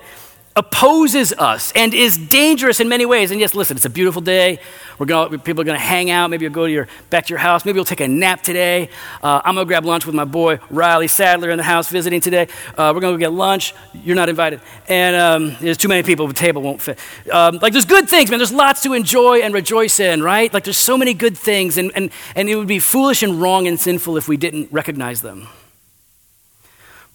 opposes 0.57 1.33
us 1.33 1.73
and 1.77 1.95
is 1.95 2.19
dangerous 2.19 2.81
in 2.81 2.89
many 2.89 3.07
ways. 3.07 3.31
And 3.31 3.39
yes, 3.39 3.55
listen, 3.55 3.77
it's 3.77 3.87
a 3.87 3.91
beautiful 3.91 4.21
day. 4.21 4.59
We're 4.99 5.07
gonna, 5.07 5.39
people 5.39 5.61
are 5.61 5.65
going 5.65 5.79
to 5.79 5.85
hang 5.85 6.11
out. 6.11 6.29
Maybe 6.29 6.45
you'll 6.45 6.53
go 6.53 6.67
to 6.67 6.73
your, 6.73 6.89
back 7.09 7.27
to 7.27 7.31
your 7.31 7.39
house. 7.39 7.65
Maybe 7.65 7.77
you'll 7.77 7.85
take 7.85 8.01
a 8.01 8.09
nap 8.09 8.43
today. 8.43 8.91
Uh, 9.23 9.41
I'm 9.45 9.55
going 9.55 9.65
to 9.65 9.69
grab 9.69 9.85
lunch 9.85 10.07
with 10.07 10.15
my 10.15 10.25
boy 10.25 10.59
Riley 10.69 11.07
Sadler 11.07 11.51
in 11.51 11.57
the 11.57 11.63
house 11.63 11.89
visiting 11.89 12.21
today. 12.21 12.49
Uh, 12.77 12.93
we're 12.95 13.01
going 13.01 13.15
to 13.15 13.17
go 13.17 13.31
get 13.31 13.33
lunch. 13.33 13.75
You're 13.95 14.17
not 14.17 14.29
invited. 14.29 14.61
And 14.89 15.17
um, 15.17 15.57
there's 15.61 15.79
too 15.79 15.89
many 15.89 16.03
people. 16.03 16.27
The 16.27 16.35
table 16.35 16.63
won't 16.63 16.83
fit. 16.83 16.99
Um, 17.33 17.59
like 17.63 17.73
there's 17.73 17.85
good 17.87 18.09
things, 18.09 18.29
man. 18.31 18.41
There's 18.41 18.53
lots 18.53 18.83
to 18.83 18.93
enjoy 18.93 19.43
and 19.43 19.55
rejoice 19.55 20.01
in, 20.01 20.21
right? 20.23 20.53
Like 20.53 20.65
there's 20.65 20.79
so 20.79 20.99
many 20.99 21.15
good 21.15 21.39
things. 21.39 21.79
And, 21.79 21.93
and, 21.95 22.11
and 22.35 22.49
it 22.49 22.57
would 22.57 22.69
be 22.69 22.81
foolish 22.81 23.23
and 23.23 23.41
wrong 23.41 23.69
and 23.69 23.79
sinful 23.79 24.17
if 24.17 24.27
we 24.27 24.37
didn't 24.37 24.73
recognize 24.73 25.23
them. 25.23 25.49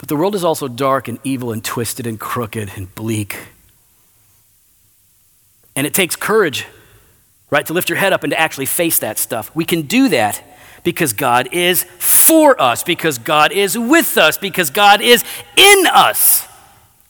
But 0.06 0.10
the 0.10 0.18
world 0.18 0.36
is 0.36 0.43
also 0.43 0.68
dark 0.68 1.08
and 1.08 1.18
evil 1.24 1.51
and 1.51 1.66
twisted 1.66 2.06
and 2.06 2.20
crooked 2.20 2.74
and 2.76 2.93
bleak. 2.93 3.38
And 5.76 5.88
it 5.88 5.95
takes 5.95 6.16
courage, 6.16 6.68
right, 7.49 7.66
to 7.66 7.74
lift 7.74 7.89
your 7.89 7.97
head 7.97 8.14
up 8.14 8.24
and 8.24 8.30
to 8.30 8.39
actually 8.39 8.68
face 8.68 8.99
that 8.99 9.18
stuff. 9.18 9.49
We 9.56 9.66
can 9.66 9.82
do 9.82 10.08
that 10.10 10.43
because 10.84 11.12
God 11.12 11.49
is 11.51 11.86
for 11.97 12.62
us, 12.62 12.84
because 12.84 13.18
God 13.18 13.51
is 13.51 13.80
with 13.80 14.16
us, 14.16 14.38
because 14.38 14.70
God 14.70 15.01
is 15.01 15.24
in 15.58 15.88
us. 15.88 16.47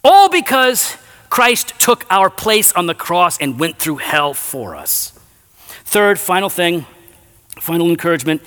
All 0.01 0.29
because 0.29 0.95
Christ 1.29 1.77
took 1.77 2.05
our 2.09 2.29
place 2.29 2.71
on 2.71 2.85
the 2.85 2.95
cross 2.95 3.37
and 3.41 3.59
went 3.59 3.77
through 3.77 3.97
hell 3.97 4.33
for 4.33 4.73
us. 4.73 5.11
Third, 5.83 6.17
final 6.17 6.47
thing, 6.47 6.85
final 7.59 7.89
encouragement 7.89 8.41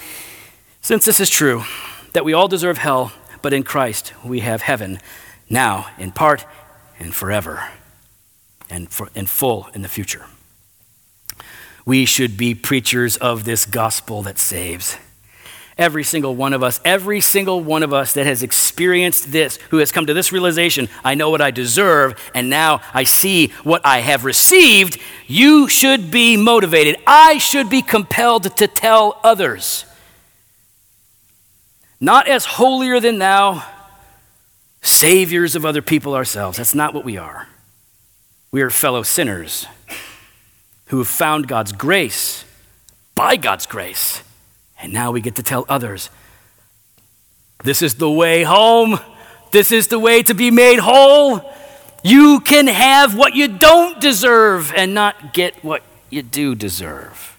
since 0.81 1.05
this 1.05 1.21
is 1.21 1.29
true, 1.29 1.65
that 2.15 2.25
we 2.25 2.33
all 2.33 2.49
deserve 2.49 2.79
hell, 2.79 3.13
but 3.43 3.53
in 3.53 3.63
Christ 3.63 4.13
we 4.25 4.41
have 4.41 4.63
heaven 4.63 4.99
now, 5.51 5.89
in 5.99 6.13
part 6.13 6.45
and 6.99 7.15
forever, 7.15 7.69
and 8.69 8.91
for, 8.91 9.09
in 9.15 9.27
full 9.27 9.69
in 9.75 9.83
the 9.83 9.89
future. 9.89 10.27
We 11.87 12.05
should 12.05 12.37
be 12.37 12.55
preachers 12.55 13.17
of 13.17 13.45
this 13.45 13.65
gospel 13.65 14.23
that 14.23 14.39
saves. 14.39 14.99
Every 15.79 16.03
single 16.03 16.35
one 16.35 16.53
of 16.53 16.63
us, 16.63 16.81
every 16.85 17.21
single 17.21 17.63
one 17.63 17.85
of 17.85 17.95
us 17.95 18.13
that 18.15 18.27
has 18.27 18.43
experienced 18.43 19.31
this, 19.31 19.59
who 19.71 19.79
has 19.79 19.93
come 19.93 20.07
to 20.07 20.13
this 20.13 20.33
realization, 20.33 20.89
I 21.05 21.15
know 21.15 21.31
what 21.31 21.41
I 21.41 21.53
deserve, 21.53 22.21
and 22.35 22.51
now 22.51 22.83
I 22.93 23.05
see 23.05 23.49
what 23.63 23.87
I 23.87 24.01
have 24.01 24.25
received, 24.25 25.01
you 25.29 25.69
should 25.69 26.11
be 26.11 26.37
motivated. 26.37 26.97
I 27.07 27.39
should 27.39 27.71
be 27.71 27.81
compelled 27.81 28.57
to 28.57 28.67
tell 28.67 29.21
others 29.23 29.85
not 32.01 32.29
as 32.29 32.45
holier 32.45 33.01
than 33.01 33.19
thou, 33.19 33.65
saviors 34.83 35.57
of 35.57 35.65
other 35.65 35.83
people 35.83 36.15
ourselves. 36.15 36.59
That's 36.59 36.75
not 36.75 36.95
what 36.95 37.05
we 37.05 37.17
are. 37.17 37.49
We 38.51 38.63
are 38.63 38.71
fellow 38.71 39.03
sinners 39.03 39.67
who 40.87 40.99
have 40.99 41.09
found 41.09 41.49
God's 41.49 41.73
grace 41.73 42.45
by 43.15 43.37
God's 43.37 43.67
grace. 43.67 44.23
And 44.81 44.93
now 44.93 45.11
we 45.11 45.21
get 45.21 45.37
to 45.37 45.43
tell 45.43 45.67
others 45.69 46.11
this 47.65 47.83
is 47.83 47.97
the 47.97 48.11
way 48.11 48.45
home. 48.45 48.99
This 49.51 49.73
is 49.73 49.89
the 49.89 49.99
way 49.99 50.23
to 50.23 50.35
be 50.35 50.51
made 50.51 50.79
whole. 50.79 51.43
You 52.05 52.41
can 52.41 52.69
have 52.69 53.17
what 53.17 53.35
you 53.35 53.49
don't 53.49 54.01
deserve 54.01 54.73
and 54.75 54.95
not 54.95 55.35
get 55.35 55.65
what 55.65 55.83
you 56.11 56.23
do 56.23 56.55
deserve. 56.55 57.38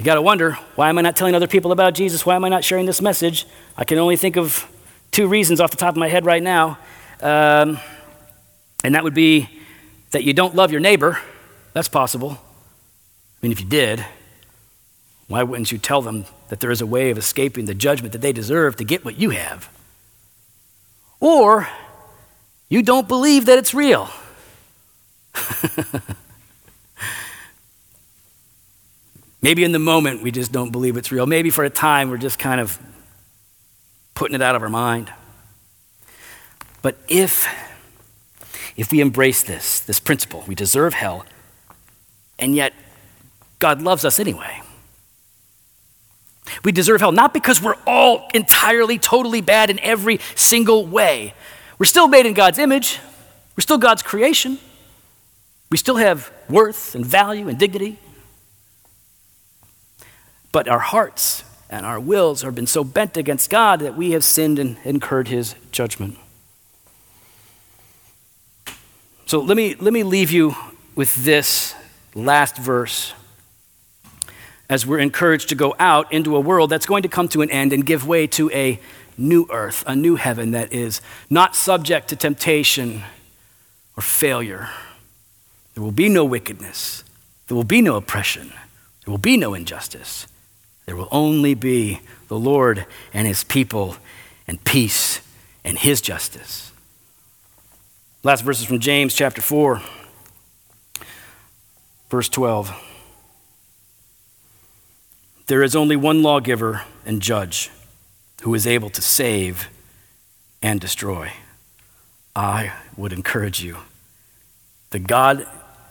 You 0.00 0.04
got 0.06 0.14
to 0.14 0.22
wonder 0.22 0.52
why 0.76 0.88
am 0.88 0.96
I 0.96 1.02
not 1.02 1.14
telling 1.14 1.34
other 1.34 1.46
people 1.46 1.72
about 1.72 1.92
Jesus? 1.92 2.24
Why 2.24 2.34
am 2.34 2.42
I 2.42 2.48
not 2.48 2.64
sharing 2.64 2.86
this 2.86 3.02
message? 3.02 3.46
I 3.76 3.84
can 3.84 3.98
only 3.98 4.16
think 4.16 4.38
of 4.38 4.66
two 5.10 5.28
reasons 5.28 5.60
off 5.60 5.72
the 5.72 5.76
top 5.76 5.90
of 5.90 5.98
my 5.98 6.08
head 6.08 6.24
right 6.24 6.42
now. 6.42 6.78
Um, 7.20 7.78
and 8.82 8.94
that 8.94 9.04
would 9.04 9.12
be 9.12 9.50
that 10.12 10.24
you 10.24 10.32
don't 10.32 10.54
love 10.54 10.72
your 10.72 10.80
neighbor. 10.80 11.18
That's 11.74 11.88
possible. 11.88 12.30
I 12.30 12.38
mean, 13.42 13.52
if 13.52 13.60
you 13.60 13.66
did, 13.66 14.06
why 15.28 15.42
wouldn't 15.42 15.70
you 15.70 15.76
tell 15.76 16.00
them 16.00 16.24
that 16.48 16.60
there 16.60 16.70
is 16.70 16.80
a 16.80 16.86
way 16.86 17.10
of 17.10 17.18
escaping 17.18 17.66
the 17.66 17.74
judgment 17.74 18.12
that 18.12 18.22
they 18.22 18.32
deserve 18.32 18.76
to 18.76 18.84
get 18.84 19.04
what 19.04 19.18
you 19.18 19.28
have? 19.28 19.68
Or 21.20 21.68
you 22.70 22.82
don't 22.82 23.06
believe 23.06 23.44
that 23.44 23.58
it's 23.58 23.74
real. 23.74 24.08
Maybe 29.42 29.64
in 29.64 29.72
the 29.72 29.78
moment 29.78 30.22
we 30.22 30.30
just 30.30 30.52
don't 30.52 30.70
believe 30.70 30.96
it's 30.96 31.10
real. 31.10 31.26
Maybe 31.26 31.50
for 31.50 31.64
a 31.64 31.70
time 31.70 32.10
we're 32.10 32.18
just 32.18 32.38
kind 32.38 32.60
of 32.60 32.78
putting 34.14 34.34
it 34.34 34.42
out 34.42 34.54
of 34.54 34.62
our 34.62 34.68
mind. 34.68 35.12
But 36.82 36.96
if 37.08 37.48
if 38.76 38.92
we 38.92 39.00
embrace 39.00 39.42
this, 39.42 39.80
this 39.80 40.00
principle, 40.00 40.44
we 40.46 40.54
deserve 40.54 40.94
hell, 40.94 41.26
and 42.38 42.54
yet 42.54 42.72
God 43.58 43.82
loves 43.82 44.04
us 44.04 44.18
anyway. 44.18 44.62
We 46.64 46.72
deserve 46.72 47.00
hell 47.00 47.12
not 47.12 47.34
because 47.34 47.62
we're 47.62 47.76
all 47.86 48.28
entirely, 48.34 48.98
totally 48.98 49.40
bad 49.40 49.70
in 49.70 49.78
every 49.80 50.18
single 50.34 50.86
way. 50.86 51.34
We're 51.78 51.86
still 51.86 52.08
made 52.08 52.26
in 52.26 52.34
God's 52.34 52.58
image, 52.58 53.00
we're 53.56 53.62
still 53.62 53.78
God's 53.78 54.02
creation, 54.02 54.58
we 55.70 55.76
still 55.76 55.96
have 55.96 56.32
worth 56.48 56.94
and 56.94 57.04
value 57.04 57.48
and 57.48 57.58
dignity. 57.58 57.98
But 60.52 60.68
our 60.68 60.78
hearts 60.78 61.44
and 61.68 61.86
our 61.86 62.00
wills 62.00 62.42
have 62.42 62.54
been 62.54 62.66
so 62.66 62.82
bent 62.82 63.16
against 63.16 63.48
God 63.50 63.80
that 63.80 63.96
we 63.96 64.10
have 64.10 64.24
sinned 64.24 64.58
and 64.58 64.76
incurred 64.84 65.28
his 65.28 65.54
judgment. 65.70 66.18
So 69.26 69.40
let 69.40 69.56
me, 69.56 69.76
let 69.76 69.92
me 69.92 70.02
leave 70.02 70.32
you 70.32 70.56
with 70.96 71.24
this 71.24 71.74
last 72.14 72.56
verse 72.56 73.14
as 74.68 74.84
we're 74.84 74.98
encouraged 74.98 75.48
to 75.50 75.54
go 75.54 75.74
out 75.78 76.12
into 76.12 76.36
a 76.36 76.40
world 76.40 76.70
that's 76.70 76.86
going 76.86 77.02
to 77.02 77.08
come 77.08 77.28
to 77.28 77.42
an 77.42 77.50
end 77.50 77.72
and 77.72 77.86
give 77.86 78.06
way 78.06 78.26
to 78.26 78.50
a 78.50 78.80
new 79.16 79.46
earth, 79.50 79.84
a 79.86 79.94
new 79.94 80.16
heaven 80.16 80.52
that 80.52 80.72
is 80.72 81.00
not 81.28 81.54
subject 81.54 82.08
to 82.08 82.16
temptation 82.16 83.02
or 83.96 84.02
failure. 84.02 84.68
There 85.74 85.82
will 85.82 85.92
be 85.92 86.08
no 86.08 86.24
wickedness, 86.24 87.04
there 87.46 87.56
will 87.56 87.64
be 87.64 87.82
no 87.82 87.96
oppression, 87.96 88.48
there 89.04 89.12
will 89.12 89.18
be 89.18 89.36
no 89.36 89.54
injustice. 89.54 90.26
There 90.90 90.96
will 90.96 91.08
only 91.12 91.54
be 91.54 92.00
the 92.26 92.36
Lord 92.36 92.84
and 93.14 93.24
his 93.24 93.44
people 93.44 93.94
and 94.48 94.64
peace 94.64 95.20
and 95.64 95.78
his 95.78 96.00
justice. 96.00 96.72
Last 98.24 98.40
verses 98.40 98.66
from 98.66 98.80
James 98.80 99.14
chapter 99.14 99.40
4, 99.40 99.80
verse 102.08 102.28
12. 102.28 102.72
There 105.46 105.62
is 105.62 105.76
only 105.76 105.94
one 105.94 106.24
lawgiver 106.24 106.82
and 107.06 107.22
judge 107.22 107.70
who 108.42 108.52
is 108.52 108.66
able 108.66 108.90
to 108.90 109.00
save 109.00 109.68
and 110.60 110.80
destroy. 110.80 111.30
I 112.34 112.72
would 112.96 113.12
encourage 113.12 113.62
you. 113.62 113.76
The 114.90 114.98
God 114.98 115.46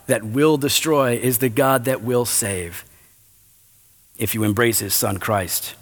that 0.08 0.26
will 0.26 0.58
destroy 0.58 1.14
is 1.14 1.38
the 1.38 1.47
God 1.47 1.86
that 1.86 2.02
will 2.02 2.26
save 2.26 2.84
if 4.20 4.36
you 4.36 4.43
embrace 4.43 4.80
his 4.80 4.93
son 4.93 5.17
Christ 5.17 5.74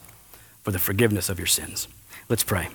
for 0.63 0.71
the 0.71 0.79
forgiveness 0.79 1.27
of 1.27 1.37
your 1.37 1.47
sins. 1.47 1.87
Let's 2.29 2.43
pray. 2.43 2.69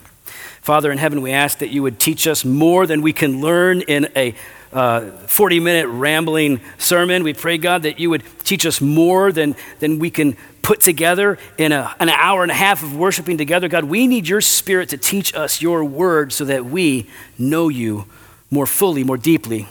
Father 0.61 0.93
in 0.93 0.99
heaven, 0.99 1.23
we 1.23 1.33
ask 1.33 1.59
that 1.59 1.71
you 1.71 1.83
would 1.83 1.99
teach 1.99 2.27
us 2.27 2.45
more 2.45 2.87
than 2.87 3.03
we 3.03 3.13
can 3.13 3.41
learn 3.41 3.81
in 3.83 4.09
a 4.15 4.33
40 4.73 5.59
uh, 5.59 5.63
minute 5.63 5.89
rambling 5.89 6.61
sermon. 6.79 7.23
We 7.23 7.35
pray, 7.35 7.59
God, 7.59 7.83
that 7.83 7.99
you 7.99 8.11
would 8.11 8.23
teach 8.45 8.65
us 8.65 8.81
more 8.81 9.33
than, 9.33 9.55
than 9.81 9.99
we 9.99 10.11
can 10.11 10.37
put 10.63 10.81
together 10.81 11.39
in 11.59 11.73
a, 11.73 11.95
an 12.01 12.09
hour 12.09 12.43
and 12.43 12.51
a 12.51 12.55
half 12.55 12.83
of 12.83 12.97
worshiping 12.97 13.37
together. 13.39 13.69
God, 13.69 13.85
we 13.85 14.07
need 14.07 14.29
your 14.29 14.41
spirit 14.41 14.89
to 14.91 14.97
teach 14.97 15.35
us 15.35 15.61
your 15.61 15.85
word 15.85 16.33
so 16.33 16.45
that 16.45 16.65
we 16.65 17.09
know 17.39 17.69
you 17.69 18.07
more 18.51 18.67
fully, 18.67 19.05
more 19.05 19.19
deeply. 19.19 19.67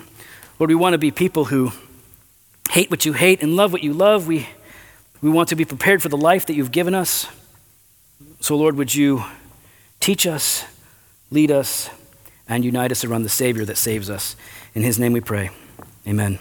Lord, 0.60 0.70
we 0.70 0.76
want 0.76 0.94
to 0.94 1.00
be 1.00 1.10
people 1.10 1.46
who 1.46 1.72
hate 2.70 2.92
what 2.92 3.06
you 3.06 3.14
hate 3.14 3.42
and 3.42 3.56
love 3.56 3.74
what 3.74 3.84
you 3.84 3.94
love. 3.94 4.28
We 4.28 4.48
we 5.22 5.30
want 5.30 5.50
to 5.50 5.56
be 5.56 5.66
prepared 5.66 6.02
for 6.02 6.10
the 6.10 6.18
life 6.18 6.46
that 6.48 6.54
you've 6.54 6.72
given 6.72 6.96
us. 6.96 7.28
So, 8.40 8.56
Lord, 8.56 8.76
would 8.76 8.94
you 8.94 9.24
teach 10.00 10.26
us, 10.26 10.66
lead 11.30 11.52
us, 11.52 11.90
and 12.48 12.66
unite 12.66 12.92
us 12.92 13.06
around 13.06 13.24
the 13.24 13.30
Savior 13.30 13.66
that 13.66 13.78
saves 13.78 14.10
us? 14.10 14.36
In 14.74 14.82
his 14.82 14.98
name 14.98 15.14
we 15.14 15.22
pray. 15.22 15.52
Amen. 16.08 16.40